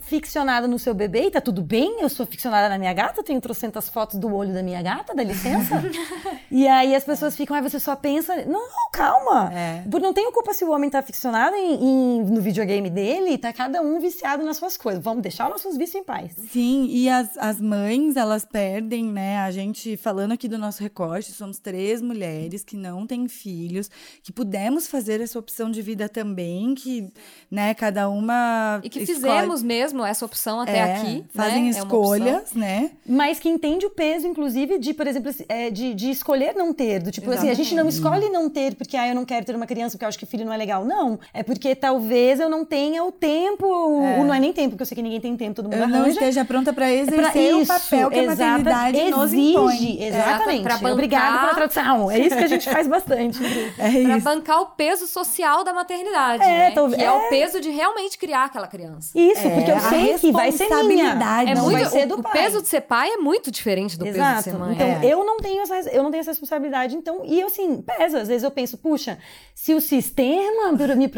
ficcionada 0.00 0.68
no 0.68 0.78
seu 0.78 0.92
bebê 0.92 1.28
e 1.28 1.30
tá 1.30 1.40
tudo 1.40 1.62
bem, 1.62 2.02
eu 2.02 2.10
sou 2.10 2.26
ficcionada 2.26 2.68
na 2.68 2.76
minha 2.76 2.92
gata, 2.92 3.22
tenho 3.22 3.40
trocentas 3.78 3.88
fotos 3.88 4.18
do 4.18 4.34
olho 4.34 4.52
da 4.52 4.62
minha 4.62 4.82
gata, 4.82 5.14
dá 5.14 5.22
licença. 5.22 5.82
e 6.50 6.66
aí 6.66 6.94
as 6.94 7.04
pessoas 7.04 7.36
ficam, 7.36 7.56
aí 7.56 7.62
você 7.62 7.78
só 7.78 7.94
pensa, 7.94 8.44
não, 8.46 8.60
calma. 8.92 9.52
É. 9.52 9.84
Não 10.00 10.12
tenho 10.12 10.32
culpa 10.32 10.52
se 10.52 10.64
o 10.64 10.70
homem 10.70 10.90
tá 10.90 11.00
ficcionado 11.02 11.54
em, 11.54 11.74
em, 11.74 12.24
no 12.24 12.40
videogame 12.40 12.90
dele, 12.90 13.38
tá 13.38 13.52
cada 13.52 13.80
um 13.80 14.00
viciado 14.00 14.44
nas 14.44 14.56
suas 14.56 14.76
coisas. 14.76 15.02
Vamos 15.02 15.22
deixar 15.22 15.48
nossos 15.48 15.76
vícios 15.76 16.02
em 16.02 16.04
paz. 16.04 16.32
Sim, 16.50 16.86
e 16.90 17.08
as, 17.08 17.36
as 17.38 17.60
mães, 17.60 18.16
elas 18.16 18.44
perdem, 18.44 19.04
né? 19.04 19.38
A 19.38 19.50
gente, 19.50 19.96
falando 19.96 20.32
aqui 20.32 20.48
do 20.48 20.58
nosso 20.58 20.82
recorte, 20.82 21.32
somos 21.32 21.58
três 21.58 22.02
mulheres 22.02 22.64
que 22.64 22.76
não 22.76 23.06
têm 23.06 23.28
filhos, 23.28 23.90
que 24.22 24.32
pudemos 24.32 24.88
fazer 24.88 25.20
essa 25.20 25.38
opção 25.38 25.70
de 25.70 25.82
vida 25.82 26.08
também, 26.08 26.74
que, 26.74 27.12
né, 27.50 27.74
cada 27.74 28.08
uma. 28.08 28.80
E 28.82 28.88
que 28.88 29.00
escolhe... 29.00 29.14
fizemos 29.14 29.62
mesmo 29.62 30.04
essa 30.04 30.24
opção 30.24 30.60
até 30.60 30.78
é, 30.78 30.96
aqui. 30.96 31.24
Fazem 31.34 31.64
né? 31.64 31.70
escolhas, 31.70 32.54
é 32.54 32.58
né? 32.58 32.90
Mas 33.06 33.38
que 33.38 33.48
entende 33.68 33.86
o 33.86 33.90
peso, 33.90 34.26
inclusive, 34.26 34.78
de, 34.78 34.94
por 34.94 35.06
exemplo, 35.06 35.32
é, 35.48 35.70
de, 35.70 35.94
de 35.94 36.10
escolher 36.10 36.54
não 36.54 36.72
ter. 36.72 37.00
Do 37.00 37.10
tipo 37.10 37.26
Exatamente. 37.26 37.52
assim, 37.52 37.60
a 37.60 37.64
gente 37.64 37.74
não 37.74 37.88
escolhe 37.88 38.28
não 38.30 38.48
ter 38.48 38.74
porque 38.74 38.96
ah, 38.96 39.08
eu 39.08 39.14
não 39.14 39.24
quero 39.24 39.44
ter 39.44 39.54
uma 39.54 39.66
criança 39.66 39.92
porque 39.92 40.04
eu 40.04 40.08
acho 40.08 40.18
que 40.18 40.26
filho 40.26 40.44
não 40.44 40.52
é 40.52 40.56
legal. 40.56 40.84
Não. 40.84 41.18
É 41.32 41.42
porque 41.42 41.74
talvez 41.74 42.40
eu 42.40 42.48
não 42.48 42.64
tenha 42.64 43.04
o 43.04 43.12
tempo. 43.12 44.02
É. 44.02 44.24
Não 44.24 44.34
é 44.34 44.40
nem 44.40 44.52
tempo, 44.52 44.70
porque 44.70 44.82
eu 44.82 44.86
sei 44.86 44.96
que 44.96 45.02
ninguém 45.02 45.20
tem 45.20 45.36
tempo, 45.36 45.54
todo 45.54 45.66
mundo 45.66 45.76
eu 45.76 45.84
arranja. 45.84 45.98
não 45.98 46.08
esteja 46.08 46.44
pronta 46.44 46.72
para 46.72 46.90
exercer 46.92 47.50
pra 47.50 47.56
o 47.56 47.66
papel 47.66 48.10
que 48.10 48.18
a 48.18 48.26
maternidade 48.26 48.98
exige, 48.98 49.10
nos 49.10 49.32
impõe. 49.32 50.02
Exatamente. 50.02 50.60
É, 50.60 50.62
bancar... 50.62 50.92
Obrigada 50.92 51.38
pela 51.38 51.54
tradução. 51.54 52.10
É 52.10 52.18
isso 52.18 52.36
que 52.36 52.44
a 52.44 52.48
gente 52.48 52.68
faz 52.68 52.86
bastante. 52.86 53.38
é 53.78 54.04
pra 54.04 54.18
bancar 54.18 54.60
o 54.62 54.66
peso 54.66 55.06
social 55.06 55.64
da 55.64 55.72
maternidade, 55.72 56.42
é, 56.42 56.46
né? 56.46 56.70
Tô... 56.72 56.88
Que 56.88 57.02
é... 57.02 57.04
é... 57.04 57.12
o 57.12 57.28
peso 57.28 57.60
de 57.60 57.70
realmente 57.70 58.18
criar 58.18 58.44
aquela 58.44 58.66
criança. 58.66 59.10
Isso, 59.14 59.46
é, 59.46 59.50
porque 59.50 59.70
eu 59.70 59.80
sei 59.80 60.18
que 60.18 60.32
vai 60.32 60.52
ser 60.52 60.68
minha. 60.84 61.18
É 61.46 61.54
não 61.54 61.64
muito, 61.64 61.78
vai 61.78 61.84
ser 61.86 62.06
do 62.06 62.16
o, 62.16 62.22
pai. 62.22 62.32
O 62.32 62.34
peso 62.34 62.62
de 62.62 62.68
ser 62.68 62.80
pai 62.82 63.10
é 63.10 63.16
muito 63.16 63.47
diferente 63.50 63.98
do 63.98 64.06
Exato. 64.06 64.28
peso 64.28 64.36
de 64.36 64.44
ser 64.44 64.58
mãe. 64.58 64.74
Então, 64.74 64.86
é. 64.86 65.00
eu 65.04 65.24
não 65.24 65.38
tenho 65.38 65.62
essa, 65.62 65.90
eu 65.90 66.02
não 66.02 66.10
tenho 66.10 66.20
essa 66.20 66.30
responsabilidade, 66.30 66.94
então, 66.94 67.22
e 67.24 67.40
eu 67.40 67.48
assim, 67.48 67.82
pesa. 67.82 68.20
Às 68.20 68.28
vezes 68.28 68.42
eu 68.42 68.50
penso, 68.50 68.78
puxa, 68.78 69.18
se 69.54 69.74
o 69.74 69.80
sistema 69.80 70.72
me 70.96 71.08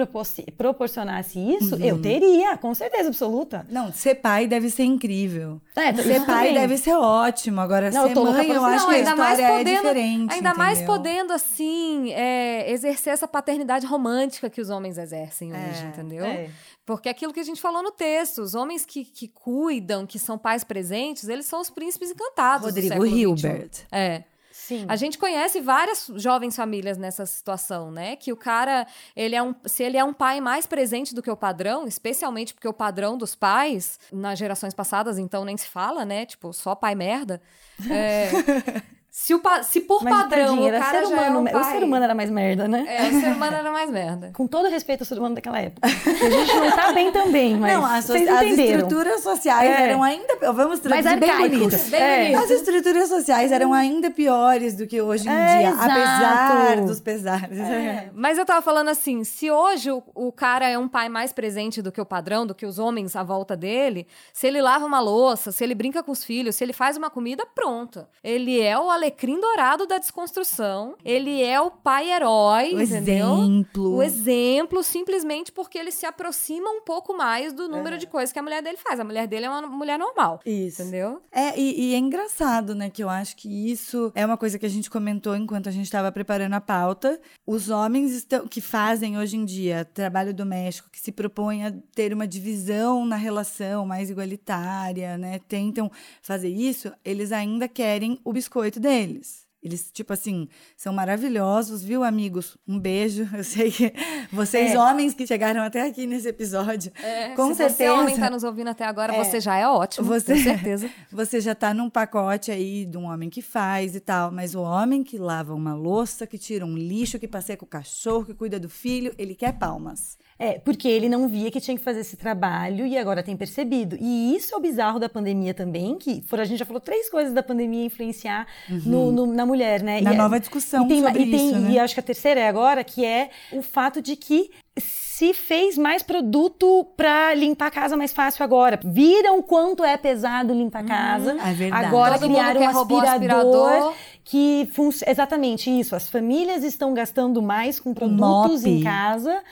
proporcionasse 0.56 1.38
isso, 1.38 1.76
uhum. 1.76 1.84
eu 1.84 2.00
teria, 2.00 2.56
com 2.56 2.74
certeza 2.74 3.08
absoluta. 3.08 3.66
Não, 3.68 3.92
ser 3.92 4.16
pai 4.16 4.46
deve 4.46 4.70
ser 4.70 4.84
incrível. 4.84 5.60
É, 5.76 5.92
ser 5.94 6.24
pai 6.24 6.52
deve 6.52 6.76
ser 6.78 6.94
ótimo. 6.94 7.60
Agora, 7.60 7.90
não, 7.90 8.08
ser 8.08 8.14
mãe, 8.14 8.48
eu 8.50 8.64
acho 8.64 8.84
não, 8.84 8.88
que 8.88 8.94
a 8.94 9.00
história 9.00 9.42
é 9.42 9.58
podendo, 9.58 9.70
é 9.70 9.74
diferente. 9.74 10.20
Ainda 10.20 10.34
entendeu? 10.34 10.56
mais 10.56 10.82
podendo, 10.82 11.32
assim, 11.32 12.12
é, 12.12 12.70
exercer 12.70 13.12
essa 13.12 13.28
paternidade 13.28 13.86
romântica 13.86 14.48
que 14.48 14.60
os 14.60 14.70
homens 14.70 14.98
exercem 14.98 15.52
hoje, 15.52 15.84
é, 15.84 15.88
entendeu? 15.88 16.24
É. 16.24 16.48
Porque 16.90 17.08
é 17.08 17.12
aquilo 17.12 17.32
que 17.32 17.38
a 17.38 17.44
gente 17.44 17.60
falou 17.60 17.84
no 17.84 17.92
texto, 17.92 18.38
os 18.42 18.54
homens 18.54 18.84
que, 18.84 19.04
que 19.04 19.28
cuidam, 19.28 20.04
que 20.04 20.18
são 20.18 20.36
pais 20.36 20.64
presentes, 20.64 21.28
eles 21.28 21.46
são 21.46 21.60
os 21.60 21.70
príncipes 21.70 22.10
encantados. 22.10 22.66
Rodrigo 22.66 23.06
Hilbert. 23.06 23.70
É. 23.92 24.24
Sim. 24.50 24.86
A 24.88 24.96
gente 24.96 25.16
conhece 25.16 25.60
várias 25.60 26.10
jovens 26.16 26.56
famílias 26.56 26.98
nessa 26.98 27.24
situação, 27.26 27.92
né? 27.92 28.16
Que 28.16 28.32
o 28.32 28.36
cara, 28.36 28.88
ele 29.14 29.36
é 29.36 29.42
um, 29.42 29.54
se 29.66 29.84
ele 29.84 29.96
é 29.96 30.04
um 30.04 30.12
pai 30.12 30.40
mais 30.40 30.66
presente 30.66 31.14
do 31.14 31.22
que 31.22 31.30
o 31.30 31.36
padrão, 31.36 31.86
especialmente 31.86 32.54
porque 32.54 32.66
o 32.66 32.72
padrão 32.72 33.16
dos 33.16 33.36
pais, 33.36 33.98
nas 34.12 34.36
gerações 34.36 34.74
passadas, 34.74 35.16
então 35.16 35.44
nem 35.44 35.56
se 35.56 35.68
fala, 35.68 36.04
né? 36.04 36.26
Tipo, 36.26 36.52
só 36.52 36.74
pai 36.74 36.96
merda. 36.96 37.40
É, 37.88 38.30
Se, 39.10 39.34
o, 39.34 39.42
se 39.64 39.80
por 39.80 40.04
Mas, 40.04 40.14
padrão 40.14 40.56
tadinha, 40.56 40.76
o 40.76 40.78
cara 40.78 40.98
ser 41.04 41.12
humano, 41.12 41.36
é 41.36 41.40
um 41.40 41.44
pai... 41.44 41.60
O 41.60 41.64
ser 41.64 41.84
humano 41.84 42.04
era 42.04 42.14
mais 42.14 42.30
merda, 42.30 42.68
né? 42.68 42.84
É, 42.86 43.08
o 43.08 43.20
ser 43.20 43.32
humano 43.32 43.56
era 43.56 43.72
mais 43.72 43.90
merda. 43.90 44.30
Com 44.34 44.46
todo 44.46 44.68
respeito 44.68 45.00
ao 45.00 45.06
ser 45.06 45.18
humano 45.18 45.34
daquela 45.34 45.58
época. 45.58 45.88
a 45.88 45.90
gente 45.90 46.54
não 46.54 46.70
tá 46.70 46.92
bem 46.92 47.10
também, 47.10 47.56
mas 47.56 47.72
não, 47.72 47.84
as, 47.84 48.04
vocês 48.04 48.28
as 48.28 48.46
estruturas 48.46 49.22
sociais 49.22 49.68
é. 49.68 49.88
eram 49.88 50.02
ainda... 50.02 50.52
Vamos 50.52 50.78
traduzir 50.78 51.18
bem 51.18 51.36
bonito. 51.36 51.90
Bem 51.90 52.00
é. 52.00 52.34
As 52.36 52.50
estruturas 52.50 53.08
sociais 53.08 53.50
eram 53.50 53.74
ainda 53.74 54.12
piores 54.12 54.76
do 54.76 54.86
que 54.86 55.02
hoje 55.02 55.28
em 55.28 55.32
é, 55.32 55.58
dia, 55.58 55.68
exato. 55.70 55.90
apesar 55.90 56.80
dos 56.86 57.00
pesares. 57.00 57.58
É. 57.58 58.10
Mas 58.14 58.38
eu 58.38 58.46
tava 58.46 58.62
falando 58.62 58.90
assim, 58.90 59.24
se 59.24 59.50
hoje 59.50 59.90
o, 59.90 60.02
o 60.14 60.30
cara 60.30 60.68
é 60.68 60.78
um 60.78 60.88
pai 60.88 61.08
mais 61.08 61.32
presente 61.32 61.82
do 61.82 61.90
que 61.90 62.00
o 62.00 62.06
padrão, 62.06 62.46
do 62.46 62.54
que 62.54 62.64
os 62.64 62.78
homens 62.78 63.16
à 63.16 63.24
volta 63.24 63.56
dele, 63.56 64.06
se 64.32 64.46
ele 64.46 64.62
lava 64.62 64.86
uma 64.86 65.00
louça, 65.00 65.50
se 65.50 65.64
ele 65.64 65.74
brinca 65.74 66.00
com 66.00 66.12
os 66.12 66.22
filhos, 66.22 66.54
se 66.54 66.62
ele 66.62 66.72
faz 66.72 66.96
uma 66.96 67.10
comida, 67.10 67.44
pronto. 67.54 68.06
Ele 68.22 68.60
é 68.60 68.78
o 68.78 68.90
alecrim 69.00 69.40
dourado 69.40 69.86
da 69.86 69.98
desconstrução. 69.98 70.94
Ele 71.04 71.42
é 71.42 71.60
o 71.60 71.70
pai 71.70 72.12
herói, 72.12 72.74
o 72.74 72.80
entendeu? 72.80 73.38
exemplo. 73.38 73.96
O 73.96 74.02
exemplo, 74.02 74.82
simplesmente 74.82 75.50
porque 75.50 75.78
ele 75.78 75.90
se 75.90 76.04
aproxima 76.04 76.70
um 76.70 76.82
pouco 76.82 77.16
mais 77.16 77.52
do 77.52 77.68
número 77.68 77.96
é. 77.96 77.98
de 77.98 78.06
coisas 78.06 78.32
que 78.32 78.38
a 78.38 78.42
mulher 78.42 78.62
dele 78.62 78.76
faz. 78.76 79.00
A 79.00 79.04
mulher 79.04 79.26
dele 79.26 79.46
é 79.46 79.50
uma 79.50 79.62
mulher 79.62 79.98
normal. 79.98 80.40
Isso. 80.44 80.82
Entendeu? 80.82 81.22
É, 81.32 81.58
e, 81.58 81.90
e, 81.90 81.94
é 81.94 81.98
engraçado, 81.98 82.74
né? 82.74 82.90
Que 82.90 83.02
eu 83.02 83.08
acho 83.08 83.36
que 83.36 83.70
isso 83.70 84.12
é 84.14 84.24
uma 84.24 84.36
coisa 84.36 84.58
que 84.58 84.66
a 84.66 84.70
gente 84.70 84.90
comentou 84.90 85.34
enquanto 85.34 85.68
a 85.68 85.72
gente 85.72 85.86
estava 85.86 86.12
preparando 86.12 86.54
a 86.54 86.60
pauta. 86.60 87.18
Os 87.46 87.70
homens 87.70 88.12
estão, 88.12 88.46
que 88.46 88.60
fazem 88.60 89.18
hoje 89.18 89.36
em 89.36 89.44
dia 89.44 89.84
trabalho 89.84 90.34
doméstico, 90.34 90.90
que 90.90 91.00
se 91.00 91.10
propõem 91.10 91.64
a 91.64 91.72
ter 91.94 92.12
uma 92.12 92.26
divisão 92.26 93.06
na 93.06 93.16
relação 93.16 93.86
mais 93.86 94.10
igualitária, 94.10 95.16
né? 95.16 95.40
Tentam 95.48 95.90
fazer 96.20 96.48
isso, 96.48 96.92
eles 97.04 97.32
ainda 97.32 97.66
querem 97.66 98.20
o 98.24 98.32
biscoito 98.32 98.78
deles 98.78 98.89
deles. 98.90 99.48
Eles, 99.62 99.90
tipo 99.92 100.10
assim, 100.10 100.48
são 100.74 100.90
maravilhosos, 100.90 101.82
viu, 101.84 102.02
amigos? 102.02 102.56
Um 102.66 102.78
beijo. 102.78 103.28
Eu 103.36 103.44
sei 103.44 103.70
que 103.70 103.92
vocês, 104.32 104.72
é. 104.72 104.78
homens 104.78 105.12
que 105.12 105.26
chegaram 105.26 105.62
até 105.62 105.86
aqui 105.86 106.06
nesse 106.06 106.28
episódio, 106.28 106.90
é, 107.02 107.34
com 107.34 107.48
se 107.48 107.56
certeza. 107.56 107.76
Se 107.76 107.84
você, 107.84 107.90
homem, 107.90 108.14
está 108.14 108.30
nos 108.30 108.42
ouvindo 108.42 108.68
até 108.68 108.84
agora, 108.84 109.14
é, 109.14 109.22
você 109.22 109.38
já 109.38 109.56
é 109.56 109.68
ótimo, 109.68 110.06
você, 110.06 110.34
com 110.34 110.40
certeza. 110.42 110.90
Você 111.12 111.40
já 111.42 111.52
está 111.52 111.74
num 111.74 111.90
pacote 111.90 112.50
aí 112.50 112.86
de 112.86 112.96
um 112.96 113.04
homem 113.04 113.28
que 113.28 113.42
faz 113.42 113.94
e 113.94 114.00
tal, 114.00 114.32
mas 114.32 114.54
o 114.54 114.62
homem 114.62 115.04
que 115.04 115.18
lava 115.18 115.54
uma 115.54 115.74
louça, 115.74 116.26
que 116.26 116.38
tira 116.38 116.64
um 116.64 116.76
lixo, 116.76 117.18
que 117.18 117.28
passeia 117.28 117.58
com 117.58 117.66
o 117.66 117.68
cachorro, 117.68 118.24
que 118.24 118.34
cuida 118.34 118.58
do 118.58 118.68
filho, 118.68 119.14
ele 119.18 119.34
quer 119.34 119.52
palmas. 119.52 120.16
É, 120.40 120.58
porque 120.58 120.88
ele 120.88 121.06
não 121.06 121.28
via 121.28 121.50
que 121.50 121.60
tinha 121.60 121.76
que 121.76 121.84
fazer 121.84 122.00
esse 122.00 122.16
trabalho 122.16 122.86
e 122.86 122.96
agora 122.96 123.22
tem 123.22 123.36
percebido. 123.36 123.94
E 124.00 124.34
isso 124.34 124.54
é 124.54 124.56
o 124.56 124.60
bizarro 124.60 124.98
da 124.98 125.06
pandemia 125.06 125.52
também, 125.52 125.98
que 125.98 126.22
for, 126.22 126.40
a 126.40 126.46
gente 126.46 126.58
já 126.58 126.64
falou 126.64 126.80
três 126.80 127.10
coisas 127.10 127.34
da 127.34 127.42
pandemia 127.42 127.84
influenciar 127.84 128.46
uhum. 128.70 128.80
no, 128.86 129.12
no, 129.12 129.26
na 129.26 129.44
mulher, 129.44 129.82
né? 129.82 130.00
Na 130.00 130.12
e, 130.12 130.14
é 130.14 130.16
nova 130.16 130.40
discussão 130.40 130.86
e 130.86 130.88
tem, 130.88 131.02
sobre 131.02 131.22
e 131.24 131.30
tem, 131.30 131.46
isso, 131.50 131.58
né? 131.58 131.70
E 131.72 131.78
acho 131.78 131.92
que 131.92 132.00
a 132.00 132.02
terceira 132.02 132.40
é 132.40 132.48
agora, 132.48 132.82
que 132.82 133.04
é 133.04 133.28
o 133.52 133.60
fato 133.60 134.00
de 134.00 134.16
que 134.16 134.50
se 134.78 135.34
fez 135.34 135.76
mais 135.76 136.02
produto 136.02 136.86
para 136.96 137.34
limpar 137.34 137.66
a 137.66 137.70
casa 137.70 137.94
mais 137.94 138.10
fácil 138.10 138.42
agora. 138.42 138.80
Viram 138.82 139.38
o 139.38 139.42
quanto 139.42 139.84
é 139.84 139.94
pesado 139.98 140.54
limpar 140.54 140.82
a 140.82 140.86
casa. 140.86 141.34
Hum, 141.34 141.40
é 141.46 141.52
verdade. 141.52 141.84
Agora 141.84 142.18
Todo 142.18 142.30
criaram 142.30 142.60
um 142.62 142.68
aspirador, 142.68 143.08
aspirador, 143.08 143.94
que 144.30 144.68
funciona 144.72 145.10
exatamente 145.10 145.68
isso. 145.68 145.96
As 145.96 146.08
famílias 146.08 146.62
estão 146.62 146.94
gastando 146.94 147.42
mais 147.42 147.80
com 147.80 147.92
produtos 147.92 148.64
em 148.64 148.80
casa 148.80 149.42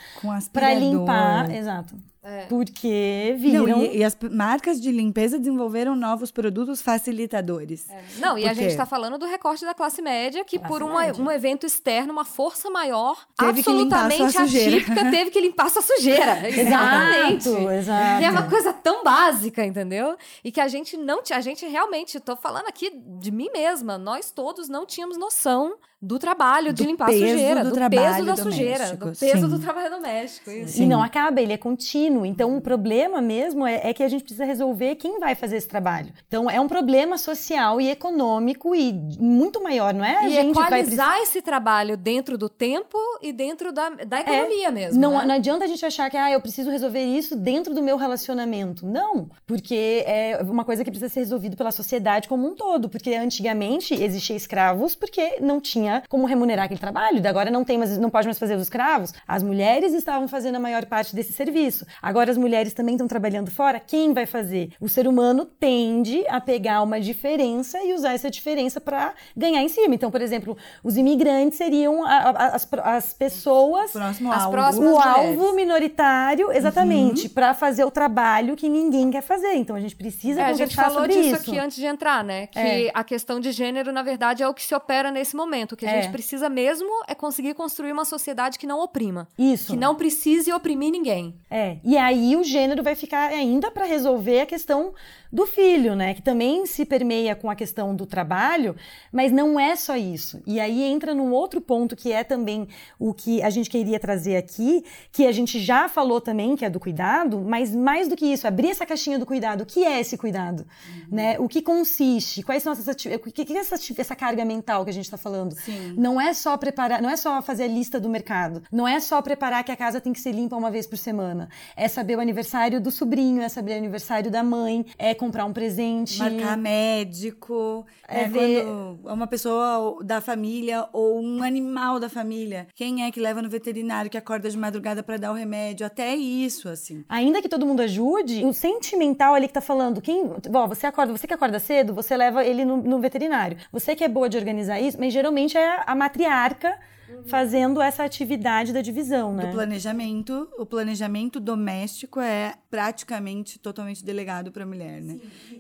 para 0.52 0.72
limpar, 0.72 1.50
exato. 1.50 1.96
É. 2.28 2.44
Porque 2.46 3.34
viram. 3.38 3.66
Não, 3.66 3.82
e, 3.82 3.98
e, 3.98 4.04
as 4.04 4.14
marcas 4.30 4.78
de 4.78 4.92
limpeza 4.92 5.38
desenvolveram 5.38 5.96
novos 5.96 6.30
produtos 6.30 6.82
facilitadores. 6.82 7.88
É. 7.88 8.02
Não, 8.18 8.36
e 8.36 8.46
a 8.46 8.52
gente 8.52 8.68
está 8.68 8.84
falando 8.84 9.16
do 9.16 9.24
recorte 9.24 9.64
da 9.64 9.72
classe 9.72 10.02
média, 10.02 10.44
que 10.44 10.58
classe 10.58 10.70
por 10.70 10.82
uma, 10.82 11.06
um 11.18 11.30
evento 11.30 11.64
externo, 11.64 12.12
uma 12.12 12.26
força 12.26 12.68
maior, 12.68 13.26
teve 13.34 13.60
absolutamente 13.60 14.36
atípica, 14.36 15.10
teve 15.10 15.30
que 15.30 15.40
limpar 15.40 15.70
sua 15.70 15.80
sujeira. 15.80 16.38
Exatamente. 16.46 17.48
Exato, 17.48 17.70
exato. 17.70 18.22
E 18.22 18.24
é 18.26 18.30
uma 18.30 18.50
coisa 18.50 18.72
tão 18.74 19.02
básica, 19.02 19.64
entendeu? 19.64 20.14
E 20.44 20.52
que 20.52 20.60
a 20.60 20.68
gente 20.68 20.98
não 20.98 21.22
tinha. 21.22 21.38
A 21.38 21.40
gente 21.40 21.66
realmente, 21.66 22.18
estou 22.18 22.36
falando 22.36 22.66
aqui 22.66 22.90
de 22.94 23.30
mim 23.30 23.48
mesma, 23.52 23.96
nós 23.96 24.30
todos 24.30 24.68
não 24.68 24.84
tínhamos 24.84 25.16
noção 25.16 25.76
do 26.00 26.16
trabalho 26.16 26.72
de 26.72 26.84
do 26.84 26.90
limpar 26.90 27.08
a 27.08 27.12
sujeira, 27.12 27.64
do, 27.64 27.70
do 27.70 27.90
peso 27.90 28.24
da 28.24 28.36
sujeira, 28.36 28.96
do 28.96 29.06
peso 29.06 29.18
sim. 29.18 29.48
do 29.48 29.58
trabalho 29.58 29.90
doméstico. 29.90 30.48
Isso. 30.48 30.80
E 30.80 30.86
não 30.86 31.02
acaba, 31.02 31.40
ele 31.40 31.52
é 31.52 31.56
contínuo. 31.56 32.24
Então, 32.24 32.56
o 32.56 32.60
problema 32.60 33.20
mesmo 33.20 33.66
é, 33.66 33.80
é, 33.82 33.92
que 33.92 34.04
a 34.04 34.08
gente 34.08 34.22
precisa 34.22 34.44
resolver 34.44 34.94
quem 34.94 35.18
vai 35.18 35.34
fazer 35.34 35.56
esse 35.56 35.66
trabalho. 35.66 36.12
Então, 36.28 36.48
é 36.48 36.60
um 36.60 36.68
problema 36.68 37.18
social 37.18 37.80
e 37.80 37.90
econômico 37.90 38.76
e 38.76 38.92
muito 39.18 39.60
maior, 39.60 39.92
não 39.92 40.04
é? 40.04 40.18
A 40.18 40.28
e 40.28 40.30
gente 40.30 40.50
equalizar 40.52 41.14
vai... 41.14 41.22
esse 41.22 41.42
trabalho 41.42 41.96
dentro 41.96 42.38
do 42.38 42.48
tempo 42.48 42.96
e 43.20 43.32
dentro 43.32 43.72
da, 43.72 43.90
da 43.90 44.20
economia 44.20 44.68
é, 44.68 44.70
mesmo. 44.70 45.00
Não, 45.00 45.18
né? 45.18 45.24
não 45.26 45.34
adianta 45.34 45.64
a 45.64 45.68
gente 45.68 45.84
achar 45.84 46.08
que 46.08 46.16
ah, 46.16 46.30
eu 46.30 46.40
preciso 46.40 46.70
resolver 46.70 47.02
isso 47.02 47.34
dentro 47.34 47.74
do 47.74 47.82
meu 47.82 47.96
relacionamento. 47.96 48.86
Não, 48.86 49.28
porque 49.44 50.04
é 50.06 50.40
uma 50.44 50.64
coisa 50.64 50.84
que 50.84 50.90
precisa 50.90 51.12
ser 51.12 51.20
resolvida 51.20 51.56
pela 51.56 51.72
sociedade 51.72 52.28
como 52.28 52.46
um 52.46 52.54
todo. 52.54 52.88
Porque 52.88 53.14
antigamente 53.14 53.94
existia 53.94 54.36
escravos 54.36 54.94
porque 54.94 55.38
não 55.40 55.60
tinha 55.60 55.87
tinha 55.88 56.02
como 56.08 56.26
remunerar 56.26 56.66
aquele 56.66 56.80
trabalho. 56.80 57.26
Agora 57.26 57.50
não 57.50 57.64
tem, 57.64 57.78
mas 57.78 57.96
não 57.98 58.10
pode 58.10 58.26
mais 58.26 58.38
fazer 58.38 58.54
os 58.54 58.62
escravos. 58.62 59.12
As 59.26 59.42
mulheres 59.42 59.92
estavam 59.94 60.28
fazendo 60.28 60.56
a 60.56 60.60
maior 60.60 60.84
parte 60.86 61.14
desse 61.14 61.32
serviço. 61.32 61.86
Agora 62.02 62.30
as 62.30 62.36
mulheres 62.36 62.74
também 62.74 62.94
estão 62.94 63.08
trabalhando 63.08 63.50
fora. 63.50 63.80
Quem 63.80 64.12
vai 64.12 64.26
fazer? 64.26 64.70
O 64.80 64.88
ser 64.88 65.08
humano 65.08 65.44
tende 65.44 66.24
a 66.28 66.40
pegar 66.40 66.82
uma 66.82 67.00
diferença 67.00 67.82
e 67.82 67.94
usar 67.94 68.12
essa 68.12 68.30
diferença 68.30 68.80
para 68.80 69.14
ganhar 69.36 69.62
em 69.62 69.68
cima. 69.68 69.94
Então, 69.94 70.10
por 70.10 70.20
exemplo, 70.20 70.56
os 70.84 70.96
imigrantes 70.96 71.56
seriam 71.56 72.04
a, 72.04 72.16
a, 72.16 72.46
as, 72.48 72.68
as 72.84 73.12
pessoas, 73.12 73.92
Próximo 73.92 74.32
as 74.32 74.42
alvo. 74.42 74.52
próximas 74.52 74.92
o 74.92 74.98
alvo 74.98 75.52
minoritário, 75.54 76.52
exatamente, 76.52 77.26
uhum. 77.26 77.34
para 77.34 77.54
fazer 77.54 77.84
o 77.84 77.90
trabalho 77.90 78.56
que 78.56 78.68
ninguém 78.68 79.10
quer 79.10 79.22
fazer. 79.22 79.54
Então 79.54 79.74
a 79.74 79.80
gente 79.80 79.96
precisa 79.96 80.42
é, 80.42 80.52
conversar 80.52 80.90
sobre 80.90 81.12
isso. 81.12 81.20
A 81.20 81.24
gente 81.24 81.34
falou 81.34 81.38
disso 81.38 81.50
aqui 81.50 81.58
antes 81.58 81.76
de 81.76 81.86
entrar, 81.86 82.22
né? 82.24 82.46
Que 82.48 82.58
é. 82.58 82.90
a 82.92 83.04
questão 83.04 83.40
de 83.40 83.52
gênero, 83.52 83.92
na 83.92 84.02
verdade, 84.02 84.42
é 84.42 84.48
o 84.48 84.54
que 84.54 84.62
se 84.62 84.74
opera 84.74 85.10
nesse 85.10 85.36
momento 85.36 85.76
que 85.78 85.86
a 85.86 85.90
É. 85.92 86.02
gente 86.02 86.10
precisa 86.12 86.48
mesmo 86.50 86.88
é 87.06 87.14
conseguir 87.14 87.54
construir 87.54 87.92
uma 87.92 88.04
sociedade 88.04 88.58
que 88.58 88.66
não 88.66 88.80
oprima. 88.80 89.28
Isso. 89.38 89.72
Que 89.72 89.76
não 89.78 89.94
precise 89.94 90.52
oprimir 90.52 90.90
ninguém. 90.90 91.34
É, 91.50 91.78
e 91.84 91.96
aí 91.96 92.36
o 92.36 92.42
gênero 92.44 92.82
vai 92.82 92.94
ficar 92.94 93.30
ainda 93.30 93.70
para 93.70 93.84
resolver 93.86 94.40
a 94.40 94.46
questão 94.46 94.92
do 95.30 95.46
filho, 95.46 95.94
né? 95.94 96.14
Que 96.14 96.22
também 96.22 96.64
se 96.64 96.86
permeia 96.86 97.34
com 97.36 97.50
a 97.50 97.54
questão 97.54 97.94
do 97.94 98.06
trabalho, 98.06 98.74
mas 99.12 99.30
não 99.30 99.60
é 99.60 99.76
só 99.76 99.94
isso. 99.96 100.42
E 100.46 100.58
aí 100.58 100.82
entra 100.82 101.14
num 101.14 101.32
outro 101.32 101.60
ponto 101.60 101.94
que 101.94 102.10
é 102.12 102.24
também 102.24 102.66
o 102.98 103.12
que 103.12 103.42
a 103.42 103.50
gente 103.50 103.68
queria 103.68 104.00
trazer 104.00 104.36
aqui, 104.36 104.82
que 105.12 105.26
a 105.26 105.32
gente 105.32 105.60
já 105.60 105.86
falou 105.86 106.18
também, 106.20 106.56
que 106.56 106.64
é 106.64 106.70
do 106.70 106.80
cuidado, 106.80 107.40
mas 107.46 107.74
mais 107.74 108.08
do 108.08 108.16
que 108.16 108.24
isso, 108.26 108.46
abrir 108.48 108.70
essa 108.70 108.86
caixinha 108.86 109.18
do 109.18 109.26
cuidado. 109.26 109.62
O 109.62 109.66
que 109.66 109.84
é 109.84 110.00
esse 110.00 110.16
cuidado? 110.16 110.66
Né? 111.10 111.38
O 111.38 111.46
que 111.46 111.60
consiste? 111.60 112.42
Quais 112.42 112.62
são 112.62 112.72
essas 112.72 112.88
ati- 112.88 113.08
o 113.14 113.20
que 113.30 113.52
é 113.52 113.58
essa, 113.58 113.74
essa 113.98 114.16
carga 114.16 114.44
mental 114.46 114.82
que 114.84 114.90
a 114.90 114.94
gente 114.94 115.04
está 115.04 115.18
falando? 115.18 115.54
Sim. 115.70 115.94
Não 115.96 116.20
é 116.20 116.32
só 116.34 116.56
preparar, 116.56 117.00
não 117.02 117.10
é 117.10 117.16
só 117.16 117.40
fazer 117.42 117.64
a 117.64 117.68
lista 117.68 117.98
do 118.00 118.08
mercado, 118.08 118.62
não 118.72 118.86
é 118.86 119.00
só 119.00 119.20
preparar 119.22 119.62
que 119.64 119.72
a 119.72 119.76
casa 119.76 120.00
tem 120.00 120.12
que 120.12 120.20
ser 120.20 120.32
limpa 120.32 120.56
uma 120.56 120.70
vez 120.70 120.86
por 120.86 120.96
semana. 120.98 121.48
É 121.76 121.88
saber 121.88 122.16
o 122.16 122.20
aniversário 122.20 122.80
do 122.80 122.90
sobrinho, 122.90 123.42
é 123.42 123.48
saber 123.48 123.74
o 123.74 123.78
aniversário 123.78 124.30
da 124.30 124.42
mãe, 124.42 124.84
é 124.98 125.14
comprar 125.14 125.44
um 125.44 125.52
presente. 125.52 126.18
Marcar 126.18 126.56
médico, 127.02 127.84
É 128.06 128.22
é 128.22 128.28
ver- 128.28 128.64
quando 128.64 129.00
uma 129.14 129.26
pessoa 129.26 129.98
da 130.04 130.20
família 130.20 130.86
ou 130.92 131.20
um 131.20 131.42
animal 131.42 131.98
da 132.00 132.08
família. 132.08 132.66
Quem 132.74 133.04
é 133.04 133.10
que 133.10 133.20
leva 133.20 133.42
no 133.42 133.48
veterinário, 133.50 134.10
que 134.10 134.16
acorda 134.16 134.48
de 134.48 134.56
madrugada 134.56 135.02
para 135.02 135.16
dar 135.16 135.30
o 135.32 135.34
remédio? 135.34 135.84
Até 135.86 136.14
isso, 136.14 136.68
assim. 136.68 137.04
Ainda 137.08 137.42
que 137.42 137.48
todo 137.48 137.66
mundo 137.66 137.80
ajude, 137.80 138.44
o 138.44 138.52
sentimental 138.52 139.34
ali 139.34 139.46
que 139.48 139.52
tá 139.54 139.60
falando, 139.60 140.00
quem, 140.00 140.24
ó, 140.54 140.66
você 140.66 140.86
acorda, 140.86 141.12
você 141.12 141.26
que 141.26 141.34
acorda 141.34 141.58
cedo, 141.58 141.92
você 141.94 142.16
leva 142.16 142.44
ele 142.44 142.64
no, 142.64 142.76
no 142.78 143.00
veterinário. 143.00 143.58
Você 143.72 143.94
que 143.94 144.04
é 144.04 144.08
boa 144.08 144.28
de 144.28 144.36
organizar 144.36 144.80
isso, 144.80 144.96
mas 144.98 145.12
geralmente 145.12 145.56
é 145.58 145.82
a 145.86 145.94
matriarca 145.94 146.78
fazendo 147.26 147.80
essa 147.80 148.04
atividade 148.04 148.72
da 148.72 148.80
divisão, 148.80 149.34
né? 149.34 149.46
Do 149.46 149.52
planejamento, 149.52 150.48
o 150.58 150.66
planejamento 150.66 151.40
doméstico 151.40 152.20
é 152.20 152.54
praticamente 152.70 153.58
totalmente 153.58 154.04
delegado 154.04 154.50
para 154.50 154.64
a 154.64 154.66
mulher, 154.66 155.00
né? 155.02 155.18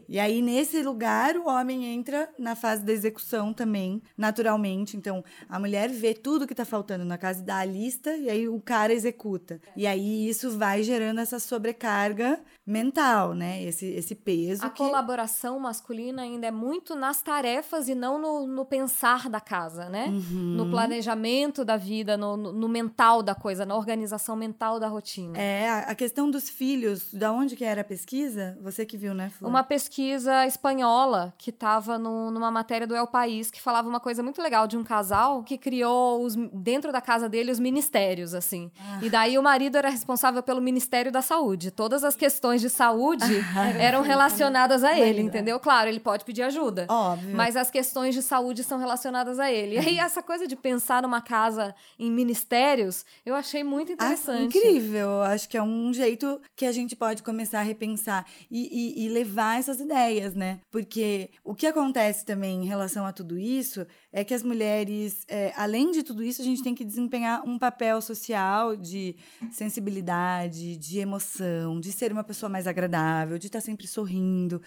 E 0.08 0.18
aí 0.18 0.42
nesse 0.42 0.82
lugar 0.82 1.36
o 1.36 1.48
homem 1.48 1.84
entra 1.86 2.28
na 2.38 2.54
fase 2.54 2.84
da 2.84 2.92
execução 2.92 3.52
também, 3.52 4.02
naturalmente. 4.16 4.96
Então 4.96 5.24
a 5.48 5.58
mulher 5.58 5.88
vê 5.90 6.14
tudo 6.14 6.46
que 6.46 6.54
tá 6.54 6.64
faltando 6.64 7.04
na 7.04 7.18
casa, 7.18 7.42
dá 7.42 7.58
a 7.58 7.64
lista 7.64 8.16
e 8.16 8.28
aí 8.28 8.48
o 8.48 8.60
cara 8.60 8.92
executa. 8.92 9.60
E 9.76 9.86
aí 9.86 10.28
isso 10.28 10.50
vai 10.50 10.82
gerando 10.82 11.20
essa 11.20 11.38
sobrecarga 11.38 12.40
mental, 12.66 13.34
né? 13.34 13.62
Esse 13.62 13.86
esse 13.86 14.14
peso 14.14 14.64
A 14.64 14.70
que 14.70 14.78
colaboração 14.78 15.58
masculina 15.58 16.22
ainda 16.22 16.46
é 16.46 16.50
muito 16.50 16.94
nas 16.94 17.22
tarefas 17.22 17.88
e 17.88 17.94
não 17.94 18.18
no, 18.18 18.46
no 18.46 18.64
pensar 18.64 19.28
da 19.28 19.40
casa, 19.40 19.88
né? 19.88 20.06
Uhum. 20.08 20.56
No 20.56 20.70
planejamento 20.70 21.37
da 21.64 21.76
vida, 21.76 22.16
no, 22.16 22.36
no- 22.36 22.68
mental 22.68 23.22
da 23.22 23.34
coisa, 23.34 23.64
na 23.64 23.74
organização 23.76 24.34
mental 24.36 24.78
da 24.80 24.88
rotina. 24.88 25.38
é 25.38 25.68
a 25.68 25.78
a 25.88 25.94
questão 25.94 26.30
dos 26.30 26.48
filhos, 26.50 27.12
da 27.14 27.32
onde 27.32 27.56
que 27.56 27.64
era 27.64 27.80
a 27.80 27.84
pesquisa? 27.84 28.58
Você 28.60 28.84
que 28.84 28.96
viu, 28.96 29.14
né, 29.14 29.30
Flor? 29.30 29.48
Uma 29.48 29.62
pesquisa 29.62 30.44
espanhola 30.46 31.32
que 31.38 31.50
estava 31.50 31.98
numa 31.98 32.50
matéria 32.50 32.86
do 32.86 32.94
El 32.94 33.06
País 33.06 33.50
que 33.50 33.60
falava 33.60 33.88
uma 33.88 34.00
coisa 34.00 34.22
muito 34.22 34.42
legal 34.42 34.66
de 34.66 34.76
um 34.76 34.84
casal 34.84 35.42
que 35.42 35.56
criou 35.56 36.22
os- 36.22 36.36
dentro 36.52 36.92
da 36.92 37.00
casa 37.00 37.28
dele 37.28 37.50
os 37.50 37.58
ministérios, 37.58 38.34
assim. 38.34 38.70
Ah. 38.80 38.98
E 39.02 39.08
daí 39.08 39.38
o 39.38 39.42
marido 39.42 39.76
era 39.76 39.88
responsável 39.88 40.42
pelo 40.42 40.60
Ministério 40.60 41.10
da 41.10 41.22
Saúde. 41.22 41.70
Todas 41.70 42.04
as 42.04 42.14
questões 42.16 42.60
de 42.60 42.68
saúde 42.68 43.24
eram 43.80 44.02
relacionadas 44.02 44.84
a 44.84 44.98
ele, 44.98 45.22
entendeu? 45.22 45.58
Claro, 45.60 45.88
ele 45.88 46.00
pode 46.00 46.24
pedir 46.24 46.42
ajuda. 46.42 46.86
Óbvio. 46.88 47.34
Mas 47.36 47.56
as 47.56 47.70
questões 47.70 48.14
de 48.14 48.22
saúde 48.22 48.62
são 48.64 48.78
relacionadas 48.78 49.38
a 49.38 49.50
ele. 49.50 49.76
E 49.76 49.78
aí, 49.78 49.98
essa 49.98 50.22
coisa 50.22 50.46
de 50.46 50.56
pensar 50.56 51.02
numa 51.02 51.20
casa 51.28 51.74
em 51.98 52.10
ministérios, 52.10 53.04
eu 53.26 53.34
achei 53.34 53.62
muito 53.62 53.90
Ah, 53.92 53.94
interessante. 53.94 54.56
incrível. 54.56 55.08
Eu 55.08 55.22
Acho 55.22 55.48
que 55.48 55.56
é 55.56 55.62
um 55.62 55.92
jeito 55.92 56.40
que 56.56 56.64
a 56.64 56.72
gente 56.72 56.96
pode 56.96 57.22
começar 57.22 57.60
a 57.60 57.62
repensar 57.62 58.24
e, 58.50 58.60
e- 59.00 59.04
e 59.04 59.08
levar 59.08 59.58
essas 59.58 59.78
ideias, 59.80 60.34
né? 60.34 60.60
Porque 60.70 61.30
o 61.44 61.54
que 61.54 61.66
acontece 61.66 62.24
também 62.24 62.62
em 62.62 62.66
relação 62.66 63.04
a 63.04 63.12
tudo 63.12 63.38
isso 63.38 63.86
é 64.12 64.24
que 64.24 64.32
as 64.34 64.42
mulheres, 64.42 65.24
é, 65.28 65.52
além 65.56 65.90
de 65.90 66.02
tudo 66.02 66.22
isso, 66.24 66.40
a 66.40 66.44
gente 66.44 66.62
tem 66.62 66.74
que 66.74 66.84
desempenhar 66.84 67.42
um 67.46 67.58
papel 67.58 68.00
social 68.00 68.74
de 68.74 69.14
sensibilidade, 69.78 70.76
de 70.76 70.98
emoção, 70.98 71.78
de 71.78 71.92
ser 71.92 72.10
uma 72.12 72.24
pessoa 72.24 72.48
mais 72.48 72.66
agradável, 72.66 73.38
de 73.38 73.46
estar 73.46 73.60
sempre 73.60 73.86
sorrindo, 73.86 74.60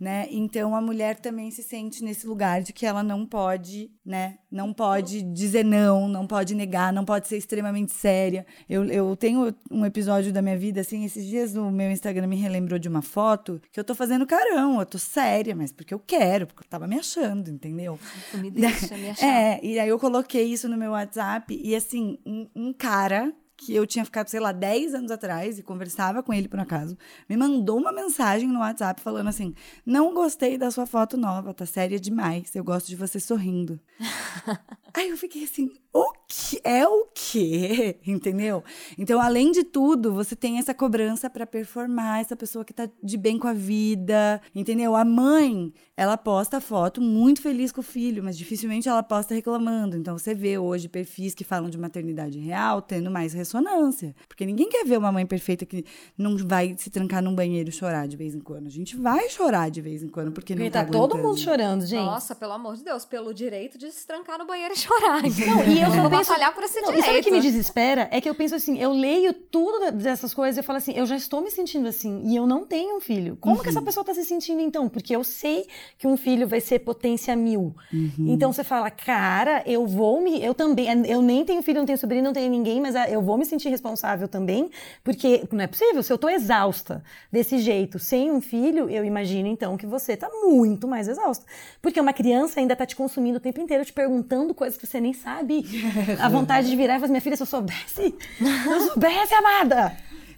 né? 0.00 0.26
Então 0.30 0.74
a 0.74 0.80
mulher 0.80 1.18
também 1.18 1.50
se 1.50 1.62
sente 1.62 2.02
nesse 2.02 2.26
lugar 2.26 2.62
de 2.62 2.72
que 2.72 2.86
ela 2.86 3.02
não 3.02 3.26
pode, 3.26 3.90
né? 4.04 4.38
Não 4.50 4.72
pode 4.72 5.22
dizer 5.22 5.64
não, 5.64 6.05
não 6.08 6.26
pode 6.26 6.54
negar, 6.54 6.92
não 6.92 7.04
pode 7.04 7.28
ser 7.28 7.36
extremamente 7.36 7.92
séria. 7.92 8.46
Eu, 8.68 8.84
eu 8.84 9.16
tenho 9.16 9.54
um 9.70 9.84
episódio 9.84 10.32
da 10.32 10.42
minha 10.42 10.58
vida, 10.58 10.80
assim, 10.80 11.04
esses 11.04 11.26
dias 11.26 11.56
o 11.56 11.70
meu 11.70 11.90
Instagram 11.90 12.26
me 12.26 12.36
relembrou 12.36 12.78
de 12.78 12.88
uma 12.88 13.02
foto 13.02 13.60
que 13.72 13.78
eu 13.78 13.84
tô 13.84 13.94
fazendo 13.94 14.26
carão, 14.26 14.80
eu 14.80 14.86
tô 14.86 14.98
séria, 14.98 15.54
mas 15.54 15.72
porque 15.72 15.94
eu 15.94 15.98
quero, 15.98 16.46
porque 16.46 16.62
eu 16.62 16.68
tava 16.68 16.86
me 16.86 16.98
achando, 16.98 17.50
entendeu? 17.50 17.98
Me 18.34 18.50
deixa 18.50 18.96
me 18.96 19.10
achar. 19.10 19.26
É, 19.26 19.60
e 19.62 19.78
aí 19.78 19.88
eu 19.88 19.98
coloquei 19.98 20.44
isso 20.44 20.68
no 20.68 20.76
meu 20.76 20.92
WhatsApp 20.92 21.58
e 21.62 21.74
assim, 21.74 22.18
um, 22.24 22.48
um 22.54 22.72
cara 22.72 23.32
que 23.56 23.74
eu 23.74 23.86
tinha 23.86 24.04
ficado, 24.04 24.28
sei 24.28 24.38
lá, 24.38 24.52
10 24.52 24.94
anos 24.94 25.10
atrás 25.10 25.58
e 25.58 25.62
conversava 25.62 26.22
com 26.22 26.32
ele 26.32 26.48
por 26.48 26.60
acaso, 26.60 26.96
me 27.28 27.36
mandou 27.36 27.78
uma 27.78 27.90
mensagem 27.90 28.48
no 28.48 28.60
WhatsApp 28.60 29.00
falando 29.00 29.28
assim: 29.28 29.54
"Não 29.84 30.12
gostei 30.12 30.58
da 30.58 30.70
sua 30.70 30.86
foto 30.86 31.16
nova, 31.16 31.54
tá 31.54 31.64
séria 31.64 31.98
demais. 31.98 32.54
Eu 32.54 32.62
gosto 32.62 32.88
de 32.88 32.96
você 32.96 33.18
sorrindo". 33.18 33.80
Aí 34.96 35.10
eu 35.10 35.16
fiquei 35.18 35.44
assim, 35.44 35.70
o 35.92 36.12
que 36.26 36.60
é 36.64 36.86
o 36.86 37.06
quê? 37.14 37.98
Entendeu? 38.06 38.64
Então, 38.96 39.20
além 39.20 39.52
de 39.52 39.62
tudo, 39.62 40.12
você 40.12 40.34
tem 40.34 40.58
essa 40.58 40.72
cobrança 40.72 41.28
pra 41.28 41.46
performar, 41.46 42.20
essa 42.20 42.34
pessoa 42.34 42.64
que 42.64 42.72
tá 42.72 42.88
de 43.02 43.16
bem 43.18 43.38
com 43.38 43.46
a 43.46 43.52
vida, 43.52 44.40
entendeu? 44.54 44.96
A 44.96 45.04
mãe, 45.04 45.72
ela 45.96 46.16
posta 46.16 46.60
foto 46.60 47.00
muito 47.00 47.42
feliz 47.42 47.72
com 47.72 47.80
o 47.80 47.84
filho, 47.84 48.24
mas 48.24 48.36
dificilmente 48.36 48.88
ela 48.88 49.02
posta 49.02 49.34
reclamando. 49.34 49.96
Então, 49.96 50.16
você 50.16 50.34
vê 50.34 50.58
hoje 50.58 50.88
perfis 50.88 51.34
que 51.34 51.44
falam 51.44 51.68
de 51.68 51.78
maternidade 51.78 52.38
real 52.38 52.80
tendo 52.80 53.10
mais 53.10 53.32
ressonância, 53.32 54.14
porque 54.26 54.46
ninguém 54.46 54.68
quer 54.68 54.84
ver 54.84 54.98
uma 54.98 55.12
mãe 55.12 55.26
perfeita 55.26 55.66
que 55.66 55.84
não 56.16 56.36
vai 56.38 56.74
se 56.78 56.88
trancar 56.90 57.22
num 57.22 57.34
banheiro 57.34 57.68
e 57.68 57.72
chorar 57.72 58.08
de 58.08 58.16
vez 58.16 58.34
em 58.34 58.40
quando. 58.40 58.66
A 58.66 58.70
gente 58.70 58.96
vai 58.96 59.28
chorar 59.28 59.70
de 59.70 59.80
vez 59.80 60.02
em 60.02 60.08
quando, 60.08 60.32
porque 60.32 60.54
não 60.54 60.60
Porque 60.60 60.70
tá 60.70 60.84
tá 60.84 60.90
todo 60.90 61.18
mundo 61.18 61.38
chorando, 61.38 61.86
gente. 61.86 62.04
Nossa, 62.04 62.34
pelo 62.34 62.52
amor 62.52 62.76
de 62.76 62.84
Deus, 62.84 63.04
pelo 63.04 63.34
direito 63.34 63.76
de 63.76 63.90
se 63.92 64.06
trancar 64.06 64.38
no 64.38 64.46
banheiro 64.46 64.74
e 64.74 64.76
chorar. 64.76 64.85
Não, 64.90 65.64
e 65.64 65.80
eu 65.80 65.90
só 65.90 66.00
vou 66.02 66.10
penso- 66.10 66.30
batalhar 66.30 66.54
por 66.54 66.62
esse 66.64 66.80
Não, 66.80 66.88
e 66.90 66.96
direito. 66.96 67.04
sabe 67.06 67.18
o 67.18 67.22
que 67.22 67.30
me 67.30 67.40
desespera? 67.40 68.08
É 68.10 68.20
que 68.20 68.28
eu 68.28 68.34
penso 68.34 68.54
assim, 68.54 68.78
eu 68.78 68.92
leio 68.92 69.32
tudo 69.32 69.90
dessas 69.92 70.32
coisas 70.32 70.56
e 70.56 70.60
eu 70.60 70.64
falo 70.64 70.78
assim, 70.78 70.92
eu 70.96 71.06
já 71.06 71.16
estou 71.16 71.40
me 71.40 71.50
sentindo 71.50 71.88
assim 71.88 72.22
e 72.24 72.36
eu 72.36 72.46
não 72.46 72.64
tenho 72.64 72.96
um 72.96 73.00
filho. 73.00 73.36
Como 73.40 73.62
que 73.62 73.68
essa 73.68 73.82
pessoa 73.82 74.02
está 74.02 74.14
se 74.14 74.24
sentindo 74.24 74.60
então? 74.60 74.88
Porque 74.88 75.14
eu 75.14 75.24
sei 75.24 75.66
que 75.98 76.06
um 76.06 76.16
filho 76.16 76.46
vai 76.46 76.60
ser 76.60 76.80
potência 76.80 77.34
mil. 77.36 77.74
Então 78.18 78.52
você 78.52 78.62
fala, 78.64 78.90
cara, 78.90 79.62
eu 79.66 79.86
vou 79.86 80.20
me, 80.20 80.42
eu 80.44 80.54
também, 80.54 80.86
eu 81.06 81.20
nem 81.22 81.44
tenho 81.44 81.62
filho, 81.62 81.78
não 81.80 81.86
tenho 81.86 81.98
sobrinho, 81.98 82.22
não 82.24 82.32
tenho 82.32 82.50
ninguém, 82.50 82.80
mas 82.80 82.94
ah, 82.96 83.08
eu 83.08 83.22
vou 83.22 83.36
me 83.36 83.44
sentir 83.44 83.68
responsável 83.68 84.28
também, 84.28 84.70
porque 85.02 85.42
não 85.52 85.60
é 85.64 85.66
possível. 85.66 86.02
Se 86.02 86.12
eu 86.12 86.18
tô 86.18 86.28
exausta 86.28 87.02
desse 87.30 87.58
jeito, 87.58 87.98
sem 87.98 88.30
um 88.30 88.40
filho, 88.40 88.88
eu 88.90 89.04
imagino 89.04 89.48
então 89.48 89.76
que 89.76 89.86
você 89.86 90.16
tá 90.16 90.28
muito 90.44 90.86
mais 90.86 91.08
exausta, 91.08 91.44
porque 91.82 92.00
uma 92.00 92.12
criança 92.12 92.60
ainda 92.60 92.74
tá 92.76 92.84
te 92.86 92.94
consumindo 92.96 93.38
o 93.38 93.40
tempo 93.40 93.60
inteiro, 93.60 93.84
te 93.84 93.92
perguntando 93.92 94.54
coisas 94.54 94.75
que 94.76 94.86
você 94.86 95.00
nem 95.00 95.12
sabe. 95.12 95.64
A 96.20 96.28
vontade 96.28 96.68
de 96.68 96.76
virar 96.76 96.96
e 96.96 97.00
falar, 97.00 97.10
minha 97.10 97.20
filha, 97.20 97.36
se 97.36 97.42
eu 97.42 97.46
soubesse, 97.46 98.14
se 98.38 98.68
eu 98.68 98.80
soubesse, 98.88 99.34
amada. 99.34 99.96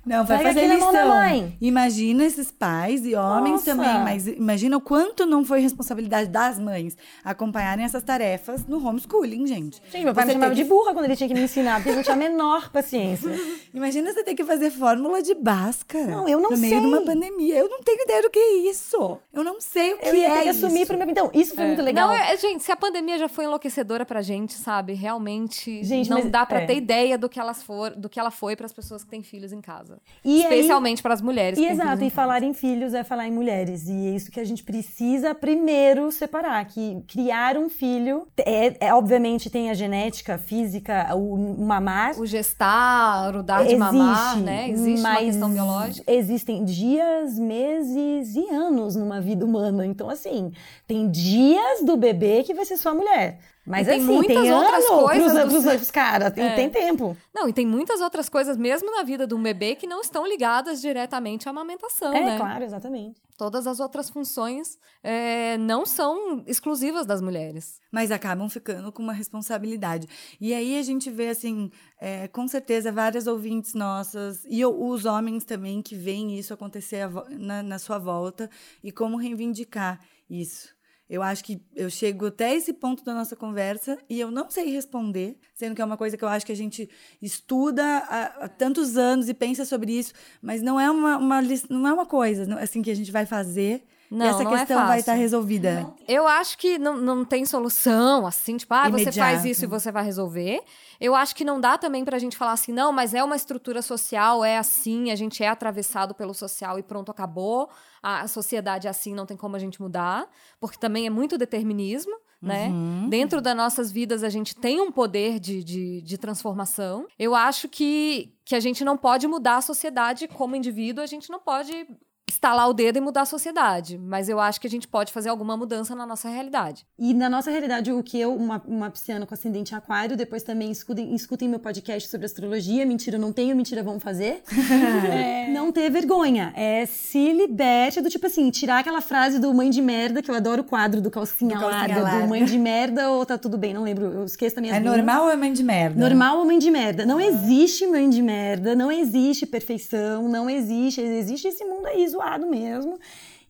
Não, 0.09 0.25
vai 0.25 0.39
Pega 0.39 0.49
fazer 0.51 0.61
aqui 0.61 0.69
na 0.69 0.79
mão 0.79 0.93
da 0.93 1.03
lição. 1.05 1.17
mãe. 1.17 1.57
Imagina 1.61 2.25
esses 2.25 2.51
pais 2.51 3.05
e 3.05 3.15
homens 3.15 3.53
Nossa. 3.53 3.65
também, 3.75 3.95
mas 4.05 4.27
imagina 4.27 4.77
o 4.77 4.81
quanto 4.81 5.27
não 5.27 5.45
foi 5.45 5.61
responsabilidade 5.61 6.29
das 6.31 6.59
mães 6.59 6.97
acompanharem 7.25 7.85
essas 7.85 8.03
tarefas 8.03 8.67
no 8.67 8.85
homeschooling, 8.85 9.47
gente. 9.47 9.83
Gente, 9.91 10.05
meu 10.05 10.15
pai 10.15 10.25
Você 10.25 10.29
me 10.29 10.33
chamava 10.35 10.55
tem 10.55 10.65
de 10.65 10.69
burra 10.69 10.93
quando 10.93 11.05
ele 11.05 11.17
tinha 11.17 11.29
que 11.29 11.35
me 11.35 11.43
ensinar, 11.43 11.77
porque 11.77 11.91
ele 11.91 11.97
não 11.97 12.03
tinha 12.03 12.15
a 12.15 12.19
menor 12.19 12.71
paciência. 12.71 13.29
que- 13.31 13.69
Imagina 13.75 14.13
você 14.13 14.25
ter 14.25 14.35
que 14.35 14.45
fazer 14.45 14.71
fórmula 14.71 15.23
de 15.23 15.35
Bhaskara 15.35 16.07
Não, 16.07 16.29
eu 16.29 16.41
não 16.41 16.51
no 16.51 16.57
meio 16.57 16.77
de 16.77 16.81
sei. 16.81 16.89
uma 16.95 17.03
pandemia. 17.03 17.57
Eu 17.57 17.69
não 17.69 17.83
tenho 17.83 18.03
ideia 18.03 18.23
do 18.23 18.31
que 18.31 18.39
é 18.39 18.53
isso. 18.71 19.19
Eu 19.33 19.45
não 19.45 19.61
sei 19.61 19.93
o 19.95 19.99
que 19.99 20.07
Eu 20.09 20.15
ia 20.15 20.29
é 20.29 20.35
ter 20.37 20.43
que 20.45 20.49
assumir 20.49 20.83
isso. 20.83 20.87
pra 20.97 21.05
mim. 21.05 21.13
Então, 21.13 21.31
isso 21.35 21.55
foi 21.55 21.67
muito 21.67 21.83
legal. 21.83 22.09
Não, 22.09 22.15
é, 22.15 22.37
gente, 22.37 22.63
se 22.63 22.73
a 22.73 22.77
pandemia 22.77 23.19
já 23.19 23.29
foi 23.29 23.45
enlouquecedora 23.45 24.07
pra 24.07 24.23
gente, 24.23 24.55
sabe? 24.55 24.95
Realmente 24.95 25.83
Gente, 25.85 26.09
não 26.09 26.19
mas- 26.23 26.31
dá 26.31 26.47
pra 26.47 26.63
é. 26.63 26.67
ter 26.67 26.77
ideia 26.77 27.19
do 27.19 27.29
que 27.29 27.39
elas 27.39 27.63
for, 27.63 27.91
do 27.91 28.09
que 28.09 28.19
ela 28.19 28.31
foi 28.31 28.57
pras 28.57 28.73
pessoas 28.73 29.05
que 29.05 29.11
têm 29.11 29.23
filhos 29.23 29.53
em 29.53 29.61
casa. 29.61 29.98
E 30.25 30.37
aí- 30.37 30.43
Especialmente 30.43 31.03
pras 31.03 31.21
mulheres. 31.21 31.59
E 31.59 31.65
exato, 31.67 32.05
e 32.05 32.11
falar 32.11 32.43
em 32.43 32.53
filhos 32.53 32.95
é 32.95 33.03
falar 33.05 33.27
em 33.29 33.31
mulheres. 33.33 33.89
E 33.89 33.93
é 34.09 34.11
isso 34.11 34.31
que 34.31 34.41
a 34.41 34.45
gente 34.45 34.63
precisa 34.63 35.35
primeiro 35.35 36.11
separar, 36.11 36.65
que 36.67 37.03
criar 37.07 37.57
um 37.57 37.69
filho 37.69 38.27
é, 38.39 38.87
é, 38.89 38.95
obviamente 38.95 39.49
tem 39.51 39.71
a 39.71 39.75
genética, 39.75 40.39
física, 40.39 41.15
o, 41.15 41.37
mamar. 41.59 42.19
O 42.19 42.27
gestar, 42.27 43.35
o 43.37 43.43
dar 43.43 43.59
de 43.65 43.75
existe, 43.75 43.79
mamar, 43.79 44.37
né? 44.41 44.71
Existe 44.71 45.01
uma 45.01 45.17
questão 45.17 45.51
biológica. 45.51 46.13
Existem 46.13 46.65
dias, 46.65 47.39
meses 47.39 48.35
e 48.35 48.49
anos 48.51 48.97
numa 48.97 49.21
vida 49.21 49.45
humana. 49.45 49.87
Então, 49.87 50.09
assim, 50.11 50.53
tem 50.87 51.09
dias 51.11 51.85
do 51.85 51.97
bebê 51.97 52.43
que 52.45 52.55
vai 52.55 52.65
ser 52.65 52.77
sua 52.77 52.95
mulher. 52.95 53.39
Mas 53.69 53.87
E 53.87 53.91
tem 53.91 54.01
assim, 54.01 54.07
muitas 54.07 54.43
tem 54.43 54.53
outras 54.53 54.85
ano 54.87 55.03
coisas 55.03 55.33
pros, 55.33 55.62
pros, 55.62 55.77
pros 55.77 55.91
caras, 55.91 56.33
tem, 56.33 56.45
É. 56.45 56.55
tem 56.57 56.71
tempo. 56.71 57.16
Não, 57.35 57.49
e 57.49 57.53
tem 57.53 57.66
muitas 57.66 58.01
outras 58.01 58.29
coisas, 58.29 58.57
mesmo 58.57 58.91
na 58.91 59.03
vida 59.03 59.27
de 59.27 59.35
um 59.35 59.43
bebê, 59.43 59.75
que 59.77 59.87
não 59.87 60.01
estão 60.01 60.27
ligadas 60.27 60.81
diretamente 60.81 61.49
à 61.49 61.51
amamentação, 61.51 62.12
é, 62.12 62.25
né? 62.25 62.37
claro, 62.39 62.64
exatamente. 62.64 63.21
Todas 63.37 63.69
as 63.69 63.79
outras 63.79 64.11
funções 64.11 64.79
é, 65.01 65.57
não 65.59 65.87
são 65.87 66.43
exclusivas 66.45 67.07
das 67.07 67.21
mulheres. 67.21 67.79
Mas 67.93 68.11
acabam 68.11 68.49
ficando 68.49 68.91
com 68.91 69.01
uma 69.01 69.12
responsabilidade. 69.12 70.09
E 70.41 70.53
aí 70.53 70.77
a 70.77 70.83
gente 70.83 71.09
vê, 71.09 71.29
assim, 71.29 71.71
é, 72.01 72.27
com 72.27 72.49
certeza, 72.49 72.91
várias 72.91 73.29
ouvintes 73.29 73.75
nossas, 73.75 74.45
e 74.49 74.64
os 74.66 75.05
homens 75.05 75.45
também, 75.45 75.81
que 75.83 75.95
veem 75.95 76.37
isso 76.37 76.53
acontecer 76.53 77.09
na, 77.31 77.62
na 77.62 77.79
sua 77.79 77.99
volta, 77.99 78.51
e 78.83 78.91
como 78.91 79.16
reivindicar 79.16 80.01
isso. 80.29 80.77
Eu 81.09 81.23
acho 81.23 81.43
que 81.43 81.61
eu 81.75 81.89
chego 81.89 82.27
até 82.27 82.55
esse 82.55 82.73
ponto 82.73 83.03
da 83.03 83.15
nossa 83.15 83.35
conversa 83.35 83.99
e 84.11 84.21
eu 84.21 84.31
não 84.31 84.51
sei 84.51 84.71
responder, 84.71 85.39
sendo 85.55 85.75
que 85.75 85.81
é 85.81 85.85
uma 85.85 85.97
coisa 85.97 86.17
que 86.17 86.25
eu 86.25 86.29
acho 86.29 86.45
que 86.45 86.53
a 86.53 86.57
gente 86.57 86.89
estuda 87.21 87.83
há, 87.83 88.45
há 88.45 88.49
tantos 88.49 88.97
anos 88.97 89.29
e 89.29 89.35
pensa 89.35 89.65
sobre 89.65 89.93
isso, 89.93 90.13
mas 90.43 90.61
não 90.61 90.79
é 90.79 90.91
uma, 90.91 91.17
uma, 91.17 91.41
não 91.71 91.89
é 91.89 91.93
uma 91.93 92.07
coisa 92.07 92.59
assim 92.61 92.83
que 92.83 92.91
a 92.91 92.97
gente 92.97 93.11
vai 93.11 93.25
fazer 93.25 93.85
Não, 94.11 94.25
e 94.25 94.29
essa 94.29 94.43
não 94.43 94.55
é 94.55 94.59
questão 94.59 94.77
vai 94.79 94.87
fácil. 94.87 95.01
estar 95.01 95.13
resolvida. 95.15 95.93
Eu 96.07 96.27
acho 96.27 96.57
que 96.57 96.79
não, 96.79 96.97
não 96.97 97.25
tem 97.25 97.45
solução, 97.45 98.27
assim, 98.27 98.57
tipo, 98.57 98.73
ah, 98.73 98.89
você 98.89 99.13
faz 99.13 99.45
isso 99.45 99.65
e 99.65 99.67
você 99.67 99.93
vai 99.93 100.05
resolver. 100.05 100.63
Eu 100.99 101.15
acho 101.15 101.35
que 101.37 101.45
não 101.45 101.61
dá 101.61 101.77
também 101.77 102.05
pra 102.05 102.19
gente 102.19 102.37
falar 102.37 102.53
assim, 102.53 102.73
não, 102.73 102.93
mas 102.93 103.13
é 103.13 103.23
uma 103.23 103.37
estrutura 103.37 103.83
social, 103.83 104.45
é 104.45 104.57
assim, 104.57 105.11
a 105.11 105.17
gente 105.17 105.43
é 105.43 105.49
atravessado 105.49 106.15
pelo 106.15 106.33
social 106.33 106.79
e 106.79 106.83
pronto, 106.83 107.11
acabou. 107.11 107.69
A 108.03 108.27
sociedade 108.27 108.87
é 108.87 108.91
assim, 108.91 109.15
não 109.15 109.27
tem 109.27 109.37
como 109.37 109.57
a 109.57 109.59
gente 109.59 109.81
mudar, 109.81 110.27
porque 110.59 110.79
também 110.79 111.07
é 111.07 111.11
muito 111.11 111.37
determinismo. 111.37 112.17
Né? 112.41 112.71
Dentro 113.09 113.41
das 113.41 113.57
nossas 113.57 113.91
vidas, 113.91 114.23
a 114.23 114.29
gente 114.29 114.55
tem 114.55 114.81
um 114.81 114.93
poder 114.93 115.41
de, 115.41 115.65
de, 115.65 116.01
de 116.03 116.17
transformação. 116.17 117.05
Eu 117.19 117.35
acho 117.35 117.69
que, 117.69 118.33
que 118.45 118.55
a 118.55 118.61
gente 118.61 118.85
não 118.85 118.97
pode 118.97 119.27
mudar 119.27 119.57
a 119.57 119.61
sociedade 119.61 120.29
como 120.29 120.55
indivíduo, 120.55 121.03
a 121.03 121.07
gente 121.07 121.31
não 121.31 121.41
pode 121.41 121.89
estalar 122.29 122.68
o 122.68 122.72
dedo 122.72 122.99
e 122.99 123.01
mudar 123.01 123.22
a 123.22 123.26
sociedade. 123.26 123.99
Mas 123.99 124.29
eu 124.29 124.39
acho 124.39 124.61
que 124.61 124.66
a 124.66 124.70
gente 124.70 124.87
pode 124.87 125.12
fazer 125.12 125.29
alguma 125.29 125.57
mudança 125.57 125.95
na 125.95 126.07
nossa 126.07 126.29
realidade. 126.29 126.87
E 126.99 127.14
na 127.14 127.29
nossa 127.29 127.51
realidade, 127.51 127.93
o 127.93 128.03
que 128.03 128.18
eu, 128.20 128.35
uma, 128.35 128.62
uma 128.66 128.91
pisciana 128.91 129.26
com 129.26 129.35
ascendente 129.35 129.74
aquário, 129.74 130.16
depois 130.16 130.43
também 130.43 130.70
escutem, 130.70 131.14
escutem 131.14 131.49
meu 131.49 131.59
podcast 131.59 132.09
sobre 132.09 132.26
astrologia. 132.26 132.85
Mentira, 132.87 133.18
não 133.18 133.33
tenho, 133.33 133.57
mentira, 133.57 133.83
vamos 133.83 134.03
fazer. 134.03 134.43
É, 135.09 135.49
não 135.51 135.72
ter 135.72 135.91
vergonha. 135.91 136.53
É 136.57 136.85
se 136.87 137.33
liberte 137.33 138.01
do 138.01 138.09
tipo 138.11 138.26
assim, 138.26 138.51
tirar 138.51 138.79
aquela 138.81 139.01
frase 139.01 139.39
do 139.39 139.53
mãe 139.55 139.70
de 139.70 139.81
merda, 139.81 140.20
que 140.22 140.31
eu 140.31 140.35
adoro 140.35 140.62
o 140.62 140.64
quadro 140.64 141.01
do 141.01 141.11
calcinha, 141.11 141.55
Do 141.57 141.61
calcinha 141.61 141.79
larga, 141.81 142.01
larga. 142.03 142.20
do 142.22 142.29
mãe 142.29 142.45
de 142.45 142.59
merda 142.59 143.11
ou 143.11 143.24
tá 143.24 143.39
tudo 143.39 143.57
bem, 143.57 143.72
não 143.72 143.83
lembro, 143.83 144.05
eu 144.07 144.24
esqueço 144.24 144.55
também 144.57 144.70
É 144.70 144.79
minhas. 144.79 144.97
normal 144.97 145.24
ou 145.24 145.31
é 145.31 145.37
mãe 145.37 145.53
de 145.53 145.62
merda? 145.62 145.99
Normal 146.01 146.39
ou 146.39 146.45
mãe 146.45 146.59
de 146.59 146.70
merda? 146.70 147.07
Não 147.07 147.20
existe 147.20 147.87
mãe 147.87 148.09
de 148.11 148.20
merda, 148.22 148.74
não 148.74 148.91
existe 148.93 149.47
perfeição, 149.47 150.29
não 150.29 150.49
existe. 150.51 151.01
Existe 151.01 151.49
esse 151.49 151.64
mundo 151.64 151.87
aí 151.87 152.05
zoado 152.19 152.47
mesmo. 152.47 152.99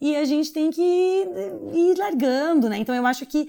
E 0.00 0.14
a 0.16 0.24
gente 0.24 0.52
tem 0.52 0.70
que 0.70 0.80
ir 1.74 1.98
largando, 1.98 2.68
né? 2.68 2.78
Então 2.78 2.94
eu 2.94 3.04
acho 3.06 3.26
que 3.26 3.48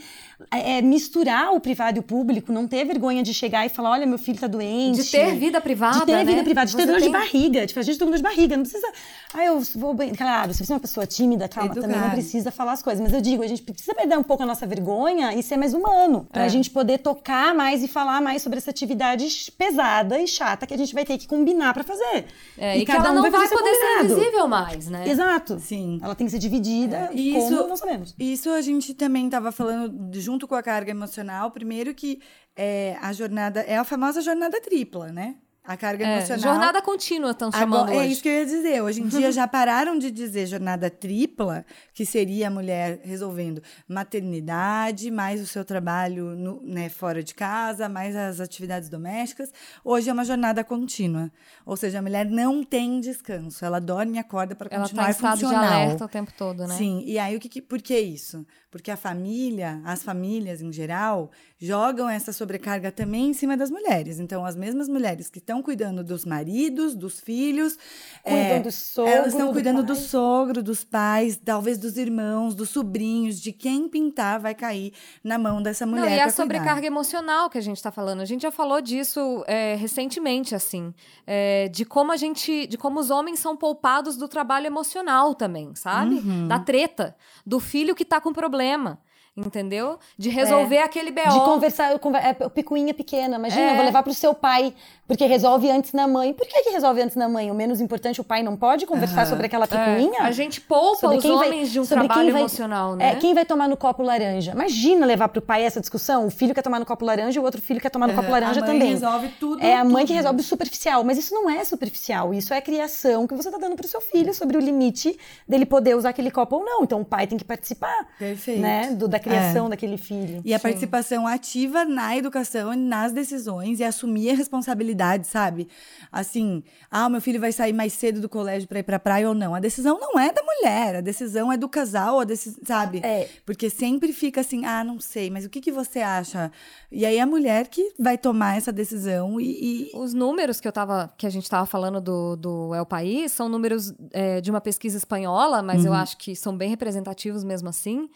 é, 0.51 0.81
misturar 0.81 1.53
o 1.53 1.59
privado 1.59 1.97
e 1.97 1.99
o 1.99 2.03
público, 2.03 2.51
não 2.51 2.67
ter 2.67 2.85
vergonha 2.85 3.21
de 3.21 3.33
chegar 3.33 3.65
e 3.65 3.69
falar: 3.69 3.91
olha, 3.91 4.05
meu 4.07 4.17
filho 4.17 4.39
tá 4.39 4.47
doente. 4.47 5.03
De 5.03 5.11
ter 5.11 5.35
vida 5.35 5.61
privada, 5.61 5.99
De 5.99 6.05
ter 6.05 6.17
vida 6.25 6.37
né? 6.37 6.43
privada, 6.43 6.65
de 6.67 6.75
ter 6.75 6.83
Você 6.83 6.87
dor 6.87 6.97
de 6.97 7.03
tem- 7.03 7.11
barriga. 7.11 7.67
De 7.67 7.73
fazer 7.73 7.91
gente 7.91 7.99
tem 7.99 8.07
dor 8.07 8.17
de 8.17 8.23
barriga. 8.23 8.55
Não 8.57 8.63
precisa. 8.63 8.87
Ah, 9.33 9.45
eu 9.45 9.59
vou 9.75 9.93
bem. 9.93 10.13
Claro, 10.15 10.53
se 10.53 10.65
você 10.65 10.71
é 10.71 10.75
uma 10.75 10.79
pessoa 10.79 11.05
tímida, 11.05 11.47
calma, 11.47 11.75
também 11.75 11.99
não 11.99 12.09
precisa 12.09 12.51
falar 12.51 12.71
as 12.73 12.81
coisas. 12.81 13.01
Mas 13.03 13.13
eu 13.13 13.21
digo, 13.21 13.43
a 13.43 13.47
gente 13.47 13.61
precisa 13.61 13.93
perder 13.93 14.17
um 14.17 14.23
pouco 14.23 14.41
a 14.41 14.45
nossa 14.45 14.65
vergonha 14.65 15.33
e 15.35 15.43
ser 15.43 15.57
mais 15.57 15.73
humano. 15.73 16.25
Pra 16.31 16.45
É. 16.45 16.49
gente 16.49 16.69
poder 16.71 16.97
tocar 16.99 17.53
mais 17.53 17.83
e 17.83 17.87
falar 17.87 18.21
mais 18.21 18.41
sobre 18.41 18.57
essa 18.57 18.71
atividade 18.71 19.51
pesada 19.57 20.19
e 20.19 20.27
chata 20.27 20.65
que 20.65 20.73
a 20.73 20.77
gente 20.77 20.93
vai 20.95 21.05
ter 21.05 21.17
que 21.17 21.27
combinar 21.27 21.73
pra 21.75 21.83
fazer. 21.83 22.25
É, 22.57 22.77
e, 22.77 22.85
que 22.85 22.91
ela 22.91 23.11
não 23.11 23.29
vai, 23.29 23.47
seu 23.47 23.57
poder 23.57 23.69
ser 23.75 23.81
combinado. 23.97 24.13
invisível 24.13 24.47
mais, 24.47 24.87
né? 24.87 25.07
Exato. 25.07 25.59
Sim. 25.59 25.99
Ela 26.01 26.15
tem 26.15 26.25
que 26.25 26.31
ser 26.31 26.38
dividida. 26.39 27.09
E 27.13 27.33
como 27.33 27.45
isso- 27.45 27.67
não 27.67 27.75
sabemos. 27.77 28.15
Isso 28.17 28.49
a 28.49 28.61
gente 28.61 28.93
também 28.93 29.25
estava 29.25 29.51
falando 29.51 30.09
junto 30.19 30.47
com 30.47 30.55
a 30.55 30.63
carga 30.63 30.91
emocional. 30.91 31.51
Primeiro 31.51 31.93
que 31.93 32.21
é, 32.55 32.97
a 33.01 33.13
jornada 33.13 33.61
é 33.61 33.77
a 33.77 33.83
famosa 33.83 34.21
jornada 34.21 34.59
tripla, 34.61 35.11
né? 35.11 35.35
A 35.69 35.77
carga 35.77 36.03
É, 36.03 36.17
emocional. 36.17 36.39
jornada 36.41 36.81
contínua, 36.81 37.29
estão 37.29 37.51
chamando 37.51 37.81
Agora, 37.83 37.93
é 37.93 37.99
hoje. 37.99 38.13
isso 38.13 38.23
que 38.23 38.27
eu 38.29 38.33
ia 38.33 38.45
dizer. 38.47 38.81
Hoje 38.81 39.01
em 39.03 39.07
dia 39.07 39.31
já 39.31 39.47
pararam 39.47 39.99
de 39.99 40.09
dizer 40.09 40.47
jornada 40.47 40.89
tripla, 40.89 41.63
que 41.93 42.07
seria 42.07 42.47
a 42.47 42.49
mulher 42.49 42.99
resolvendo 43.03 43.61
maternidade, 43.87 45.11
mais 45.11 45.39
o 45.39 45.45
seu 45.45 45.63
trabalho 45.63 46.35
no- 46.35 46.59
né, 46.63 46.89
fora 46.89 47.21
de 47.23 47.35
casa, 47.35 47.87
mais 47.87 48.15
as 48.15 48.39
atividades 48.39 48.89
domésticas. 48.89 49.53
Hoje 49.85 50.09
é 50.09 50.13
uma 50.13 50.25
jornada 50.25 50.63
contínua. 50.63 51.31
Ou 51.65 51.77
seja, 51.77 51.99
a 51.99 52.01
mulher 52.01 52.25
não 52.25 52.63
tem 52.63 52.99
descanso. 52.99 53.63
Ela 53.63 53.79
dorme 53.79 54.15
e 54.17 54.19
acorda 54.19 54.55
para 54.55 54.69
Ela 54.71 54.81
continuar 54.81 55.11
está 55.11 55.29
em 55.29 55.33
estado 55.35 55.49
de 55.49 55.55
alerta 55.55 56.05
o 56.05 56.09
tempo 56.09 56.33
todo, 56.35 56.65
né? 56.65 56.75
Sim, 56.75 57.03
e 57.05 57.19
aí 57.19 57.35
o 57.35 57.39
que, 57.39 57.47
que- 57.47 57.61
por 57.61 57.79
que 57.79 57.95
isso? 57.95 58.43
Porque 58.71 58.91
a 58.91 58.97
família, 58.97 59.81
as 59.83 60.03
famílias 60.03 60.61
em 60.61 60.71
geral, 60.71 61.31
jogam 61.57 62.07
essa 62.07 62.31
sobrecarga 62.31 62.91
também 62.91 63.29
em 63.29 63.33
cima 63.33 63.57
das 63.57 63.71
mulheres. 63.71 64.19
Então, 64.19 64.45
as 64.45 64.55
mesmas 64.55 64.87
mulheres 64.87 65.27
que 65.27 65.39
estão 65.39 65.63
cuidando 65.63 66.03
dos 66.03 66.23
maridos, 66.23 66.93
dos 66.93 67.19
filhos, 67.19 67.77
é, 68.23 68.59
do 68.59 68.71
sogro, 68.71 69.11
elas 69.11 69.33
estão 69.33 69.47
do 69.47 69.53
cuidando 69.53 69.81
do 69.81 69.95
pai. 69.95 70.03
sogro, 70.03 70.61
dos 70.61 70.83
pais, 70.83 71.35
talvez 71.43 71.79
dos 71.79 71.97
irmãos, 71.97 72.53
dos 72.53 72.69
sobrinhos, 72.69 73.41
de 73.41 73.51
quem 73.51 73.89
pintar 73.89 74.39
vai 74.39 74.53
cair 74.53 74.93
na 75.23 75.39
mão 75.39 75.63
dessa 75.63 75.87
mulher. 75.87 76.01
Não, 76.01 76.07
e 76.09 76.13
a 76.13 76.17
pra 76.17 76.23
cuidar. 76.25 76.43
sobrecarga 76.43 76.85
emocional 76.85 77.49
que 77.49 77.57
a 77.57 77.61
gente 77.61 77.77
está 77.77 77.91
falando. 77.91 78.21
A 78.21 78.25
gente 78.25 78.43
já 78.43 78.51
falou 78.51 78.81
disso 78.81 79.43
é, 79.47 79.73
recentemente, 79.75 80.53
assim. 80.53 80.93
é, 81.25 81.69
de 81.69 81.85
como 81.85 82.11
a 82.11 82.17
gente. 82.17 82.67
De 82.67 82.77
como 82.77 82.99
os 82.99 83.09
homens 83.09 83.39
são 83.39 83.57
poupados 83.57 84.15
do 84.15 84.27
trabalho 84.27 84.67
emocional 84.67 85.33
também, 85.33 85.73
sabe? 85.73 86.15
Uhum. 86.15 86.47
Da 86.47 86.59
treta. 86.59 87.15
Do 87.43 87.59
filho 87.59 87.95
que 87.95 88.05
tá 88.05 88.21
com 88.21 88.31
problema 88.31 88.58
problema. 88.59 88.99
Entendeu? 89.45 89.97
De 90.17 90.29
resolver 90.29 90.79
aquele 90.79 91.11
BO. 91.11 91.21
De 91.29 91.39
conversar, 91.45 91.97
conver- 91.99 92.23
é, 92.25 92.33
picuinha 92.33 92.93
pequena. 92.93 93.37
Imagina, 93.37 93.61
É. 93.61 93.71
eu 93.71 93.75
vou 93.75 93.85
levar 93.85 94.03
pro 94.03 94.13
seu 94.13 94.33
pai, 94.33 94.73
porque 95.07 95.25
resolve 95.25 95.69
antes 95.71 95.93
na 95.93 96.07
mãe. 96.07 96.33
Por 96.33 96.45
que, 96.47 96.61
que 96.63 96.69
resolve 96.71 97.01
antes 97.01 97.15
na 97.15 97.27
mãe? 97.29 97.49
O 97.49 97.53
menos 97.55 97.79
importante, 97.81 98.19
o 98.21 98.23
pai 98.23 98.43
não 98.43 98.55
pode 98.57 98.85
conversar 98.85 99.21
Aham. 99.21 99.29
sobre 99.29 99.45
aquela 99.45 99.65
É, 99.65 99.67
picuinha? 99.67 100.21
a 100.23 100.31
gente 100.31 100.61
poupa 100.61 100.97
Sobre 100.99 101.17
os 101.17 101.23
quem 101.23 101.35
vai- 101.35 101.47
homens 101.47 101.71
de 101.71 101.79
um 101.79 101.85
sobre 101.85 102.05
trabalho 102.07 102.31
vai- 102.31 102.41
emocional, 102.41 102.95
né? 102.95 103.11
É, 103.11 103.15
quem 103.15 103.33
vai 103.33 103.45
tomar 103.45 103.67
no 103.67 103.77
copo 103.77 104.03
laranja? 104.03 104.51
Imagina 104.51 105.05
levar 105.05 105.29
pro 105.29 105.41
pai 105.41 105.63
essa 105.63 105.79
discussão. 105.79 106.27
O 106.27 106.29
filho 106.31 106.53
quer 106.53 106.61
tomar 106.61 106.79
no 106.79 106.85
copo 106.85 107.05
laranja 107.05 107.37
e 107.37 107.41
o 107.41 107.43
outro 107.45 107.61
filho 107.61 107.79
quer 107.79 107.89
tomar 107.89 108.07
no 108.07 108.13
copo 108.15 108.29
laranja 108.29 108.59
a 108.59 108.65
mãe 108.65 108.73
também. 108.73 108.89
resolve 108.91 109.29
tudo. 109.39 109.63
É 109.63 109.75
a 109.75 109.83
mãe 109.83 110.03
que 110.05 110.13
tudo. 110.13 110.17
resolve 110.17 110.41
o 110.41 110.43
superficial, 110.43 111.03
mas 111.03 111.17
isso 111.17 111.33
não 111.33 111.49
é 111.49 111.63
superficial, 111.65 112.33
isso 112.33 112.53
é 112.53 112.57
a 112.57 112.61
criação 112.61 113.25
que 113.27 113.33
você 113.35 113.49
tá 113.49 113.57
dando 113.57 113.75
pro 113.75 113.87
seu 113.87 114.01
filho 114.01 114.33
sobre 114.33 114.57
o 114.57 114.59
limite 114.59 115.17
dele 115.47 115.65
poder 115.65 115.95
usar 115.95 116.09
aquele 116.09 116.29
copo 116.31 116.57
ou 116.57 116.65
não. 116.65 116.83
Então 116.83 117.01
o 117.01 117.05
pai 117.05 117.25
tem 117.27 117.37
que 117.37 117.43
participar, 117.45 118.07
Perfeito. 118.17 118.59
né, 118.61 118.91
do- 118.93 119.07
da 119.07 119.19
criação 119.29 119.69
daquele 119.69 119.97
filho. 119.97 120.41
E 120.43 120.53
a 120.53 120.57
Sim. 120.57 120.63
participação 120.63 121.27
ativa 121.27 121.85
na 121.85 122.15
educação 122.17 122.73
e 122.73 122.77
nas 122.77 123.11
decisões 123.11 123.79
e 123.79 123.83
assumir 123.83 124.31
a 124.31 124.35
responsabilidade, 124.35 125.27
sabe? 125.27 125.67
Assim, 126.11 126.63
ah, 126.89 127.07
o 127.07 127.09
meu 127.09 127.21
filho 127.21 127.39
vai 127.39 127.51
sair 127.51 127.73
mais 127.73 127.93
cedo 127.93 128.19
do 128.19 128.27
colégio 128.29 128.67
para 128.67 128.79
ir 128.79 128.83
pra 128.83 128.99
praia 128.99 129.27
ou 129.29 129.35
não. 129.35 129.53
A 129.55 129.59
decisão 129.59 129.99
não 129.99 130.19
é 130.19 130.31
da 130.31 130.41
mulher, 130.43 130.95
a 130.97 131.01
decisão 131.01 131.51
é 131.51 131.57
do 131.57 131.69
casal, 131.69 132.19
a 132.19 132.23
decis... 132.23 132.57
sabe? 132.63 132.99
É. 133.03 133.27
Porque 133.45 133.69
sempre 133.69 134.11
fica 134.13 134.41
assim, 134.41 134.65
ah, 134.65 134.83
não 134.83 134.99
sei, 134.99 135.29
mas 135.29 135.45
o 135.45 135.49
que, 135.49 135.61
que 135.61 135.71
você 135.71 135.99
acha? 135.99 136.51
E 136.91 137.05
aí 137.05 137.19
a 137.19 137.25
mulher 137.25 137.67
que 137.67 137.93
vai 137.99 138.17
tomar 138.17 138.57
essa 138.57 138.71
decisão 138.71 139.39
e. 139.39 139.89
e- 139.91 139.91
Os 139.93 140.13
números 140.13 140.59
que, 140.59 140.67
eu 140.67 140.71
tava, 140.71 141.13
que 141.17 141.25
a 141.25 141.29
gente 141.29 141.43
estava 141.43 141.65
falando 141.65 141.99
do, 142.01 142.35
do 142.35 142.73
El 142.75 142.85
País 142.85 143.31
são 143.31 143.47
números 143.49 143.93
é, 144.11 144.41
de 144.41 144.49
uma 144.49 144.61
pesquisa 144.61 144.97
espanhola, 144.97 145.61
mas 145.61 145.85
eu 145.85 145.93
acho 145.93 146.17
que 146.17 146.35
são 146.35 146.55
bem 146.55 146.69
representativos 146.69 147.43
mesmo 147.43 147.69
assim. 147.69 148.09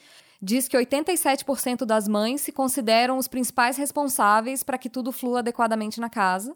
Diz 0.46 0.68
que 0.68 0.78
87% 0.78 1.86
das 1.86 2.06
mães 2.06 2.42
se 2.42 2.52
consideram 2.52 3.18
os 3.18 3.30
principais 3.30 3.78
responsáveis 3.78 4.62
para 4.62 4.78
que 4.78 4.90
tudo 4.90 5.10
flua 5.10 5.40
adequadamente 5.40 6.02
na 6.02 6.10
casa. 6.10 6.54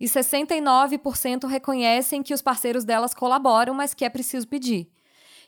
E 0.00 0.06
69% 0.06 1.46
reconhecem 1.46 2.22
que 2.22 2.32
os 2.32 2.40
parceiros 2.40 2.86
delas 2.86 3.12
colaboram, 3.12 3.74
mas 3.74 3.92
que 3.92 4.06
é 4.06 4.08
preciso 4.08 4.48
pedir. 4.48 4.88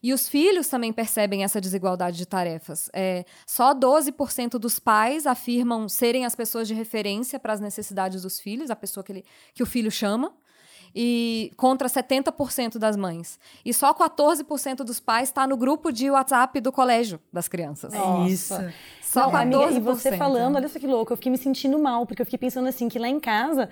E 0.03 0.12
os 0.12 0.28
filhos 0.28 0.68
também 0.68 0.93
percebem 0.93 1.43
essa 1.43 1.59
desigualdade 1.59 2.18
de 2.18 2.26
tarefas. 2.26 2.91
É, 2.93 3.24
só 3.47 3.74
12% 3.74 4.59
dos 4.59 4.78
pais 4.78 5.26
afirmam 5.26 5.89
serem 5.89 6.26
as 6.26 6.35
pessoas 6.35 6.68
de 6.68 6.74
referência 6.74 7.41
para 7.41 7.55
as 7.55 7.61
necessidades 7.61 8.20
dos 8.20 8.39
filhos, 8.39 8.70
a 8.70 8.76
pessoa 8.76 9.03
que, 9.03 9.12
ele, 9.12 9.24
que 9.55 9.62
o 9.62 9.66
filho 9.66 9.91
chama. 9.91 10.35
E 10.95 11.53
contra 11.57 11.88
70% 11.88 12.78
das 12.78 12.97
mães. 12.97 13.38
E 13.64 13.72
só 13.72 13.95
14% 13.95 14.76
dos 14.76 15.01
pais 15.01 15.28
está 15.28 15.47
no 15.47 15.57
grupo 15.57 15.93
de 15.93 16.11
WhatsApp 16.11 16.61
do 16.61 16.72
colégio 16.72 17.20
das 17.32 17.49
crianças. 17.49 17.93
É 17.95 18.28
isso. 18.28 18.55
Só 19.11 19.22
Não, 19.22 19.32
14%. 19.32 19.43
amiga, 19.43 19.72
e 19.72 19.80
você 19.80 20.16
falando, 20.16 20.55
olha 20.55 20.68
só 20.68 20.78
que 20.78 20.86
louco, 20.86 21.12
eu 21.12 21.16
fiquei 21.16 21.32
me 21.32 21.38
sentindo 21.38 21.76
mal, 21.80 22.07
porque 22.07 22.22
eu 22.22 22.26
fiquei 22.26 22.38
pensando 22.38 22.68
assim, 22.68 22.88
que 22.88 22.97
lá 22.97 23.09
em 23.09 23.18
casa, 23.18 23.68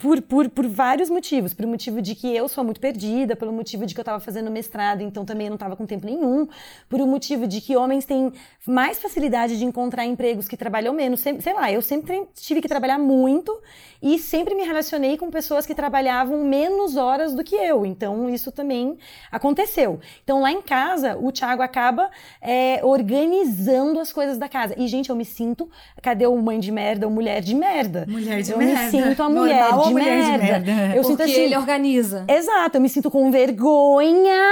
por, 0.00 0.20
por, 0.22 0.50
por 0.50 0.66
vários 0.66 1.08
motivos, 1.08 1.54
por 1.54 1.64
motivo 1.66 2.02
de 2.02 2.16
que 2.16 2.34
eu 2.34 2.48
sou 2.48 2.64
muito 2.64 2.80
perdida, 2.80 3.36
pelo 3.36 3.52
motivo 3.52 3.86
de 3.86 3.94
que 3.94 4.00
eu 4.00 4.02
estava 4.02 4.18
fazendo 4.18 4.50
mestrado, 4.50 5.00
então 5.00 5.24
também 5.24 5.46
eu 5.46 5.50
não 5.50 5.54
estava 5.54 5.76
com 5.76 5.86
tempo 5.86 6.04
nenhum, 6.04 6.48
por 6.88 7.00
um 7.00 7.06
motivo 7.06 7.46
de 7.46 7.60
que 7.60 7.76
homens 7.76 8.04
têm 8.04 8.32
mais 8.66 8.98
facilidade 8.98 9.56
de 9.56 9.64
encontrar 9.64 10.04
empregos 10.04 10.48
que 10.48 10.56
trabalham 10.56 10.92
menos, 10.92 11.20
sei 11.20 11.52
lá, 11.54 11.70
eu 11.70 11.80
sempre 11.80 12.26
tive 12.34 12.60
que 12.60 12.66
trabalhar 12.66 12.98
muito 12.98 13.56
e 14.02 14.18
sempre 14.18 14.52
me 14.56 14.64
relacionei 14.64 15.16
com 15.16 15.30
pessoas 15.30 15.64
que 15.64 15.76
trabalhavam 15.76 16.42
menos 16.52 16.96
horas 16.96 17.34
do 17.34 17.42
que 17.42 17.56
eu, 17.56 17.86
então 17.86 18.28
isso 18.28 18.52
também 18.52 18.98
aconteceu. 19.30 19.98
Então 20.22 20.42
lá 20.42 20.52
em 20.52 20.60
casa, 20.60 21.16
o 21.16 21.32
Thiago 21.32 21.62
acaba 21.62 22.10
é, 22.42 22.80
organizando 22.84 23.98
as 23.98 24.12
coisas 24.12 24.36
da 24.36 24.48
casa. 24.48 24.74
E, 24.76 24.86
gente, 24.86 25.08
eu 25.08 25.16
me 25.16 25.24
sinto. 25.24 25.70
Cadê 26.02 26.26
o 26.26 26.36
mãe 26.36 26.60
de 26.60 26.70
merda 26.70 27.06
ou 27.06 27.12
mulher 27.12 27.40
de 27.40 27.54
merda? 27.54 28.04
Mulher 28.06 28.42
de 28.42 28.52
eu 28.52 28.58
merda. 28.58 28.82
me 28.82 28.90
sinto 28.90 29.22
a 29.22 29.28
mulher, 29.30 29.62
Normal 29.62 29.86
de, 29.86 29.92
mulher 29.92 30.22
de 30.22 30.38
merda. 30.38 30.72
merda? 30.72 30.96
Eu 30.96 31.04
sinto 31.04 31.16
Porque 31.16 31.32
assim. 31.32 31.42
ele 31.42 31.56
organiza. 31.56 32.24
Exato, 32.28 32.76
eu 32.76 32.80
me 32.80 32.88
sinto 32.88 33.10
com 33.10 33.30
vergonha. 33.30 34.42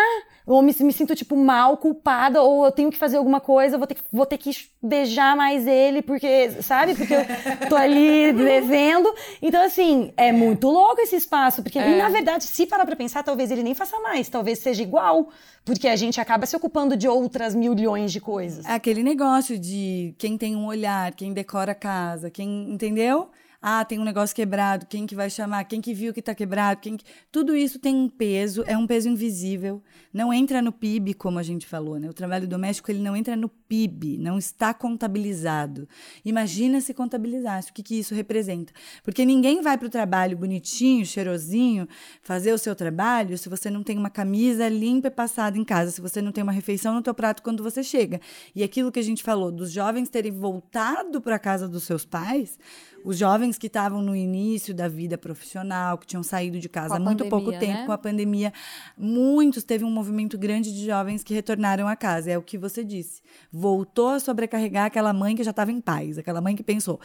Ou 0.46 0.62
me, 0.62 0.74
me 0.80 0.92
sinto, 0.92 1.14
tipo, 1.14 1.36
mal, 1.36 1.76
culpada, 1.76 2.42
ou 2.42 2.64
eu 2.64 2.72
tenho 2.72 2.90
que 2.90 2.96
fazer 2.98 3.18
alguma 3.18 3.40
coisa, 3.40 3.78
vou 3.78 3.86
ter, 3.86 3.94
que- 3.94 4.02
vou 4.12 4.26
ter 4.26 4.38
que 4.38 4.50
beijar 4.82 5.36
mais 5.36 5.66
ele, 5.66 6.02
porque, 6.02 6.50
sabe? 6.62 6.94
Porque 6.94 7.14
eu 7.14 7.68
tô 7.68 7.76
ali 7.76 8.32
devendo. 8.34 9.12
Então, 9.40 9.62
assim, 9.64 10.12
é 10.16 10.32
muito 10.32 10.68
louco 10.68 11.00
esse 11.02 11.14
espaço. 11.16 11.62
Porque, 11.62 11.78
e, 11.78 11.96
na 11.96 12.08
verdade, 12.08 12.44
se 12.44 12.66
parar 12.66 12.84
pra 12.86 12.96
pensar, 12.96 13.22
talvez 13.22 13.50
ele 13.50 13.62
nem 13.62 13.74
faça 13.74 13.98
mais, 14.00 14.28
talvez 14.28 14.58
seja 14.58 14.82
igual. 14.82 15.28
Porque 15.64 15.86
a 15.86 15.94
gente 15.94 16.20
acaba 16.20 16.46
se 16.46 16.56
ocupando 16.56 16.96
de 16.96 17.06
outras 17.06 17.54
milhões 17.54 18.10
de 18.10 18.20
coisas. 18.20 18.64
É 18.66 18.72
aquele 18.72 19.02
negócio 19.02 19.58
de 19.58 20.14
quem 20.18 20.36
tem 20.38 20.56
um 20.56 20.66
olhar, 20.66 21.12
quem 21.14 21.32
decora 21.32 21.72
a 21.72 21.74
casa, 21.74 22.30
quem. 22.30 22.70
Entendeu? 22.72 23.28
Ah, 23.62 23.84
tem 23.84 23.98
um 23.98 24.04
negócio 24.04 24.34
quebrado, 24.34 24.86
quem 24.86 25.06
que 25.06 25.14
vai 25.14 25.28
chamar, 25.28 25.64
quem 25.64 25.82
que 25.82 25.92
viu 25.92 26.14
que 26.14 26.22
tá 26.22 26.34
quebrado, 26.34 26.80
quem 26.80 26.96
que... 26.96 27.04
Tudo 27.30 27.54
isso 27.54 27.78
tem 27.78 27.94
um 27.94 28.08
peso, 28.08 28.64
é 28.66 28.76
um 28.76 28.86
peso 28.86 29.08
invisível. 29.08 29.82
Não 30.12 30.32
entra 30.32 30.62
no 30.62 30.72
PIB, 30.72 31.12
como 31.12 31.38
a 31.38 31.42
gente 31.42 31.66
falou, 31.66 31.98
né? 31.98 32.08
O 32.08 32.14
trabalho 32.14 32.48
doméstico, 32.48 32.90
ele 32.90 33.02
não 33.02 33.14
entra 33.14 33.36
no 33.36 33.50
PIB, 33.50 34.16
não 34.16 34.38
está 34.38 34.72
contabilizado. 34.72 35.86
Imagina 36.24 36.80
se 36.80 36.94
contabilizasse, 36.94 37.70
o 37.70 37.74
que, 37.74 37.82
que 37.82 37.98
isso 37.98 38.14
representa. 38.14 38.72
Porque 39.02 39.26
ninguém 39.26 39.60
vai 39.60 39.76
para 39.76 39.86
o 39.86 39.90
trabalho 39.90 40.38
bonitinho, 40.38 41.04
cheirosinho, 41.04 41.86
fazer 42.22 42.54
o 42.54 42.58
seu 42.58 42.74
trabalho 42.74 43.36
se 43.36 43.50
você 43.50 43.68
não 43.68 43.82
tem 43.82 43.98
uma 43.98 44.10
camisa 44.10 44.68
limpa 44.68 45.08
e 45.08 45.10
passada 45.10 45.58
em 45.58 45.64
casa, 45.64 45.90
se 45.90 46.00
você 46.00 46.22
não 46.22 46.32
tem 46.32 46.42
uma 46.42 46.52
refeição 46.52 46.94
no 46.94 47.02
teu 47.02 47.12
prato 47.12 47.42
quando 47.42 47.62
você 47.62 47.82
chega. 47.82 48.22
E 48.54 48.62
aquilo 48.62 48.90
que 48.90 48.98
a 48.98 49.04
gente 49.04 49.22
falou, 49.22 49.52
dos 49.52 49.70
jovens 49.70 50.08
terem 50.08 50.32
voltado 50.32 51.20
para 51.20 51.36
a 51.36 51.38
casa 51.38 51.68
dos 51.68 51.84
seus 51.84 52.06
pais, 52.06 52.58
os 53.04 53.16
jovens 53.16 53.58
que 53.58 53.66
estavam 53.66 54.02
no 54.02 54.14
início 54.14 54.74
da 54.74 54.88
vida 54.88 55.16
profissional, 55.16 55.98
que 55.98 56.06
tinham 56.06 56.22
saído 56.22 56.58
de 56.58 56.68
casa 56.68 56.96
há 56.96 56.98
muito 56.98 57.24
pouco 57.26 57.46
pandemia, 57.46 57.60
tempo 57.60 57.80
né? 57.80 57.86
com 57.86 57.92
a 57.92 57.98
pandemia, 57.98 58.52
muitos 58.96 59.64
teve 59.64 59.84
um 59.84 59.90
movimento 59.90 60.38
grande 60.38 60.72
de 60.72 60.84
jovens 60.84 61.22
que 61.22 61.34
retornaram 61.34 61.88
a 61.88 61.96
casa. 61.96 62.30
É 62.30 62.38
o 62.38 62.42
que 62.42 62.58
você 62.58 62.84
disse. 62.84 63.22
Voltou 63.52 64.08
a 64.08 64.20
sobrecarregar 64.20 64.86
aquela 64.86 65.12
mãe 65.12 65.34
que 65.34 65.42
já 65.42 65.50
estava 65.50 65.72
em 65.72 65.80
paz, 65.80 66.18
aquela 66.18 66.40
mãe 66.40 66.54
que 66.56 66.62
pensou. 66.62 67.00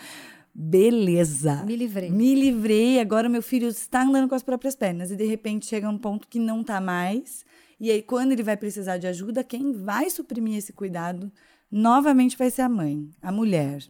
Beleza. 0.54 1.64
Me 1.66 1.76
livrei. 1.76 2.10
Me 2.10 2.34
livrei, 2.34 3.00
agora 3.00 3.28
meu 3.28 3.42
filho 3.42 3.68
está 3.68 4.04
andando 4.04 4.30
com 4.30 4.36
as 4.36 4.44
próprias 4.44 4.74
pernas. 4.74 5.12
E 5.12 5.16
de 5.16 5.26
repente 5.26 5.66
chega 5.66 5.90
um 5.90 5.98
ponto 5.98 6.28
que 6.28 6.40
não 6.40 6.62
está 6.62 6.80
mais. 6.80 7.46
E 7.78 7.92
aí, 7.92 8.02
quando 8.02 8.32
ele 8.32 8.42
vai 8.42 8.56
precisar 8.56 8.98
de 8.98 9.06
ajuda, 9.06 9.44
quem 9.44 9.74
vai 9.74 10.10
suprimir 10.10 10.58
esse 10.58 10.72
cuidado 10.72 11.30
novamente 11.70 12.38
vai 12.38 12.50
ser 12.50 12.62
a 12.62 12.70
mãe, 12.70 13.10
a 13.22 13.34
mulher. 13.34 13.84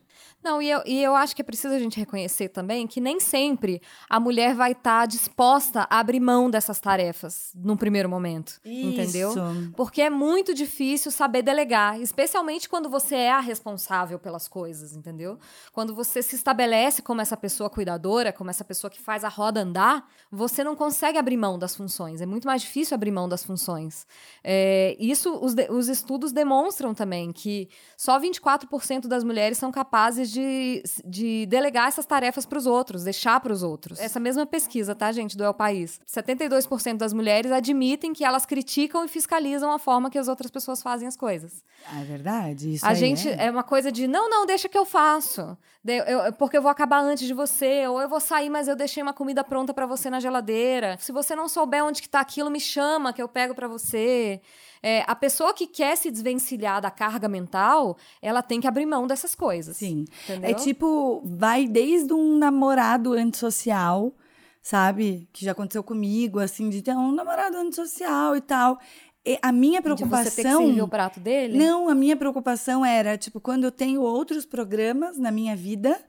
Não, 0.44 0.62
e 0.62 0.70
eu, 0.70 0.82
e 0.86 1.02
eu 1.02 1.16
acho 1.16 1.36
que 1.36 1.42
é 1.42 1.46
preciso 1.46 1.74
a 1.74 1.80
gente 1.80 2.00
reconhecer 2.00 2.50
também 2.50 2.86
que 2.86 3.02
nem 3.02 3.20
sempre 3.20 3.82
a 4.10 4.20
mulher 4.20 4.54
vai 4.54 4.74
estar 4.74 5.08
disposta 5.08 5.88
a 5.90 6.00
abrir 6.00 6.20
mão 6.20 6.50
dessas 6.50 6.80
tarefas 6.80 7.52
num 7.56 7.76
primeiro 7.76 8.08
momento. 8.08 8.60
Entendeu? 8.64 9.32
Isso. 9.32 9.72
Porque 9.76 10.02
é 10.02 10.10
muito 10.10 10.54
difícil 10.54 11.12
saber 11.12 11.42
delegar, 11.42 12.00
especialmente 12.00 12.70
quando 12.70 12.90
você 12.90 13.16
é 13.16 13.32
a 13.32 13.40
responsável 13.40 14.20
pelas 14.20 14.48
coisas, 14.48 14.96
entendeu? 14.96 15.40
Quando 15.74 15.96
você 15.96 16.22
se 16.22 16.36
estabelece 16.36 17.02
como 17.02 17.22
essa 17.22 17.36
pessoa 17.36 17.70
cuidadora, 17.70 18.32
como 18.32 18.50
essa 18.50 18.64
pessoa 18.64 18.92
que 18.92 19.02
faz 19.02 19.24
a 19.24 19.30
roda 19.30 19.62
andar, 19.62 20.08
você 20.32 20.64
não 20.64 20.76
consegue 20.76 21.18
abrir 21.18 21.38
mão 21.38 21.58
das 21.58 21.76
funções. 21.76 22.22
É 22.22 22.26
muito 22.26 22.46
mais 22.46 22.62
difícil 22.62 22.94
abrir 22.94 23.12
mão 23.12 23.28
das 23.28 23.44
funções. 23.44 24.06
É, 24.44 24.96
isso, 25.00 25.34
os, 25.38 25.56
os 25.70 25.88
estudos 25.88 26.32
demonstram 26.32 26.94
também 26.94 27.32
que 27.32 27.68
só 27.98 28.20
24% 28.20 29.08
das 29.08 29.24
mulheres 29.24 29.58
são 29.58 29.72
capazes 29.72 30.05
de, 30.14 30.84
de 31.04 31.46
delegar 31.48 31.88
essas 31.88 32.06
tarefas 32.06 32.46
para 32.46 32.58
os 32.58 32.66
outros, 32.66 33.04
deixar 33.04 33.40
para 33.40 33.52
os 33.52 33.64
outros. 33.64 34.00
Essa 34.00 34.20
mesma 34.20 34.46
pesquisa, 34.46 34.94
tá, 34.96 35.12
gente, 35.12 35.36
do 35.36 35.44
El 35.44 35.54
País. 35.54 36.00
72% 36.08 36.98
das 36.98 37.14
mulheres 37.14 37.52
admitem 37.52 38.14
que 38.14 38.24
elas 38.24 38.46
criticam 38.46 39.04
e 39.04 39.08
fiscalizam 39.08 39.72
a 39.72 39.80
forma 39.80 40.10
que 40.10 40.18
as 40.18 40.28
outras 40.28 40.52
pessoas 40.52 40.82
fazem 40.82 41.08
as 41.08 41.18
coisas. 41.18 41.64
Ah, 41.92 42.02
é 42.02 42.04
verdade? 42.04 42.74
Isso 42.76 42.86
a 42.86 42.94
gente 42.94 43.28
é. 43.30 43.46
é 43.48 43.52
uma 43.52 43.64
coisa 43.64 43.92
de 43.92 44.08
não, 44.08 44.30
não, 44.30 44.46
deixa 44.46 44.70
que 44.70 44.78
eu 44.78 44.86
faço. 44.86 45.58
De- 45.84 45.98
eu- 46.12 46.34
porque 46.34 46.58
eu 46.58 46.62
vou 46.62 46.72
acabar 46.72 47.00
antes 47.00 47.28
de 47.28 47.34
você, 47.34 47.88
ou 47.88 48.02
eu 48.02 48.10
vou 48.10 48.20
sair, 48.20 48.50
mas 48.50 48.68
eu 48.68 48.76
deixei 48.76 49.04
uma 49.04 49.14
comida 49.14 49.44
pronta 49.44 49.74
para 49.74 49.86
você 49.86 50.10
na 50.10 50.20
geladeira. 50.20 50.98
Se 51.00 51.12
você 51.12 51.36
não 51.36 51.48
souber 51.48 51.84
onde 51.84 52.02
que 52.02 52.10
tá 52.10 52.20
aquilo, 52.20 52.50
me 52.50 52.60
chama 52.60 53.14
que 53.14 53.22
eu 53.22 53.28
pego 53.28 53.54
para 53.54 53.68
você. 53.68 54.42
É, 54.88 55.04
a 55.08 55.16
pessoa 55.16 55.52
que 55.52 55.66
quer 55.66 55.98
se 55.98 56.12
desvencilhar 56.12 56.80
da 56.80 56.92
carga 56.92 57.28
mental, 57.28 57.98
ela 58.22 58.44
tem 58.44 58.62
que 58.62 58.68
abrir 58.68 58.86
mão 58.86 59.08
dessas 59.08 59.34
coisas. 59.34 59.78
Sim. 59.78 60.06
Entendeu? 60.26 60.52
É 60.52 60.54
tipo, 60.54 61.24
vai 61.26 61.66
desde 61.66 62.14
um 62.14 62.38
namorado 62.38 63.14
antissocial, 63.14 64.14
sabe? 64.62 65.28
Que 65.34 65.44
já 65.44 65.54
aconteceu 65.54 65.82
comigo, 65.82 66.38
assim, 66.38 66.70
de 66.70 66.84
ter 66.84 66.96
um 66.96 67.12
namorado 67.12 67.58
antissocial 67.58 68.36
e 68.36 68.42
tal. 68.42 68.78
E 69.26 69.40
a 69.42 69.52
minha 69.52 69.82
De 69.82 69.88
você 69.90 69.96
ter 69.96 70.04
que 70.04 70.10
preocupação. 70.10 70.66
servir 70.68 70.82
o 70.84 70.88
prato 70.88 71.20
dele? 71.20 71.58
Não, 71.58 71.90
a 71.90 71.96
minha 71.96 72.16
preocupação 72.16 72.86
era, 72.86 73.18
tipo, 73.18 73.40
quando 73.42 73.64
eu 73.64 73.72
tenho 73.72 74.04
outros 74.04 74.46
programas 74.46 75.18
na 75.18 75.32
minha 75.32 75.56
vida, 75.56 76.00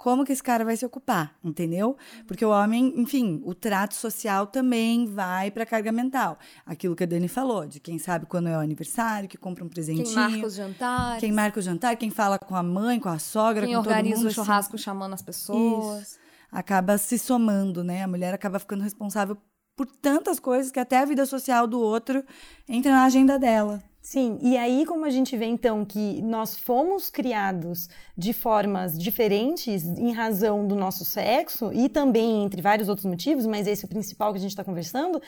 como 0.00 0.24
que 0.24 0.32
esse 0.32 0.42
cara 0.42 0.64
vai 0.64 0.74
se 0.78 0.86
ocupar, 0.86 1.36
entendeu? 1.44 1.94
Porque 2.26 2.42
o 2.42 2.48
homem, 2.48 2.94
enfim, 2.96 3.42
o 3.44 3.54
trato 3.54 3.94
social 3.94 4.46
também 4.46 5.04
vai 5.04 5.50
para 5.50 5.66
carga 5.66 5.92
mental. 5.92 6.38
Aquilo 6.64 6.96
que 6.96 7.04
a 7.04 7.06
Dani 7.06 7.28
falou, 7.28 7.66
de 7.66 7.78
quem 7.78 7.98
sabe 7.98 8.24
quando 8.24 8.48
é 8.48 8.56
o 8.56 8.60
aniversário, 8.60 9.28
que 9.28 9.36
compra 9.36 9.62
um 9.62 9.68
presentinho. 9.68 10.06
Quem 10.06 10.14
marca 10.14 10.46
os 10.46 10.54
jantares? 10.54 11.20
Quem 11.20 11.30
marca 11.30 11.58
o 11.60 11.62
jantar, 11.62 11.96
quem 11.96 12.08
fala 12.08 12.38
com 12.38 12.56
a 12.56 12.62
mãe, 12.62 12.98
com 12.98 13.10
a 13.10 13.18
sogra, 13.18 13.66
quem 13.66 13.76
com 13.76 13.82
todo 13.82 13.92
organiza 13.92 14.16
mundo, 14.16 14.24
o 14.24 14.28
assim, 14.28 14.36
churrasco 14.36 14.78
chamando 14.78 15.12
as 15.12 15.20
pessoas? 15.20 16.02
Isso. 16.02 16.18
Acaba 16.50 16.96
se 16.96 17.18
somando, 17.18 17.84
né? 17.84 18.02
A 18.02 18.08
mulher 18.08 18.32
acaba 18.32 18.58
ficando 18.58 18.82
responsável 18.82 19.36
por 19.76 19.86
tantas 19.86 20.40
coisas 20.40 20.72
que 20.72 20.80
até 20.80 20.96
a 20.96 21.04
vida 21.04 21.26
social 21.26 21.66
do 21.66 21.78
outro 21.78 22.24
entra 22.66 22.90
na 22.90 23.04
agenda 23.04 23.38
dela. 23.38 23.82
Sim, 24.02 24.38
e 24.40 24.56
aí 24.56 24.86
como 24.86 25.04
a 25.04 25.10
gente 25.10 25.36
vê 25.36 25.44
então 25.44 25.84
que 25.84 26.22
nós 26.22 26.56
fomos 26.56 27.10
criados 27.10 27.86
de 28.16 28.32
formas 28.32 28.98
diferentes 28.98 29.84
em 29.84 30.10
razão 30.10 30.66
do 30.66 30.74
nosso 30.74 31.04
sexo 31.04 31.70
e 31.72 31.86
também 31.86 32.42
entre 32.42 32.62
vários 32.62 32.88
outros 32.88 33.04
motivos, 33.04 33.46
mas 33.46 33.66
esse 33.66 33.84
é 33.84 33.86
o 33.86 33.88
principal 33.88 34.32
que 34.32 34.38
a 34.38 34.40
gente 34.40 34.52
está 34.52 34.64
conversando, 34.64 35.20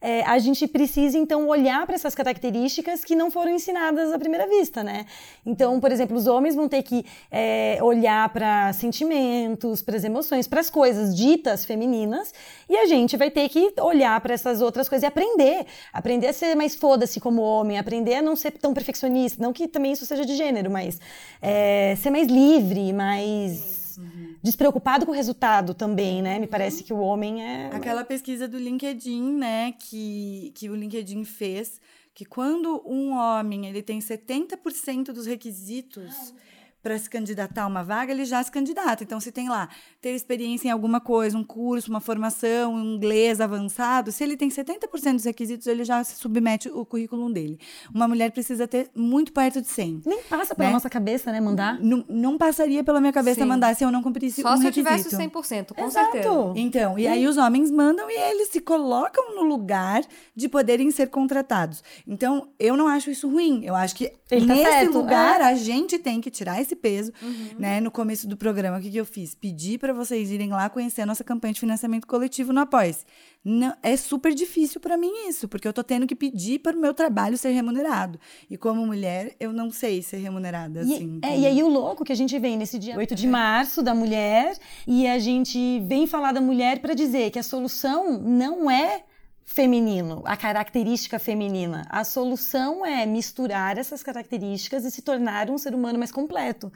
é, 0.00 0.22
a 0.22 0.38
gente 0.38 0.66
precisa 0.66 1.18
então 1.18 1.48
olhar 1.48 1.84
para 1.86 1.94
essas 1.94 2.14
características 2.14 3.04
que 3.04 3.16
não 3.16 3.30
foram 3.30 3.50
ensinadas 3.52 4.12
à 4.12 4.18
primeira 4.18 4.46
vista, 4.46 4.82
né? 4.82 5.06
Então, 5.44 5.78
por 5.80 5.90
exemplo, 5.92 6.16
os 6.16 6.26
homens 6.26 6.54
vão 6.54 6.68
ter 6.68 6.82
que 6.82 7.04
é, 7.30 7.78
olhar 7.82 8.28
para 8.30 8.72
sentimentos, 8.72 9.82
para 9.82 9.96
as 9.96 10.04
emoções, 10.04 10.46
para 10.46 10.60
as 10.60 10.70
coisas 10.70 11.16
ditas 11.16 11.64
femininas, 11.64 12.32
e 12.68 12.76
a 12.76 12.86
gente 12.86 13.16
vai 13.16 13.30
ter 13.30 13.48
que 13.48 13.74
olhar 13.80 14.18
para 14.20 14.34
essas 14.34 14.62
outras 14.62 14.88
coisas 14.88 15.02
e 15.02 15.06
aprender, 15.06 15.66
aprender 15.92 16.28
a 16.28 16.32
ser 16.32 16.54
mais 16.54 16.74
foda-se 16.74 17.20
como 17.20 17.42
homem, 17.42 17.78
aprender 17.78 18.19
a 18.20 18.22
não 18.22 18.36
ser 18.36 18.52
tão 18.52 18.72
perfeccionista, 18.72 19.42
não 19.42 19.52
que 19.52 19.66
também 19.66 19.92
isso 19.92 20.06
seja 20.06 20.24
de 20.24 20.36
gênero, 20.36 20.70
mas 20.70 21.00
é, 21.42 21.96
ser 21.96 22.10
mais 22.10 22.28
livre, 22.28 22.92
mais 22.92 23.98
despreocupado 24.42 25.04
com 25.04 25.12
o 25.12 25.14
resultado 25.14 25.74
também, 25.74 26.22
né? 26.22 26.38
Me 26.38 26.46
parece 26.46 26.82
que 26.82 26.92
o 26.92 26.98
homem 26.98 27.42
é 27.42 27.70
Aquela 27.72 28.04
pesquisa 28.04 28.48
do 28.48 28.58
LinkedIn, 28.58 29.32
né, 29.34 29.72
que, 29.72 30.52
que 30.54 30.70
o 30.70 30.74
LinkedIn 30.74 31.24
fez, 31.24 31.80
que 32.14 32.24
quando 32.24 32.82
um 32.86 33.12
homem 33.12 33.66
ele 33.66 33.82
tem 33.82 33.98
70% 33.98 35.12
dos 35.12 35.26
requisitos 35.26 36.34
para 36.82 36.98
se 36.98 37.08
candidatar 37.10 37.64
a 37.64 37.66
uma 37.66 37.84
vaga, 37.84 38.12
ele 38.12 38.24
já 38.24 38.42
se 38.42 38.50
candidata. 38.50 39.04
Então, 39.04 39.20
se 39.20 39.30
tem 39.30 39.48
lá 39.48 39.68
ter 40.00 40.10
experiência 40.14 40.68
em 40.68 40.70
alguma 40.70 41.00
coisa, 41.00 41.36
um 41.36 41.44
curso, 41.44 41.90
uma 41.90 42.00
formação, 42.00 42.74
um 42.74 42.94
inglês 42.94 43.40
avançado, 43.40 44.10
se 44.10 44.24
ele 44.24 44.36
tem 44.36 44.48
70% 44.48 45.12
dos 45.14 45.24
requisitos, 45.24 45.66
ele 45.66 45.84
já 45.84 46.02
se 46.04 46.16
submete 46.16 46.68
o 46.70 46.84
currículo 46.86 47.30
dele. 47.32 47.58
Uma 47.94 48.08
mulher 48.08 48.30
precisa 48.32 48.66
ter 48.66 48.90
muito 48.94 49.32
perto 49.32 49.60
de 49.60 49.68
100. 49.68 50.02
Nem 50.06 50.22
passa 50.22 50.54
pela 50.54 50.68
Né? 50.68 50.74
nossa 50.74 50.88
cabeça, 50.88 51.30
né, 51.30 51.40
mandar. 51.40 51.78
Não, 51.80 52.04
não 52.08 52.38
passaria 52.38 52.82
pela 52.82 53.00
minha 53.00 53.12
cabeça 53.12 53.40
Sim. 53.42 53.46
mandar 53.46 53.74
se 53.76 53.84
eu 53.84 53.90
não 53.90 54.02
cumprisse 54.02 54.40
Só 54.42 54.54
um 54.54 54.56
se 54.56 54.62
eu 54.62 54.66
requisito. 54.70 54.88
tivesse 54.90 55.14
o 55.14 55.18
100%, 55.18 55.74
com 55.74 55.84
Exato. 55.84 56.12
certeza. 56.12 56.52
Então, 56.56 56.98
e 56.98 57.06
aí 57.06 57.26
os 57.26 57.36
homens 57.36 57.70
mandam 57.70 58.10
e 58.10 58.14
eles 58.30 58.48
se 58.48 58.60
colocam 58.60 59.34
no 59.34 59.42
lugar 59.42 60.02
de 60.34 60.48
poderem 60.48 60.90
ser 60.90 61.08
contratados. 61.08 61.82
Então, 62.06 62.48
eu 62.58 62.76
não 62.76 62.88
acho 62.88 63.10
isso 63.10 63.28
ruim. 63.28 63.64
Eu 63.64 63.74
acho 63.74 63.94
que 63.94 64.12
Ele 64.30 64.46
tá 64.46 64.54
nesse 64.54 64.70
certo, 64.70 64.92
lugar 64.98 65.40
é. 65.40 65.44
a 65.44 65.54
gente 65.54 65.98
tem 65.98 66.20
que 66.20 66.30
tirar 66.30 66.60
esse 66.60 66.69
peso, 66.76 67.12
Uhum. 67.22 67.48
né? 67.58 67.80
No 67.80 67.90
começo 67.90 68.26
do 68.28 68.36
programa, 68.36 68.78
o 68.78 68.80
que, 68.80 68.90
que 68.90 68.96
eu 68.96 69.04
fiz? 69.04 69.34
Pedi 69.34 69.78
para 69.78 69.92
vocês 69.92 70.30
irem 70.30 70.50
lá 70.50 70.68
conhecer 70.68 71.02
a 71.02 71.06
nossa 71.06 71.22
campanha 71.24 71.52
de 71.54 71.60
financiamento 71.60 72.06
coletivo 72.06 72.52
no 72.52 72.60
Apoia-se. 72.60 73.04
Não, 73.44 73.74
é 73.82 73.96
super 73.96 74.34
difícil 74.34 74.80
para 74.80 74.96
mim 74.98 75.10
isso, 75.28 75.48
porque 75.48 75.66
eu 75.66 75.72
tô 75.72 75.82
tendo 75.82 76.06
que 76.06 76.14
pedir 76.14 76.58
para 76.58 76.76
o 76.76 76.80
meu 76.80 76.92
trabalho 76.92 77.38
ser 77.38 77.50
remunerado. 77.50 78.20
E 78.50 78.56
como 78.58 78.84
mulher, 78.86 79.34
eu 79.40 79.50
não 79.52 79.70
sei 79.70 80.02
ser 80.02 80.18
remunerada 80.18 80.80
E, 80.80 80.82
assim. 80.82 80.94
é, 81.22 81.28
entendeu? 81.28 81.40
e 81.40 81.46
aí 81.46 81.62
o 81.62 81.68
louco 81.68 82.04
que 82.04 82.12
a 82.12 82.16
gente 82.16 82.38
vem 82.38 82.56
nesse 82.58 82.78
dia 82.78 82.96
8 82.98 83.14
de 83.14 83.26
março 83.26 83.82
da 83.82 83.94
mulher 83.94 84.56
e 84.86 85.06
a 85.06 85.18
gente 85.18 85.80
vem 85.86 86.06
falar 86.06 86.32
da 86.32 86.40
mulher 86.40 86.80
para 86.80 86.92
dizer 86.92 87.30
que 87.30 87.38
a 87.38 87.42
solução 87.42 88.20
não 88.20 88.70
é 88.70 89.04
feminino, 89.52 90.22
a 90.26 90.36
característica 90.36 91.18
feminina. 91.18 91.84
A 91.90 92.04
solução 92.04 92.86
é 92.86 93.04
misturar 93.04 93.78
essas 93.78 94.00
características 94.00 94.84
e 94.84 94.92
se 94.92 95.02
tornar 95.02 95.50
um 95.50 95.58
ser 95.58 95.74
humano 95.74 95.98
mais 95.98 96.12
completo, 96.12 96.72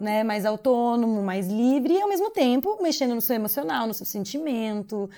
né? 0.00 0.22
Mais 0.22 0.46
autônomo, 0.46 1.20
mais 1.20 1.48
livre 1.48 1.94
e 1.94 2.00
ao 2.00 2.08
mesmo 2.08 2.30
tempo 2.30 2.78
mexendo 2.80 3.16
no 3.16 3.20
seu 3.20 3.34
emocional, 3.34 3.88
no 3.88 3.94
seu 3.94 4.06
sentimento, 4.06 5.10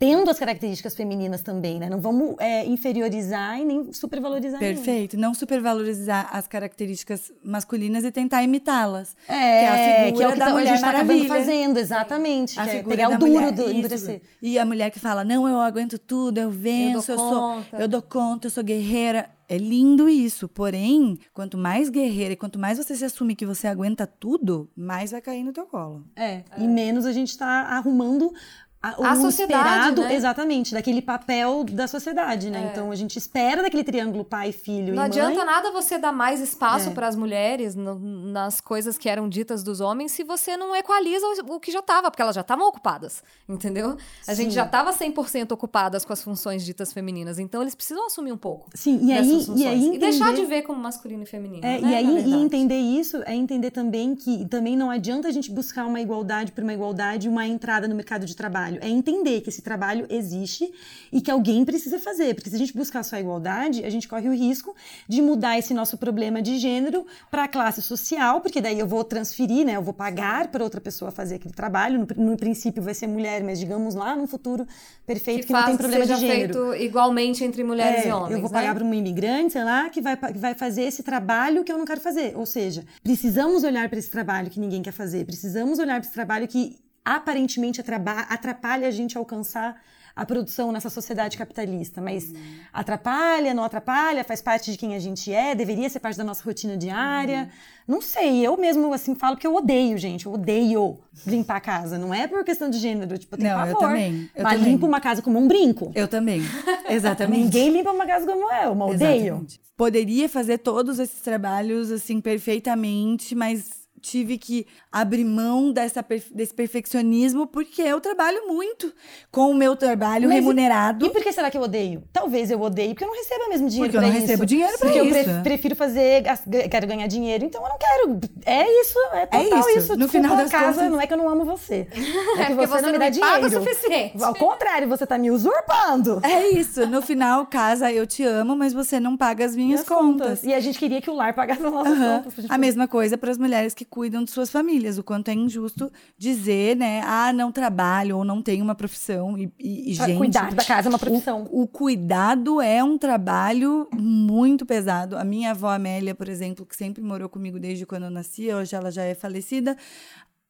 tendo 0.00 0.30
as 0.30 0.38
características 0.38 0.94
femininas 0.94 1.42
também, 1.42 1.78
né? 1.78 1.90
Não 1.90 2.00
vamos 2.00 2.34
é, 2.38 2.64
inferiorizar 2.64 3.60
e 3.60 3.66
nem 3.66 3.92
supervalorizar. 3.92 4.58
nenhuma. 4.58 4.76
Perfeito. 4.82 5.18
Não 5.18 5.34
supervalorizar 5.34 6.34
as 6.34 6.48
características 6.48 7.30
masculinas 7.44 8.02
e 8.02 8.10
tentar 8.10 8.42
imitá-las. 8.42 9.14
É, 9.28 9.32
que 9.34 9.36
é 9.36 9.68
a 9.68 10.06
figura 10.06 10.16
que 10.16 10.22
é 10.22 10.28
o 10.28 10.32
que 10.32 10.38
da 10.38 10.44
tá- 10.46 10.50
a 10.50 10.54
Mulher 10.54 10.78
gente 10.78 11.28
tá 11.28 11.34
fazendo, 11.34 11.78
exatamente. 11.78 12.58
A 12.58 12.64
que 12.64 12.76
é 12.76 12.82
pegar 12.82 13.10
o 13.10 13.18
duro 13.18 13.52
do 13.52 13.70
endurecer. 13.70 14.22
E 14.40 14.58
a 14.58 14.64
mulher 14.64 14.90
que 14.90 14.98
fala: 14.98 15.22
Não, 15.22 15.46
eu 15.46 15.60
aguento 15.60 15.98
tudo, 15.98 16.38
eu 16.38 16.50
venço, 16.50 17.12
eu, 17.12 17.16
dou 17.18 17.28
sou, 17.28 17.40
conta." 17.40 17.76
eu 17.76 17.88
dou 17.88 18.02
conta, 18.02 18.46
eu 18.46 18.50
sou 18.50 18.64
guerreira. 18.64 19.28
É 19.50 19.58
lindo 19.58 20.08
isso. 20.08 20.48
Porém, 20.48 21.18
quanto 21.34 21.58
mais 21.58 21.90
guerreira 21.90 22.32
e 22.32 22.36
quanto 22.36 22.58
mais 22.58 22.78
você 22.78 22.94
se 22.94 23.04
assume 23.04 23.34
que 23.34 23.44
você 23.44 23.66
aguenta 23.66 24.06
tudo, 24.06 24.70
mais 24.74 25.10
vai 25.10 25.20
cair 25.20 25.42
no 25.42 25.52
teu 25.52 25.66
colo. 25.66 26.06
É, 26.16 26.44
e 26.56 26.66
menos 26.66 27.04
a 27.04 27.12
gente 27.12 27.36
tá 27.36 27.62
arrumando 27.62 28.32
a, 28.32 28.69
o 28.82 29.04
A 29.04 29.14
sociedade, 29.14 29.60
esperado, 29.90 30.02
né? 30.02 30.14
exatamente, 30.14 30.72
daquele 30.72 31.02
papel 31.02 31.64
da 31.64 31.86
sociedade, 31.86 32.48
né? 32.48 32.70
Então 32.72 32.90
a 32.90 32.94
gente 32.96 33.16
espera 33.18 33.60
daquele 33.62 33.84
triângulo 33.84 34.24
pai, 34.24 34.52
filho 34.52 34.94
Não 34.94 35.02
e 35.02 35.06
adianta 35.06 35.36
mãe. 35.36 35.44
nada 35.44 35.70
você 35.70 35.98
dar 35.98 36.12
mais 36.12 36.40
espaço 36.40 36.88
É. 36.88 36.92
para 36.94 37.06
as 37.06 37.14
mulheres 37.14 37.74
no- 37.74 37.98
nas 37.98 38.58
coisas 38.58 38.96
que 38.96 39.06
eram 39.06 39.28
ditas 39.28 39.62
dos 39.62 39.82
homens 39.82 40.12
se 40.12 40.24
você 40.24 40.56
não 40.56 40.74
equaliza 40.74 41.26
o, 41.26 41.56
o 41.56 41.60
que 41.60 41.70
já 41.70 41.80
estava, 41.80 42.10
porque 42.10 42.22
elas 42.22 42.34
já 42.34 42.40
estavam 42.40 42.66
ocupadas, 42.66 43.22
entendeu? 43.46 43.98
A 44.26 44.32
gente 44.32 44.48
Sim. 44.48 44.54
já 44.54 44.64
estava 44.64 44.94
100% 44.94 45.52
ocupadas 45.52 46.02
com 46.02 46.14
as 46.14 46.22
funções 46.24 46.64
ditas 46.64 46.90
femininas, 46.90 47.38
então 47.38 47.60
eles 47.60 47.74
precisam 47.74 48.06
assumir 48.06 48.32
um 48.32 48.38
pouco 48.38 48.70
Sim, 48.74 48.98
e 49.04 49.12
aí, 49.12 49.28
funções. 49.30 49.60
e 49.60 49.66
aí 49.66 49.98
deixar 49.98 50.32
de 50.32 50.40
entender- 50.40 50.46
ver 50.46 50.62
como 50.62 50.80
masculino 50.80 51.24
e 51.24 51.26
feminino. 51.26 51.66
É, 51.66 51.78
né, 51.82 51.90
e 51.90 51.94
aí 51.96 52.24
e 52.30 52.32
entender 52.34 52.78
isso 52.78 53.18
é 53.26 53.34
entender 53.34 53.72
também 53.72 54.14
que 54.14 54.46
também 54.46 54.74
não 54.74 54.90
adianta 54.90 55.28
a 55.28 55.30
gente 55.30 55.50
buscar 55.52 55.84
uma 55.84 56.00
igualdade 56.00 56.50
por 56.52 56.64
uma 56.64 56.72
igualdade, 56.72 57.28
uma 57.28 57.46
entrada 57.46 57.86
no 57.86 57.94
mercado 57.94 58.24
de 58.24 58.34
trabalho. 58.34 58.69
É 58.80 58.88
entender 58.88 59.40
que 59.40 59.48
esse 59.48 59.62
trabalho 59.62 60.06
existe 60.08 60.70
e 61.12 61.20
que 61.20 61.30
alguém 61.30 61.64
precisa 61.64 61.98
fazer. 61.98 62.34
Porque 62.34 62.50
se 62.50 62.56
a 62.56 62.58
gente 62.58 62.76
buscar 62.76 63.02
só 63.02 63.16
a 63.16 63.20
igualdade, 63.20 63.84
a 63.84 63.90
gente 63.90 64.06
corre 64.06 64.28
o 64.28 64.32
risco 64.34 64.74
de 65.08 65.20
mudar 65.22 65.58
esse 65.58 65.74
nosso 65.74 65.96
problema 65.98 66.40
de 66.42 66.58
gênero 66.58 67.06
para 67.30 67.44
a 67.44 67.48
classe 67.48 67.82
social, 67.82 68.40
porque 68.40 68.60
daí 68.60 68.78
eu 68.78 68.86
vou 68.86 69.02
transferir, 69.04 69.64
né? 69.64 69.76
Eu 69.76 69.82
vou 69.82 69.94
pagar 69.94 70.48
para 70.48 70.62
outra 70.62 70.80
pessoa 70.80 71.10
fazer 71.10 71.36
aquele 71.36 71.54
trabalho. 71.54 72.06
No, 72.16 72.24
no 72.30 72.36
princípio 72.36 72.82
vai 72.82 72.94
ser 72.94 73.06
mulher, 73.06 73.42
mas 73.42 73.58
digamos 73.58 73.94
lá 73.94 74.14
num 74.14 74.26
futuro 74.26 74.66
perfeito 75.06 75.40
que, 75.40 75.46
que 75.48 75.52
não 75.52 75.64
tem 75.64 75.76
problema 75.76 76.04
seja 76.04 76.14
de 76.16 76.20
gênero. 76.26 76.54
feito 76.54 76.82
igualmente 76.82 77.42
entre 77.44 77.64
mulheres 77.64 78.04
É, 78.04 78.08
e 78.08 78.12
homens. 78.12 78.32
Eu 78.32 78.40
vou 78.40 78.50
né? 78.50 78.54
pagar 78.60 78.74
para 78.74 78.84
uma 78.84 78.94
imigrante, 78.96 79.52
sei 79.52 79.64
lá, 79.64 79.88
que 79.88 80.00
vai, 80.00 80.16
que 80.16 80.38
vai 80.38 80.54
fazer 80.54 80.82
esse 80.82 81.02
trabalho 81.02 81.64
que 81.64 81.72
eu 81.72 81.78
não 81.78 81.84
quero 81.84 82.00
fazer. 82.00 82.36
Ou 82.36 82.46
seja, 82.46 82.84
precisamos 83.02 83.64
olhar 83.64 83.88
para 83.88 83.98
esse 83.98 84.10
trabalho 84.10 84.50
que 84.50 84.60
ninguém 84.60 84.82
quer 84.82 84.92
fazer. 84.92 85.24
Precisamos 85.24 85.78
olhar 85.78 85.94
para 86.00 86.06
esse 86.06 86.12
trabalho 86.12 86.46
que 86.46 86.76
aparentemente 87.16 87.80
atrapalha 87.80 88.88
a 88.88 88.90
gente 88.90 89.16
a 89.16 89.20
alcançar 89.20 89.80
a 90.14 90.26
produção 90.26 90.72
nessa 90.72 90.90
sociedade 90.90 91.38
capitalista. 91.38 92.00
Mas 92.00 92.32
atrapalha, 92.72 93.54
não 93.54 93.64
atrapalha, 93.64 94.24
faz 94.24 94.42
parte 94.42 94.70
de 94.70 94.76
quem 94.76 94.94
a 94.94 94.98
gente 94.98 95.32
é, 95.32 95.54
deveria 95.54 95.88
ser 95.88 96.00
parte 96.00 96.18
da 96.18 96.24
nossa 96.24 96.44
rotina 96.44 96.76
diária. 96.76 97.48
Não 97.86 98.00
sei, 98.00 98.46
eu 98.46 98.56
mesmo 98.56 98.92
assim 98.92 99.14
falo 99.14 99.36
que 99.36 99.46
eu 99.46 99.54
odeio, 99.54 99.96
gente. 99.98 100.26
Eu 100.26 100.32
odeio 100.32 100.98
limpar 101.26 101.56
a 101.56 101.60
casa. 101.60 101.98
Não 101.98 102.12
é 102.12 102.26
por 102.26 102.44
questão 102.44 102.68
de 102.68 102.78
gênero, 102.78 103.16
tipo, 103.18 103.34
eu 103.34 103.38
tenho 103.38 103.56
Não, 103.56 103.66
eu 103.66 103.76
também, 103.76 104.30
eu 104.34 104.42
mas 104.44 104.58
também. 104.58 104.72
limpo 104.72 104.86
uma 104.86 105.00
casa 105.00 105.22
como 105.22 105.38
um 105.38 105.48
brinco. 105.48 105.90
Eu 105.94 106.06
também. 106.06 106.42
Exatamente. 106.88 107.44
Ninguém 107.44 107.70
limpa 107.70 107.90
uma 107.90 108.06
casa 108.06 108.26
como 108.26 108.52
eu, 108.52 108.74
mas 108.74 108.94
odeio. 108.94 109.24
Exatamente. 109.24 109.60
Poderia 109.76 110.28
fazer 110.28 110.58
todos 110.58 110.98
esses 110.98 111.20
trabalhos 111.20 111.90
assim 111.90 112.20
perfeitamente, 112.20 113.34
mas 113.34 113.79
tive 114.00 114.38
que 114.38 114.66
abrir 114.90 115.24
mão 115.24 115.72
dessa, 115.72 116.04
desse 116.32 116.52
perfeccionismo 116.54 117.46
porque 117.46 117.82
eu 117.82 118.00
trabalho 118.00 118.48
muito 118.48 118.92
com 119.30 119.50
o 119.50 119.54
meu 119.54 119.76
trabalho 119.76 120.28
Mas 120.28 120.38
e- 120.38 120.40
remunerado. 120.40 121.06
E 121.06 121.10
por 121.10 121.22
que 121.22 121.32
será 121.32 121.50
que 121.50 121.56
eu 121.56 121.62
odeio? 121.62 122.02
Talvez 122.12 122.50
eu 122.50 122.60
odeie 122.60 122.88
porque 122.94 123.04
eu 123.04 123.08
não 123.08 123.14
recebo 123.16 123.48
mesmo 123.48 123.68
dinheiro 123.68 123.92
Porque 123.92 124.04
eu 124.04 124.08
não 124.10 124.16
isso. 124.16 124.26
recebo 124.26 124.46
dinheiro 124.46 124.78
pra 124.78 124.88
porque 124.88 125.00
eu 125.00 125.04
isso. 125.04 125.24
pre- 125.30 125.42
prefiro 125.42 125.76
fazer, 125.76 126.22
quero 126.70 126.86
ganhar 126.86 127.06
dinheiro, 127.06 127.44
então 127.44 127.62
eu 127.62 127.68
não 127.68 127.78
quero. 127.78 128.20
É 128.44 128.80
isso, 128.82 128.98
é 129.12 129.26
total 129.26 129.58
isso. 129.60 129.68
isso. 129.78 129.92
No 129.92 129.98
Desculpa, 130.06 130.08
final 130.10 130.36
das 130.36 130.50
casa, 130.50 130.72
contas- 130.74 130.90
não 130.90 131.00
é 131.00 131.06
que 131.06 131.12
eu 131.12 131.18
não 131.18 131.28
amo 131.28 131.44
você. 131.44 131.86
É, 131.90 132.00
É 132.40 132.46
que 132.46 132.54
porque 132.54 132.66
você, 132.66 132.82
não 132.82 132.92
me 132.92 132.98
dá 132.98 133.10
paga 133.20 133.46
o 133.46 133.48
dinheiro. 133.50 133.70
suficiente. 133.70 134.22
Ao 134.22 134.34
contrário, 134.34 134.88
você 134.88 135.06
tá 135.06 135.18
me 135.18 135.30
usurpando. 135.30 136.20
É 136.24 136.48
isso. 136.50 136.86
No 136.86 137.02
final, 137.02 137.46
casa, 137.46 137.92
eu 137.92 138.06
te 138.06 138.22
amo, 138.24 138.56
mas 138.56 138.72
você 138.72 138.98
não 138.98 139.16
paga 139.16 139.44
as 139.44 139.54
minhas 139.54 139.80
As 139.80 139.86
contas. 139.86 140.42
E 140.42 140.52
a 140.54 140.60
gente 140.60 140.78
queria 140.78 141.00
que 141.00 141.10
o 141.10 141.14
lar 141.14 141.34
pagasse 141.34 141.64
as 141.64 141.72
nossas 141.72 141.92
Aham. 141.98 142.22
contas. 142.22 142.44
A 142.48 142.58
mesma 142.58 142.88
coisa 142.88 143.16
para 143.18 143.30
as 143.30 143.38
mulheres 143.38 143.74
que 143.74 143.84
cuidam 143.90 144.22
de 144.22 144.30
suas 144.30 144.48
famílias. 144.48 144.96
O 144.96 145.02
quanto 145.02 145.28
é 145.28 145.34
injusto 145.34 145.92
dizer, 146.16 146.76
né? 146.76 147.02
Ah, 147.04 147.32
não 147.32 147.50
trabalho 147.50 148.18
ou 148.18 148.24
não 148.24 148.40
tenho 148.40 148.62
uma 148.62 148.74
profissão. 148.74 149.36
E, 149.36 149.52
e, 149.58 149.92
gente, 149.92 150.16
Cuidar 150.16 150.54
da 150.54 150.64
casa 150.64 150.88
é 150.88 150.90
uma 150.90 150.98
profissão. 150.98 151.46
O, 151.50 151.62
o 151.62 151.66
cuidado 151.66 152.60
é 152.60 152.82
um 152.82 152.96
trabalho 152.96 153.88
muito 153.92 154.64
pesado. 154.64 155.18
A 155.18 155.24
minha 155.24 155.50
avó 155.50 155.68
Amélia, 155.68 156.14
por 156.14 156.28
exemplo, 156.28 156.64
que 156.64 156.76
sempre 156.76 157.02
morou 157.02 157.28
comigo 157.28 157.58
desde 157.58 157.84
quando 157.84 158.04
eu 158.04 158.10
nasci, 158.10 158.52
hoje 158.52 158.74
ela 158.74 158.90
já 158.90 159.02
é 159.02 159.14
falecida. 159.14 159.76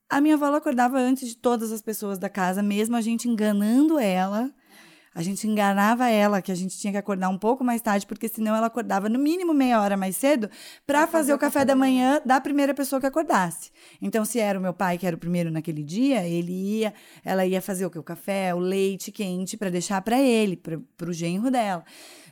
A 0.09 0.21
minha 0.21 0.35
avó 0.35 0.55
acordava 0.55 0.99
antes 0.99 1.29
de 1.29 1.37
todas 1.37 1.73
as 1.73 1.81
pessoas 1.81 2.19
da 2.19 2.29
casa, 2.29 2.63
mesmo 2.63 2.97
a 2.97 3.01
gente 3.01 3.29
enganando 3.29 3.99
ela. 3.99 4.53
A 5.13 5.23
gente 5.23 5.47
enganava 5.47 6.09
ela 6.09 6.41
que 6.41 6.53
a 6.53 6.55
gente 6.55 6.79
tinha 6.79 6.93
que 6.93 6.99
acordar 6.99 7.29
um 7.29 7.39
pouco 7.39 7.65
mais 7.65 7.83
tarde, 7.83 8.07
porque 8.07 8.29
senão 8.29 8.55
ela 8.55 8.69
acordava 8.69 9.09
no 9.09 9.19
mínimo 9.19 9.53
meia 9.53 9.81
hora 9.81 9.97
mais 9.97 10.17
cedo 10.17 10.49
para 10.87 11.07
fazer, 11.07 11.35
o 11.35 11.39
café, 11.39 11.65
da 11.65 11.75
manhã 11.75 12.21
da 12.25 12.41
primeira 12.41 12.73
pessoa 12.73 13.01
que 13.01 13.07
acordasse. 13.07 13.73
Então, 14.01 14.25
se 14.25 14.39
era 14.39 14.57
o 14.57 14.63
meu 14.63 14.73
pai 14.73 14.99
que 14.99 15.07
era 15.07 15.17
o 15.17 15.19
primeiro 15.19 15.51
naquele 15.51 15.83
dia, 15.83 16.27
ele 16.29 16.53
ia, 16.53 16.95
ela 17.25 17.45
ia 17.45 17.61
fazer 17.61 17.85
o 17.85 17.91
que? 17.91 17.99
O 17.99 18.05
café, 18.05 18.55
o 18.55 18.59
leite 18.61 19.11
quente 19.11 19.57
para 19.57 19.69
deixar 19.69 20.01
para 20.03 20.21
ele, 20.21 20.57
para 20.57 21.11
o 21.11 21.13
genro 21.13 21.51
dela. 21.51 21.85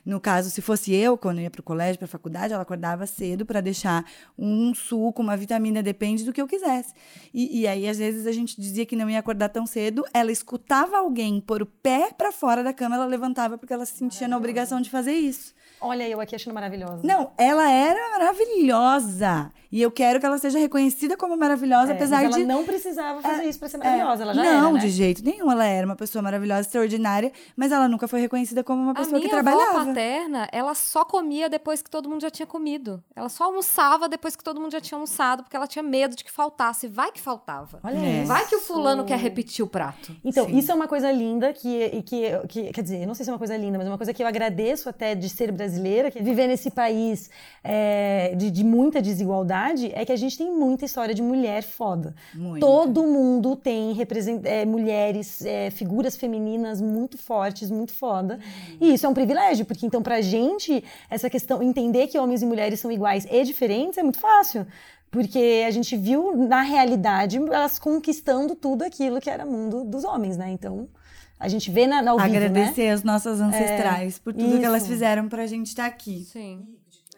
No 0.09 0.19
caso, 0.19 0.49
se 0.49 0.59
fosse 0.59 0.91
eu, 0.91 1.15
quando 1.15 1.37
eu 1.37 1.43
ia 1.43 1.51
para 1.51 1.61
o 1.61 1.63
colégio, 1.63 1.99
para 1.99 2.05
a 2.05 2.09
faculdade, 2.09 2.51
ela 2.51 2.63
acordava 2.63 3.05
cedo 3.05 3.45
para 3.45 3.61
deixar 3.61 4.03
um 4.35 4.73
suco, 4.73 5.21
uma 5.21 5.37
vitamina, 5.37 5.83
depende 5.83 6.25
do 6.25 6.33
que 6.33 6.41
eu 6.41 6.47
quisesse. 6.47 6.95
E, 7.31 7.61
e 7.61 7.67
aí, 7.67 7.87
às 7.87 7.99
vezes, 7.99 8.25
a 8.25 8.31
gente 8.31 8.59
dizia 8.59 8.87
que 8.87 8.95
não 8.95 9.07
ia 9.07 9.19
acordar 9.19 9.49
tão 9.49 9.67
cedo, 9.67 10.03
ela 10.11 10.31
escutava 10.31 10.97
alguém 10.97 11.39
pôr 11.39 11.61
o 11.61 11.65
pé 11.67 12.11
para 12.11 12.31
fora 12.31 12.63
da 12.63 12.73
cama, 12.73 12.95
ela 12.95 13.05
levantava 13.05 13.55
porque 13.55 13.71
ela 13.71 13.85
se 13.85 13.97
sentia 13.97 14.27
na 14.27 14.35
obrigação 14.35 14.81
de 14.81 14.89
fazer 14.89 15.13
isso. 15.13 15.53
Olha 15.81 16.07
eu 16.07 16.19
aqui 16.19 16.35
achando 16.35 16.53
maravilhosa. 16.53 16.99
Não, 17.03 17.31
ela 17.37 17.69
era 17.71 17.99
maravilhosa. 18.11 19.51
E 19.71 19.79
eu 19.83 19.91
quero 19.91 20.19
que 20.19 20.25
ela 20.25 20.39
seja 20.39 20.57
reconhecida 20.57 21.15
como 21.15 21.37
maravilhosa, 21.37 21.91
É, 21.91 21.95
apesar 21.95 22.23
mas 22.23 22.25
ela 22.25 22.37
de. 22.37 22.43
não 22.43 22.65
precisava 22.65 23.21
fazer 23.21 23.43
isso 23.43 23.59
pra 23.59 23.69
ser 23.69 23.77
É, 23.77 23.79
maravilhosa. 23.79 24.23
Ela 24.23 24.33
já 24.33 24.43
não, 24.43 24.49
era, 24.69 24.71
né? 24.71 24.79
de 24.79 24.89
jeito 24.89 25.23
nenhum. 25.23 25.51
Ela 25.51 25.63
era 25.65 25.85
uma 25.85 25.95
pessoa 25.95 26.23
maravilhosa, 26.23 26.61
extraordinária, 26.61 27.31
mas 27.55 27.71
ela 27.71 27.87
nunca 27.87 28.07
foi 28.07 28.19
reconhecida 28.19 28.63
como 28.63 28.81
uma 28.81 28.93
A 28.93 28.95
pessoa 28.95 29.19
minha 29.19 29.29
que 29.29 29.35
avó 29.35 29.43
trabalhava. 29.51 29.85
paterna, 29.85 30.49
ela 30.51 30.73
só 30.73 31.05
comia 31.05 31.47
depois 31.47 31.83
que 31.83 31.89
todo 31.89 32.09
mundo 32.09 32.19
já 32.21 32.31
tinha 32.31 32.47
comido. 32.47 33.03
Ela 33.15 33.29
só 33.29 33.43
almoçava 33.43 34.09
depois 34.09 34.35
que 34.35 34.43
todo 34.43 34.59
mundo 34.59 34.71
já 34.71 34.81
tinha 34.81 34.95
almoçado, 34.95 35.43
porque 35.43 35.55
ela 35.55 35.67
tinha 35.67 35.83
medo 35.83 36.15
de 36.15 36.23
que 36.23 36.31
faltasse. 36.31 36.87
Vai 36.87 37.11
que 37.11 37.21
faltava. 37.21 37.79
Olha 37.83 37.97
É. 37.99 38.19
isso. 38.21 38.27
Vai 38.27 38.47
que 38.47 38.55
o 38.55 38.59
fulano 38.61 39.05
quer 39.05 39.19
repetir 39.19 39.63
o 39.63 39.67
prato. 39.67 40.15
Então, 40.25 40.47
Sim. 40.47 40.57
isso 40.57 40.71
é 40.71 40.73
uma 40.73 40.87
coisa 40.87 41.11
linda 41.11 41.53
que, 41.53 42.01
que, 42.07 42.23
que 42.47 42.49
que, 42.63 42.71
quer 42.73 42.81
dizer, 42.81 43.05
não 43.05 43.13
sei 43.13 43.23
se 43.23 43.29
é 43.29 43.33
uma 43.33 43.37
coisa 43.39 43.55
linda, 43.55 43.77
mas 43.77 43.85
é 43.85 43.89
uma 43.91 43.97
coisa 43.97 44.11
que 44.15 44.23
eu 44.23 44.27
agradeço 44.27 44.89
até 44.89 45.13
de 45.13 45.29
ser 45.29 45.51
brasileira, 45.51 45.68
que 46.11 46.21
viver 46.21 46.47
nesse 46.47 46.71
país 46.71 47.29
é, 47.63 48.33
de, 48.35 48.49
de, 48.49 48.63
muita 48.63 49.01
desigualdade, 49.01 49.91
é 49.93 50.05
que 50.05 50.11
a 50.11 50.15
gente 50.15 50.37
tem 50.37 50.51
muita 50.51 50.85
história 50.85 51.13
de 51.13 51.21
mulher 51.21 51.63
foda. 51.63 52.15
Muito. 52.33 52.59
Todo 52.59 53.03
mundo 53.03 53.55
tem 53.55 53.95
é, 54.45 54.65
mulheres, 54.65 55.43
é, 55.45 55.69
figuras 55.69 56.15
femininas 56.15 56.81
muito 56.81 57.17
fortes, 57.17 57.69
muito 57.69 57.93
foda. 57.93 58.39
E 58.79 58.93
isso 58.93 59.05
é 59.05 59.09
um 59.09 59.13
privilégio, 59.13 59.65
porque 59.65 59.85
então 59.85 60.01
pra 60.01 60.21
gente, 60.21 60.83
essa 61.09 61.29
questão, 61.29 61.61
entender 61.61 62.07
que 62.07 62.17
homens 62.17 62.41
e 62.41 62.45
mulheres 62.45 62.79
são 62.79 62.91
iguais 62.91 63.27
e 63.29 63.43
diferentes 63.43 63.97
é 63.97 64.03
muito 64.03 64.19
fácil. 64.19 64.65
Porque 65.11 65.63
a 65.65 65.71
gente 65.71 65.97
viu, 65.97 66.35
na 66.35 66.61
realidade, 66.61 67.37
elas 67.37 67.79
conquistando 67.79 68.55
tudo 68.55 68.83
aquilo 68.83 69.19
que 69.19 69.29
era 69.29 69.43
mundo 69.45 69.83
dos 69.83 70.03
homens, 70.03 70.37
né? 70.37 70.51
Então, 70.51 70.87
a 71.39 71.47
gente 71.47 71.71
vê 71.71 71.87
na, 71.87 72.01
na 72.01 72.11
ao 72.11 72.19
Agradecer 72.19 72.87
né? 72.87 72.91
as 72.91 73.03
nossas 73.03 73.39
ancestrais 73.39 74.17
é, 74.17 74.19
por 74.21 74.33
tudo 74.33 74.45
isso. 74.45 74.59
que 74.59 74.65
elas 74.65 74.85
fizeram 74.85 75.29
pra 75.29 75.47
gente 75.47 75.67
estar 75.67 75.83
tá 75.83 75.89
aqui. 75.89 76.25
Sim. 76.25 76.67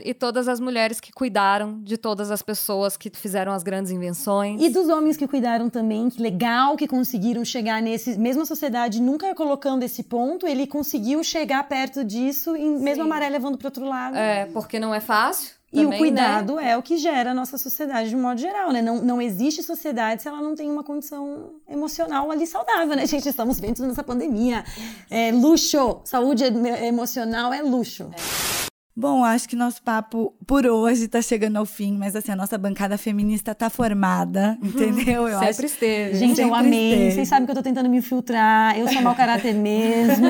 E 0.04 0.14
todas 0.14 0.48
as 0.48 0.60
mulheres 0.60 1.00
que 1.00 1.12
cuidaram 1.12 1.80
de 1.82 1.98
todas 1.98 2.32
as 2.32 2.42
pessoas 2.42 2.98
que 2.98 3.10
fizeram 3.10 3.52
as 3.52 3.62
grandes 3.62 3.92
invenções. 3.92 4.62
E 4.62 4.70
dos 4.70 4.88
homens 4.90 5.18
que 5.18 5.28
cuidaram 5.28 5.70
também, 5.70 6.10
que 6.10 6.22
legal 6.22 6.76
que 6.76 6.88
conseguiram 6.88 7.44
chegar 7.46 7.82
nesse. 7.82 8.18
Mesmo 8.18 8.44
a 8.44 8.46
sociedade 8.46 9.02
nunca 9.02 9.34
colocando 9.36 9.84
esse 9.84 10.04
ponto, 10.04 10.48
ele 10.48 10.66
conseguiu 10.66 11.24
chegar 11.24 11.64
perto 11.68 12.04
disso, 12.04 12.56
e 12.56 12.68
mesmo 12.68 13.04
a 13.04 13.08
maré 13.08 13.30
levando 13.30 13.58
para 13.58 13.68
outro 13.68 13.86
lado. 13.86 14.18
É, 14.18 14.46
porque 14.48 14.80
não 14.80 14.94
é 14.94 15.00
fácil. 15.00 15.61
Também, 15.72 15.84
e 15.84 15.96
o 15.96 15.98
cuidado 15.98 16.56
né? 16.56 16.72
é 16.72 16.78
o 16.78 16.82
que 16.82 16.98
gera 16.98 17.32
a 17.32 17.34
nossa 17.34 17.58
sociedade 17.58 18.10
de 18.10 18.16
modo 18.16 18.40
geral, 18.40 18.72
né? 18.72 18.82
Não, 18.82 19.02
não 19.02 19.22
existe 19.22 19.64
sociedade 19.64 20.22
se 20.22 20.28
ela 20.28 20.42
não 20.42 20.54
tem 20.54 20.70
uma 20.70 20.84
condição 20.84 21.54
emocional 21.70 22.30
ali 22.30 22.46
saudável, 22.46 22.96
né, 22.96 23.06
gente? 23.08 23.28
Estamos 23.28 23.60
vendo 23.60 23.86
nessa 23.88 24.04
pandemia. 24.04 24.66
É 25.10 25.32
luxo. 25.32 26.02
Saúde 26.04 26.44
emocional 26.44 27.54
é 27.54 27.62
luxo. 27.62 28.10
É. 28.14 28.71
Bom, 28.96 29.24
acho 29.24 29.48
que 29.48 29.56
nosso 29.56 29.82
papo 29.82 30.36
por 30.46 30.66
hoje 30.66 31.06
está 31.06 31.22
chegando 31.22 31.56
ao 31.56 31.66
fim, 31.66 31.98
mas 31.98 32.14
assim, 32.14 32.32
a 32.32 32.36
nossa 32.36 32.58
bancada 32.58 32.98
feminista 32.98 33.52
está 33.54 33.70
formada, 33.70 34.58
uhum. 34.62 34.68
entendeu? 34.68 35.30
Eu 35.30 35.40
Sempre 35.40 35.50
acho... 35.50 35.66
esteve. 35.66 36.16
Gente, 36.16 36.36
Sempre 36.36 36.52
eu 36.52 36.56
amei. 36.56 36.92
Esteve. 36.92 37.12
Vocês 37.12 37.28
sabem 37.30 37.46
que 37.46 37.52
eu 37.52 37.54
estou 37.54 37.64
tentando 37.64 37.90
me 37.90 37.98
infiltrar, 37.98 38.78
eu 38.78 38.90
sou 38.90 39.02
mau 39.02 39.16
caráter 39.16 39.54
mesmo. 39.54 40.28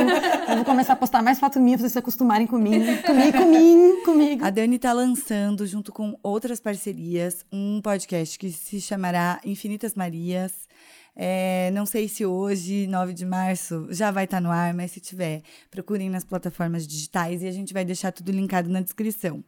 eu 0.47 0.55
vou 0.57 0.66
começar 0.66 0.93
a 0.93 0.95
postar 0.95 1.24
mais 1.24 1.39
foto 1.39 1.59
minha 1.59 1.76
para 1.76 1.82
vocês 1.82 1.93
se 1.93 1.99
acostumarem 1.99 2.45
comigo. 2.45 2.86
Comigo, 3.01 3.38
comigo, 3.38 4.03
comigo. 4.05 4.45
A 4.45 4.51
Dani 4.51 4.76
está 4.76 4.93
lançando, 4.93 5.66
junto 5.66 5.91
com 5.91 6.16
outras 6.22 6.59
parcerias, 6.59 7.43
um 7.51 7.82
podcast 7.82 8.38
que 8.38 8.51
se 8.51 8.80
chamará 8.80 9.39
Infinitas 9.43 9.95
Marias. 9.95 10.70
É, 11.16 11.70
não 11.72 11.86
sei 11.86 12.07
se 12.07 12.26
hoje, 12.26 12.88
9 12.88 13.14
de 13.14 13.26
março, 13.26 13.88
já 13.89 14.12
vai 14.12 14.26
estar 14.26 14.38
tá 14.38 14.41
no 14.41 14.49
ar, 14.49 14.74
mas 14.74 14.91
se 14.91 14.99
tiver, 14.99 15.41
procurem 15.70 16.09
nas 16.09 16.24
plataformas 16.24 16.88
digitais 16.88 17.41
e 17.41 17.47
a 17.47 17.51
gente 17.51 17.74
vai 17.74 17.84
deixar 17.84 18.12
tudo 18.12 18.32
linkado 18.32 18.70
na 18.70 18.82
descrição. 18.82 19.43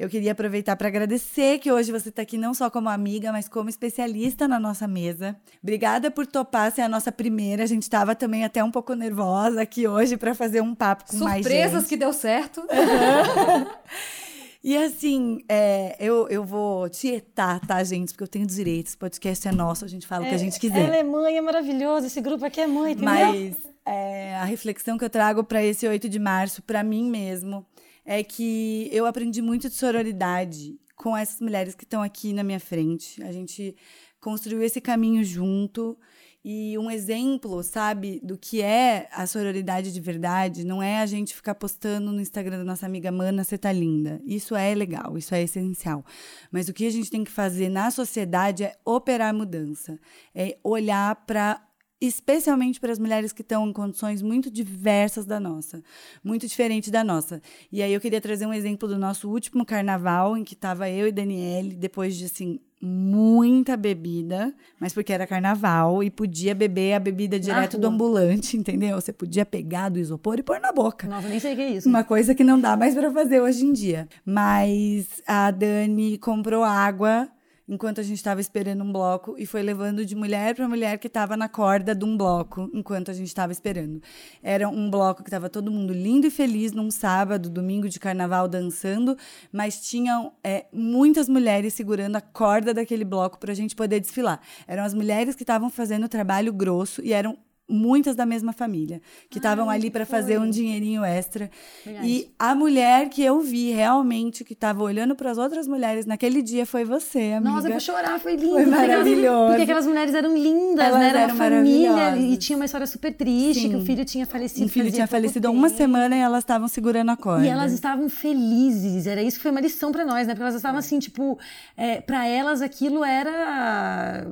Eu 0.00 0.08
queria 0.08 0.32
aproveitar 0.32 0.76
para 0.76 0.88
agradecer 0.88 1.58
que 1.58 1.70
hoje 1.70 1.92
você 1.92 2.08
está 2.08 2.22
aqui 2.22 2.38
não 2.38 2.54
só 2.54 2.70
como 2.70 2.88
amiga, 2.88 3.32
mas 3.32 3.48
como 3.48 3.68
especialista 3.68 4.48
na 4.48 4.58
nossa 4.58 4.88
mesa. 4.88 5.36
Obrigada 5.62 6.10
por 6.10 6.26
topar 6.26 6.72
ser 6.72 6.80
a 6.80 6.88
nossa 6.88 7.12
primeira. 7.12 7.64
A 7.64 7.66
gente 7.66 7.82
estava 7.82 8.14
também 8.14 8.42
até 8.42 8.64
um 8.64 8.70
pouco 8.70 8.94
nervosa 8.94 9.60
aqui 9.60 9.86
hoje 9.86 10.16
para 10.16 10.34
fazer 10.34 10.62
um 10.62 10.74
papo 10.74 11.04
com 11.04 11.18
Surpresas 11.18 11.30
mais 11.30 11.46
gente. 11.46 11.62
Surpresas 11.62 11.86
que 11.86 11.96
deu 11.98 12.12
certo. 12.14 12.62
E 14.62 14.76
assim, 14.76 15.42
é, 15.48 15.96
eu, 15.98 16.28
eu 16.28 16.44
vou 16.44 16.88
tietar, 16.90 17.60
tá, 17.66 17.82
gente? 17.82 18.12
Porque 18.12 18.24
eu 18.24 18.28
tenho 18.28 18.46
direitos. 18.46 18.92
O 18.92 18.98
podcast 18.98 19.48
é 19.48 19.52
nosso, 19.52 19.84
a 19.86 19.88
gente 19.88 20.06
fala 20.06 20.24
é, 20.24 20.26
o 20.26 20.28
que 20.28 20.34
a 20.34 20.36
é, 20.36 20.38
gente 20.38 20.60
quiser. 20.60 20.86
Ela 20.86 20.96
é 20.96 21.02
mãe, 21.02 21.36
é 21.38 21.40
maravilhoso. 21.40 22.06
Esse 22.06 22.20
grupo 22.20 22.44
aqui 22.44 22.60
é 22.60 22.66
mãe, 22.66 22.92
entendeu? 22.92 23.06
Mas 23.14 23.56
é, 23.86 24.36
a 24.36 24.44
reflexão 24.44 24.98
que 24.98 25.04
eu 25.04 25.10
trago 25.10 25.42
para 25.42 25.64
esse 25.64 25.88
8 25.88 26.08
de 26.08 26.18
março, 26.18 26.62
para 26.62 26.82
mim 26.82 27.10
mesmo, 27.10 27.64
é 28.04 28.22
que 28.22 28.88
eu 28.92 29.06
aprendi 29.06 29.40
muito 29.40 29.68
de 29.68 29.74
sororidade 29.74 30.78
com 30.94 31.16
essas 31.16 31.40
mulheres 31.40 31.74
que 31.74 31.84
estão 31.84 32.02
aqui 32.02 32.34
na 32.34 32.42
minha 32.42 32.60
frente. 32.60 33.22
A 33.22 33.32
gente 33.32 33.74
construiu 34.20 34.62
esse 34.62 34.80
caminho 34.80 35.24
junto. 35.24 35.98
E 36.42 36.78
um 36.78 36.90
exemplo, 36.90 37.62
sabe, 37.62 38.18
do 38.22 38.38
que 38.38 38.62
é 38.62 39.08
a 39.12 39.26
sororidade 39.26 39.92
de 39.92 40.00
verdade, 40.00 40.64
não 40.64 40.82
é 40.82 40.98
a 41.00 41.06
gente 41.06 41.34
ficar 41.34 41.54
postando 41.54 42.10
no 42.10 42.20
Instagram 42.20 42.58
da 42.58 42.64
nossa 42.64 42.86
amiga 42.86 43.12
Mana, 43.12 43.44
você 43.44 43.58
tá 43.58 43.70
linda. 43.70 44.22
Isso 44.24 44.56
é 44.56 44.74
legal, 44.74 45.18
isso 45.18 45.34
é 45.34 45.42
essencial. 45.42 46.02
Mas 46.50 46.68
o 46.68 46.72
que 46.72 46.86
a 46.86 46.90
gente 46.90 47.10
tem 47.10 47.24
que 47.24 47.30
fazer 47.30 47.68
na 47.68 47.90
sociedade 47.90 48.64
é 48.64 48.74
operar 48.86 49.34
mudança, 49.34 49.98
é 50.34 50.56
olhar 50.64 51.14
para 51.26 51.62
especialmente 52.00 52.80
para 52.80 52.92
as 52.92 52.98
mulheres 52.98 53.32
que 53.32 53.42
estão 53.42 53.68
em 53.68 53.72
condições 53.72 54.22
muito 54.22 54.50
diversas 54.50 55.26
da 55.26 55.38
nossa, 55.38 55.82
muito 56.24 56.46
diferente 56.46 56.90
da 56.90 57.04
nossa. 57.04 57.42
E 57.70 57.82
aí 57.82 57.92
eu 57.92 58.00
queria 58.00 58.20
trazer 58.20 58.46
um 58.46 58.54
exemplo 58.54 58.88
do 58.88 58.98
nosso 58.98 59.28
último 59.28 59.66
carnaval, 59.66 60.36
em 60.36 60.42
que 60.42 60.54
estava 60.54 60.88
eu 60.88 61.06
e 61.06 61.12
Daniele, 61.12 61.74
depois 61.74 62.16
de 62.16 62.24
assim 62.24 62.58
muita 62.82 63.76
bebida, 63.76 64.54
mas 64.78 64.94
porque 64.94 65.12
era 65.12 65.26
carnaval 65.26 66.02
e 66.02 66.10
podia 66.10 66.54
beber 66.54 66.94
a 66.94 66.98
bebida 66.98 67.38
direto 67.38 67.76
do 67.76 67.88
ambulante, 67.88 68.56
entendeu? 68.56 68.98
Você 68.98 69.12
podia 69.12 69.44
pegar 69.44 69.90
do 69.90 69.98
isopor 69.98 70.38
e 70.38 70.42
pôr 70.42 70.58
na 70.58 70.72
boca. 70.72 71.06
Nossa, 71.06 71.28
nem 71.28 71.38
sei 71.38 71.52
o 71.52 71.56
que 71.56 71.62
é 71.62 71.70
isso. 71.72 71.88
Uma 71.88 72.02
coisa 72.02 72.34
que 72.34 72.42
não 72.42 72.58
dá 72.58 72.78
mais 72.78 72.94
para 72.94 73.12
fazer 73.12 73.40
hoje 73.40 73.66
em 73.66 73.72
dia. 73.74 74.08
Mas 74.24 75.06
a 75.26 75.50
Dani 75.50 76.16
comprou 76.16 76.64
água 76.64 77.28
enquanto 77.70 78.00
a 78.00 78.02
gente 78.02 78.16
estava 78.18 78.40
esperando 78.40 78.82
um 78.82 78.92
bloco 78.92 79.36
e 79.38 79.46
foi 79.46 79.62
levando 79.62 80.04
de 80.04 80.16
mulher 80.16 80.56
para 80.56 80.68
mulher 80.68 80.98
que 80.98 81.06
estava 81.06 81.36
na 81.36 81.48
corda 81.48 81.94
de 81.94 82.04
um 82.04 82.16
bloco 82.16 82.68
enquanto 82.74 83.12
a 83.12 83.14
gente 83.14 83.28
estava 83.28 83.52
esperando. 83.52 84.02
Era 84.42 84.68
um 84.68 84.90
bloco 84.90 85.22
que 85.22 85.28
estava 85.28 85.48
todo 85.48 85.70
mundo 85.70 85.92
lindo 85.92 86.26
e 86.26 86.30
feliz 86.30 86.72
num 86.72 86.90
sábado, 86.90 87.48
domingo 87.48 87.88
de 87.88 88.00
carnaval 88.00 88.48
dançando, 88.48 89.16
mas 89.52 89.80
tinham 89.80 90.32
é, 90.42 90.66
muitas 90.72 91.28
mulheres 91.28 91.72
segurando 91.72 92.16
a 92.16 92.20
corda 92.20 92.74
daquele 92.74 93.04
bloco 93.04 93.38
para 93.38 93.52
a 93.52 93.54
gente 93.54 93.76
poder 93.76 94.00
desfilar. 94.00 94.40
Eram 94.66 94.82
as 94.82 94.92
mulheres 94.92 95.36
que 95.36 95.44
estavam 95.44 95.70
fazendo 95.70 96.04
o 96.04 96.08
trabalho 96.08 96.52
grosso 96.52 97.00
e 97.02 97.12
eram 97.12 97.38
muitas 97.70 98.16
da 98.16 98.26
mesma 98.26 98.52
família, 98.52 99.00
que 99.28 99.38
estavam 99.38 99.70
ali 99.70 99.90
para 99.90 100.04
fazer 100.04 100.38
um 100.38 100.50
dinheirinho 100.50 101.04
extra. 101.04 101.50
Verdade. 101.84 102.06
E 102.06 102.30
a 102.38 102.54
mulher 102.54 103.08
que 103.08 103.22
eu 103.22 103.40
vi 103.40 103.70
realmente, 103.70 104.44
que 104.44 104.52
estava 104.52 104.82
olhando 104.82 105.14
para 105.14 105.30
as 105.30 105.38
outras 105.38 105.66
mulheres 105.66 106.06
naquele 106.06 106.42
dia, 106.42 106.66
foi 106.66 106.84
você, 106.84 107.32
amiga. 107.34 107.52
Nossa, 107.52 107.68
eu 107.68 107.72
vou 107.72 107.80
chorar, 107.80 108.18
foi 108.18 108.36
lindo. 108.36 108.54
Foi 108.54 108.66
maravilhoso. 108.66 109.48
Porque 109.48 109.62
aquelas 109.62 109.86
mulheres 109.86 110.14
eram 110.14 110.36
lindas, 110.36 110.84
Elas 110.84 111.00
né? 111.00 111.08
Era 111.08 111.20
eram 111.20 111.34
uma 111.34 111.44
família 111.44 112.16
e 112.16 112.36
tinha 112.36 112.56
uma 112.56 112.64
história 112.64 112.86
super 112.86 113.14
triste, 113.14 113.62
Sim. 113.62 113.70
que 113.70 113.76
o 113.76 113.84
filho 113.84 114.04
tinha 114.04 114.26
falecido. 114.26 114.66
O 114.66 114.68
filho 114.68 114.90
tinha 114.90 115.06
falecido 115.06 115.48
há 115.48 115.50
uma 115.50 115.68
semana 115.68 116.16
e 116.16 116.20
elas 116.20 116.42
estavam 116.42 116.68
segurando 116.68 117.10
a 117.10 117.16
corda. 117.16 117.46
E 117.46 117.48
elas 117.48 117.72
estavam 117.72 118.08
felizes, 118.08 119.06
era 119.06 119.22
isso 119.22 119.36
que 119.36 119.42
foi 119.42 119.50
uma 119.50 119.60
lição 119.60 119.92
para 119.92 120.04
nós, 120.04 120.26
né? 120.26 120.34
Porque 120.34 120.42
elas 120.42 120.54
estavam 120.54 120.78
assim, 120.78 120.98
tipo, 120.98 121.38
é, 121.76 122.00
para 122.00 122.26
elas 122.26 122.62
aquilo 122.62 123.04
era... 123.04 124.26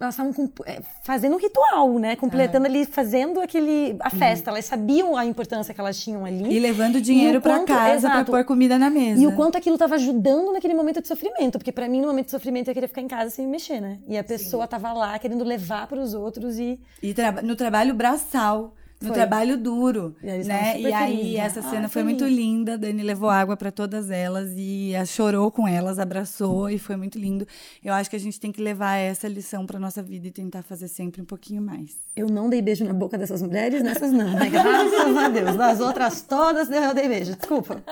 Elas 0.00 0.14
estavam 0.14 0.32
é, 0.66 0.82
fazendo 1.02 1.34
um 1.34 1.38
ritual, 1.38 1.98
né? 1.98 2.16
Completando 2.16 2.66
é. 2.66 2.68
ali 2.68 2.81
fazendo 2.86 3.40
aquele 3.40 3.96
a 4.00 4.12
uhum. 4.12 4.18
festa. 4.18 4.50
Uhum. 4.50 4.56
Elas 4.56 4.64
sabiam 4.64 5.16
a 5.16 5.24
importância 5.24 5.72
que 5.74 5.80
elas 5.80 5.98
tinham 5.98 6.24
ali. 6.24 6.54
E 6.54 6.58
levando 6.58 7.00
dinheiro 7.00 7.40
para 7.40 7.64
casa 7.64 8.08
para 8.08 8.24
pôr 8.24 8.44
comida 8.44 8.78
na 8.78 8.90
mesa. 8.90 9.22
E 9.22 9.26
o 9.26 9.34
quanto 9.34 9.56
aquilo 9.56 9.76
estava 9.76 9.94
ajudando 9.94 10.52
naquele 10.52 10.74
momento 10.74 11.00
de 11.00 11.08
sofrimento, 11.08 11.58
porque 11.58 11.72
para 11.72 11.88
mim 11.88 12.00
no 12.00 12.06
momento 12.06 12.26
de 12.26 12.30
sofrimento 12.30 12.68
eu 12.68 12.74
queria 12.74 12.88
ficar 12.88 13.02
em 13.02 13.08
casa 13.08 13.30
sem 13.30 13.46
me 13.46 13.52
mexer, 13.52 13.80
né? 13.80 13.98
E 14.08 14.16
a 14.16 14.24
pessoa 14.24 14.64
estava 14.64 14.92
lá 14.92 15.18
querendo 15.18 15.44
levar 15.44 15.86
para 15.86 16.00
os 16.00 16.14
outros 16.14 16.58
e 16.58 16.80
e 17.02 17.14
tra 17.14 17.42
no 17.42 17.56
trabalho 17.56 17.94
braçal 17.94 18.74
no 19.02 19.08
foi. 19.08 19.16
trabalho 19.16 19.56
duro, 19.56 20.14
e 20.22 20.26
né? 20.44 20.80
E 20.80 20.92
aí 20.92 21.36
essa 21.36 21.60
ah, 21.60 21.62
cena 21.62 21.88
foi 21.88 22.02
muito 22.02 22.24
linda. 22.24 22.78
Dani 22.78 23.02
levou 23.02 23.28
água 23.28 23.56
para 23.56 23.70
todas 23.70 24.10
elas 24.10 24.50
e 24.56 24.92
chorou 25.06 25.50
com 25.50 25.66
elas, 25.66 25.98
abraçou 25.98 26.70
e 26.70 26.78
foi 26.78 26.96
muito 26.96 27.18
lindo. 27.18 27.46
Eu 27.84 27.92
acho 27.92 28.08
que 28.08 28.16
a 28.16 28.20
gente 28.20 28.38
tem 28.38 28.52
que 28.52 28.62
levar 28.62 28.96
essa 28.96 29.28
lição 29.28 29.66
para 29.66 29.78
nossa 29.78 30.02
vida 30.02 30.28
e 30.28 30.30
tentar 30.30 30.62
fazer 30.62 30.88
sempre 30.88 31.20
um 31.20 31.24
pouquinho 31.24 31.60
mais. 31.60 31.96
Eu 32.14 32.28
não 32.28 32.48
dei 32.48 32.62
beijo 32.62 32.84
na 32.84 32.92
boca 32.92 33.18
dessas 33.18 33.42
mulheres, 33.42 33.82
nessas 33.82 34.12
não, 34.12 34.30
né? 34.32 34.48
Graças 34.50 35.16
a 35.16 35.28
Deus. 35.28 35.56
Das 35.56 35.80
outras 35.80 36.22
todas 36.22 36.70
eu 36.70 36.94
dei 36.94 37.08
beijo. 37.08 37.36
Desculpa. 37.36 37.82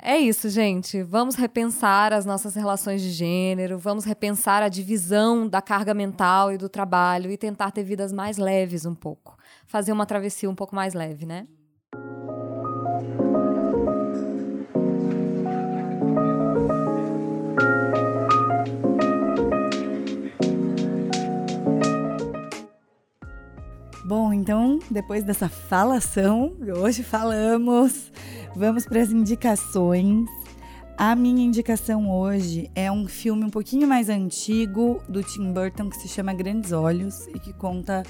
É 0.00 0.16
isso, 0.16 0.48
gente. 0.48 1.02
Vamos 1.02 1.34
repensar 1.34 2.12
as 2.12 2.24
nossas 2.24 2.54
relações 2.54 3.02
de 3.02 3.10
gênero, 3.10 3.78
vamos 3.78 4.04
repensar 4.04 4.62
a 4.62 4.68
divisão 4.68 5.48
da 5.48 5.60
carga 5.60 5.92
mental 5.92 6.52
e 6.52 6.56
do 6.56 6.68
trabalho 6.68 7.30
e 7.32 7.36
tentar 7.36 7.72
ter 7.72 7.82
vidas 7.82 8.12
mais 8.12 8.38
leves 8.38 8.86
um 8.86 8.94
pouco 8.94 9.37
fazer 9.68 9.92
uma 9.92 10.06
travessia 10.06 10.50
um 10.50 10.54
pouco 10.54 10.74
mais 10.74 10.94
leve, 10.94 11.24
né? 11.24 11.46
Bom, 24.04 24.32
então, 24.32 24.78
depois 24.90 25.22
dessa 25.22 25.50
falação, 25.50 26.56
hoje 26.78 27.02
falamos, 27.02 28.10
vamos 28.56 28.86
para 28.86 29.02
as 29.02 29.10
indicações. 29.10 30.26
A 30.96 31.14
minha 31.14 31.44
indicação 31.44 32.10
hoje 32.10 32.70
é 32.74 32.90
um 32.90 33.06
filme 33.06 33.44
um 33.44 33.50
pouquinho 33.50 33.86
mais 33.86 34.08
antigo 34.08 35.00
do 35.06 35.22
Tim 35.22 35.52
Burton 35.52 35.90
que 35.90 35.98
se 35.98 36.08
chama 36.08 36.32
Grandes 36.32 36.72
Olhos 36.72 37.26
e 37.28 37.38
que 37.38 37.52
conta 37.52 38.02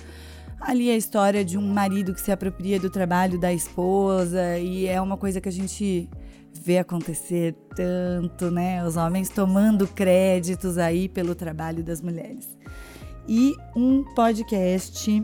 ali 0.60 0.90
a 0.90 0.96
história 0.96 1.44
de 1.44 1.56
um 1.56 1.72
marido 1.72 2.14
que 2.14 2.20
se 2.20 2.32
apropria 2.32 2.78
do 2.78 2.90
trabalho 2.90 3.38
da 3.38 3.52
esposa 3.52 4.58
e 4.58 4.86
é 4.86 5.00
uma 5.00 5.16
coisa 5.16 5.40
que 5.40 5.48
a 5.48 5.52
gente 5.52 6.08
vê 6.52 6.78
acontecer 6.78 7.54
tanto, 7.74 8.50
né? 8.50 8.84
Os 8.84 8.96
homens 8.96 9.28
tomando 9.28 9.86
créditos 9.86 10.78
aí 10.78 11.08
pelo 11.08 11.34
trabalho 11.34 11.82
das 11.82 12.00
mulheres. 12.00 12.56
E 13.26 13.54
um 13.76 14.02
podcast 14.14 15.22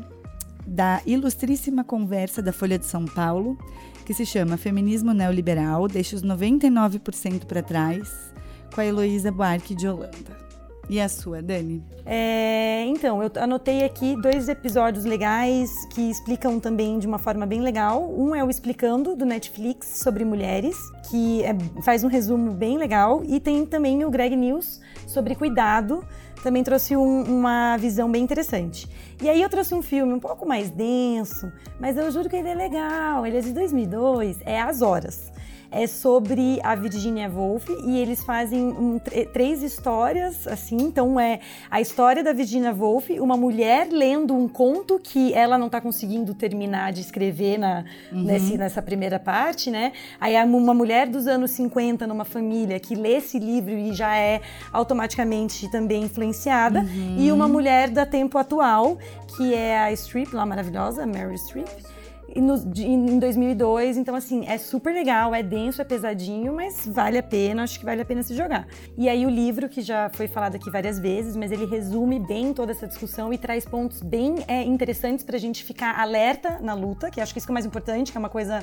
da 0.66 1.00
ilustríssima 1.04 1.84
conversa 1.84 2.40
da 2.40 2.52
Folha 2.52 2.78
de 2.78 2.86
São 2.86 3.04
Paulo, 3.04 3.58
que 4.04 4.14
se 4.14 4.24
chama 4.24 4.56
Feminismo 4.56 5.12
Neoliberal, 5.12 5.88
deixa 5.88 6.16
os 6.16 6.22
99% 6.22 7.46
para 7.46 7.62
trás, 7.62 8.32
com 8.74 8.80
a 8.80 8.86
Heloísa 8.86 9.32
Buarque 9.32 9.74
de 9.74 9.88
Holanda. 9.88 10.43
E 10.88 11.00
a 11.00 11.08
sua, 11.08 11.40
Dani? 11.40 11.82
É, 12.04 12.84
então, 12.86 13.22
eu 13.22 13.30
anotei 13.36 13.84
aqui 13.84 14.20
dois 14.20 14.48
episódios 14.48 15.04
legais 15.04 15.86
que 15.86 16.10
explicam 16.10 16.60
também 16.60 16.98
de 16.98 17.06
uma 17.06 17.18
forma 17.18 17.46
bem 17.46 17.60
legal. 17.60 18.12
Um 18.12 18.34
é 18.34 18.44
o 18.44 18.50
Explicando, 18.50 19.16
do 19.16 19.24
Netflix, 19.24 19.98
sobre 19.98 20.24
mulheres, 20.24 20.76
que 21.10 21.42
é, 21.42 21.56
faz 21.82 22.04
um 22.04 22.08
resumo 22.08 22.52
bem 22.52 22.76
legal. 22.76 23.22
E 23.24 23.40
tem 23.40 23.64
também 23.64 24.04
o 24.04 24.10
Greg 24.10 24.36
News, 24.36 24.80
sobre 25.06 25.34
cuidado, 25.34 26.04
também 26.42 26.62
trouxe 26.62 26.94
um, 26.94 27.22
uma 27.22 27.76
visão 27.78 28.10
bem 28.10 28.22
interessante. 28.22 28.86
E 29.22 29.28
aí 29.30 29.40
eu 29.40 29.48
trouxe 29.48 29.74
um 29.74 29.80
filme 29.80 30.12
um 30.12 30.20
pouco 30.20 30.46
mais 30.46 30.68
denso, 30.68 31.50
mas 31.80 31.96
eu 31.96 32.10
juro 32.10 32.28
que 32.28 32.36
ele 32.36 32.48
é 32.48 32.54
legal. 32.54 33.26
Ele 33.26 33.38
é 33.38 33.40
de 33.40 33.52
2002, 33.52 34.38
é 34.44 34.60
As 34.60 34.82
Horas 34.82 35.32
é 35.74 35.88
sobre 35.88 36.60
a 36.62 36.76
Virginia 36.76 37.28
Woolf 37.28 37.68
e 37.84 37.98
eles 37.98 38.22
fazem 38.22 38.62
um, 38.62 39.00
três 39.32 39.60
histórias, 39.60 40.46
assim. 40.46 40.76
Então 40.76 41.18
é 41.18 41.40
a 41.68 41.80
história 41.80 42.22
da 42.22 42.32
Virginia 42.32 42.72
Woolf, 42.72 43.10
uma 43.18 43.36
mulher 43.36 43.88
lendo 43.90 44.34
um 44.34 44.46
conto 44.46 45.00
que 45.02 45.34
ela 45.34 45.58
não 45.58 45.66
está 45.66 45.80
conseguindo 45.80 46.32
terminar 46.32 46.92
de 46.92 47.00
escrever 47.00 47.58
na, 47.58 47.84
uhum. 48.12 48.22
nesse, 48.22 48.56
nessa 48.56 48.80
primeira 48.80 49.18
parte, 49.18 49.68
né? 49.68 49.92
Aí 50.20 50.36
uma 50.44 50.74
mulher 50.74 51.08
dos 51.08 51.26
anos 51.26 51.50
50 51.50 52.06
numa 52.06 52.24
família 52.24 52.78
que 52.78 52.94
lê 52.94 53.16
esse 53.16 53.38
livro 53.38 53.72
e 53.72 53.92
já 53.92 54.16
é 54.16 54.40
automaticamente 54.72 55.68
também 55.70 56.04
influenciada, 56.04 56.80
uhum. 56.80 57.16
e 57.18 57.32
uma 57.32 57.48
mulher 57.48 57.90
da 57.90 58.06
tempo 58.06 58.38
atual, 58.38 58.96
que 59.36 59.52
é 59.52 59.78
a 59.78 59.92
Streep, 59.96 60.32
lá 60.32 60.46
maravilhosa, 60.46 61.04
Mary 61.04 61.36
Streep 61.38 61.93
no, 62.40 62.58
de, 62.58 62.84
em 62.86 63.18
2002. 63.18 63.96
Então, 63.96 64.14
assim, 64.14 64.44
é 64.46 64.58
super 64.58 64.92
legal, 64.92 65.34
é 65.34 65.42
denso, 65.42 65.80
é 65.80 65.84
pesadinho, 65.84 66.52
mas 66.54 66.86
vale 66.86 67.18
a 67.18 67.22
pena, 67.22 67.62
acho 67.62 67.78
que 67.78 67.84
vale 67.84 68.02
a 68.02 68.04
pena 68.04 68.22
se 68.22 68.34
jogar. 68.34 68.66
E 68.96 69.08
aí, 69.08 69.24
o 69.26 69.30
livro, 69.30 69.68
que 69.68 69.82
já 69.82 70.10
foi 70.10 70.28
falado 70.28 70.56
aqui 70.56 70.70
várias 70.70 70.98
vezes, 70.98 71.36
mas 71.36 71.52
ele 71.52 71.66
resume 71.66 72.18
bem 72.18 72.52
toda 72.52 72.72
essa 72.72 72.86
discussão 72.86 73.32
e 73.32 73.38
traz 73.38 73.64
pontos 73.64 74.02
bem 74.02 74.36
é, 74.48 74.62
interessantes 74.62 75.24
para 75.24 75.36
a 75.36 75.40
gente 75.40 75.64
ficar 75.64 75.98
alerta 75.98 76.58
na 76.60 76.74
luta, 76.74 77.10
que 77.10 77.20
acho 77.20 77.32
que 77.32 77.38
isso 77.38 77.46
que 77.46 77.50
é 77.50 77.52
o 77.52 77.54
mais 77.54 77.66
importante, 77.66 78.12
que 78.12 78.18
é 78.18 78.20
uma 78.20 78.28
coisa 78.28 78.62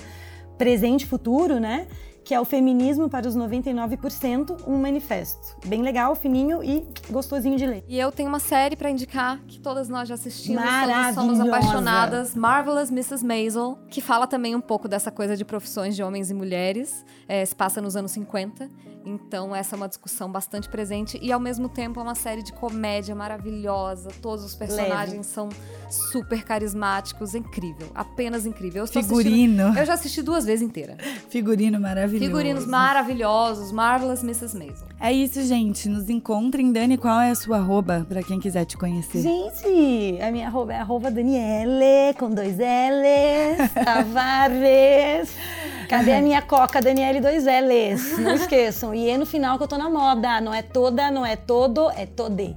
presente 0.57 1.07
futuro, 1.07 1.59
né? 1.59 1.87
Que 2.23 2.33
é 2.33 2.39
o 2.39 2.45
Feminismo 2.45 3.09
para 3.09 3.27
os 3.27 3.35
99%, 3.35 4.67
um 4.67 4.77
manifesto. 4.77 5.57
Bem 5.65 5.81
legal, 5.81 6.15
fininho 6.15 6.63
e 6.63 6.85
gostosinho 7.09 7.57
de 7.57 7.65
ler. 7.65 7.83
E 7.87 7.99
eu 7.99 8.11
tenho 8.11 8.29
uma 8.29 8.39
série 8.39 8.75
para 8.75 8.89
indicar 8.89 9.39
que 9.47 9.59
todas 9.59 9.89
nós 9.89 10.07
já 10.07 10.15
assistimos, 10.15 10.63
todas 10.63 11.15
somos 11.15 11.39
apaixonadas, 11.39 12.35
Marvelous 12.35 12.89
Mrs. 12.89 13.25
Maisel, 13.25 13.79
que 13.89 14.01
fala 14.01 14.27
também 14.27 14.55
um 14.55 14.61
pouco 14.61 14.87
dessa 14.87 15.11
coisa 15.11 15.35
de 15.35 15.43
profissões 15.43 15.95
de 15.95 16.03
homens 16.03 16.29
e 16.29 16.33
mulheres, 16.33 17.05
é, 17.27 17.43
se 17.45 17.55
passa 17.55 17.81
nos 17.81 17.95
anos 17.95 18.11
50. 18.11 18.69
Então, 19.03 19.55
essa 19.55 19.75
é 19.75 19.77
uma 19.77 19.87
discussão 19.87 20.31
bastante 20.31 20.69
presente 20.69 21.17
e, 21.21 21.31
ao 21.31 21.39
mesmo 21.39 21.67
tempo, 21.67 21.99
é 21.99 22.03
uma 22.03 22.13
série 22.13 22.43
de 22.43 22.53
comédia 22.53 23.15
maravilhosa. 23.15 24.09
Todos 24.21 24.45
os 24.45 24.55
personagens 24.55 25.11
Leve. 25.11 25.23
são 25.23 25.49
super 25.89 26.43
carismáticos, 26.43 27.33
incrível, 27.33 27.89
apenas 27.95 28.45
incrível. 28.45 28.83
Eu 28.83 28.87
Figurino. 28.87 29.77
Eu 29.77 29.85
já 29.85 29.93
assisti 29.93 30.21
duas 30.21 30.45
vezes 30.45 30.61
inteira. 30.61 30.97
Figurino 31.29 31.79
maravilhoso. 31.79 32.10
Figurinos 32.19 32.65
maravilhosos, 32.65 33.71
Marvelous 33.71 34.23
Mrs. 34.23 34.57
Maisel. 34.57 34.87
É 34.99 35.11
isso, 35.11 35.41
gente. 35.43 35.89
Nos 35.89 36.09
encontrem. 36.09 36.71
Dani, 36.71 36.97
qual 36.97 37.19
é 37.19 37.31
a 37.31 37.35
sua 37.35 37.57
arroba 37.57 38.05
para 38.07 38.21
quem 38.21 38.39
quiser 38.39 38.65
te 38.65 38.77
conhecer? 38.77 39.21
Gente, 39.21 40.21
a 40.21 40.31
minha 40.31 40.47
arroba 40.47 40.73
é 40.73 40.79
arroba 40.79 41.09
Daniele, 41.09 42.13
com 42.17 42.29
dois 42.29 42.55
L's, 42.57 43.71
Tavares. 43.83 45.33
Cadê 45.89 46.13
a 46.13 46.21
minha 46.21 46.41
coca, 46.41 46.81
Daniele, 46.81 47.19
dois 47.19 47.43
L's? 47.43 48.15
Não 48.19 48.35
esqueçam. 48.35 48.93
E 48.93 49.09
é 49.09 49.17
no 49.17 49.25
final 49.25 49.57
que 49.57 49.63
eu 49.63 49.67
tô 49.67 49.77
na 49.77 49.89
moda. 49.89 50.39
Não 50.39 50.53
é 50.53 50.61
toda, 50.61 51.11
não 51.11 51.25
é 51.25 51.35
todo, 51.35 51.89
é 51.91 52.05
tode. 52.05 52.55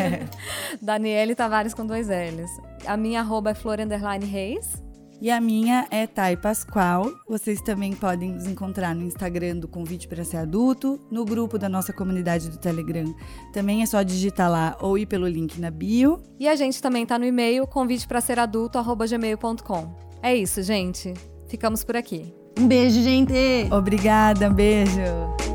Daniele 0.80 1.34
Tavares 1.34 1.74
com 1.74 1.86
dois 1.86 2.08
L's. 2.08 2.50
A 2.86 2.96
minha 2.96 3.20
arroba 3.20 3.50
é 3.50 3.54
Flor 3.54 3.78
Reis. 4.22 4.83
E 5.24 5.30
a 5.30 5.40
minha 5.40 5.86
é 5.90 6.06
Thay 6.06 6.36
Pascoal. 6.36 7.10
Vocês 7.26 7.58
também 7.62 7.94
podem 7.94 8.32
nos 8.32 8.46
encontrar 8.46 8.94
no 8.94 9.04
Instagram 9.04 9.56
do 9.56 9.66
Convite 9.66 10.06
para 10.06 10.22
Ser 10.22 10.36
Adulto, 10.36 11.00
no 11.10 11.24
grupo 11.24 11.56
da 11.56 11.66
nossa 11.66 11.94
comunidade 11.94 12.50
do 12.50 12.58
Telegram. 12.58 13.06
Também 13.50 13.80
é 13.80 13.86
só 13.86 14.02
digitar 14.02 14.50
lá 14.50 14.76
ou 14.82 14.98
ir 14.98 15.06
pelo 15.06 15.26
link 15.26 15.58
na 15.58 15.70
bio. 15.70 16.22
E 16.38 16.46
a 16.46 16.54
gente 16.54 16.82
também 16.82 17.06
tá 17.06 17.18
no 17.18 17.24
e-mail 17.24 17.66
convite 17.66 18.06
para 18.06 18.20
ser 18.20 18.38
adulto@gmail.com. 18.38 19.94
É 20.22 20.36
isso, 20.36 20.62
gente. 20.62 21.14
Ficamos 21.48 21.82
por 21.82 21.96
aqui. 21.96 22.34
Um 22.58 22.68
beijo, 22.68 23.00
gente! 23.00 23.32
Obrigada, 23.72 24.50
um 24.50 24.52
beijo! 24.52 25.53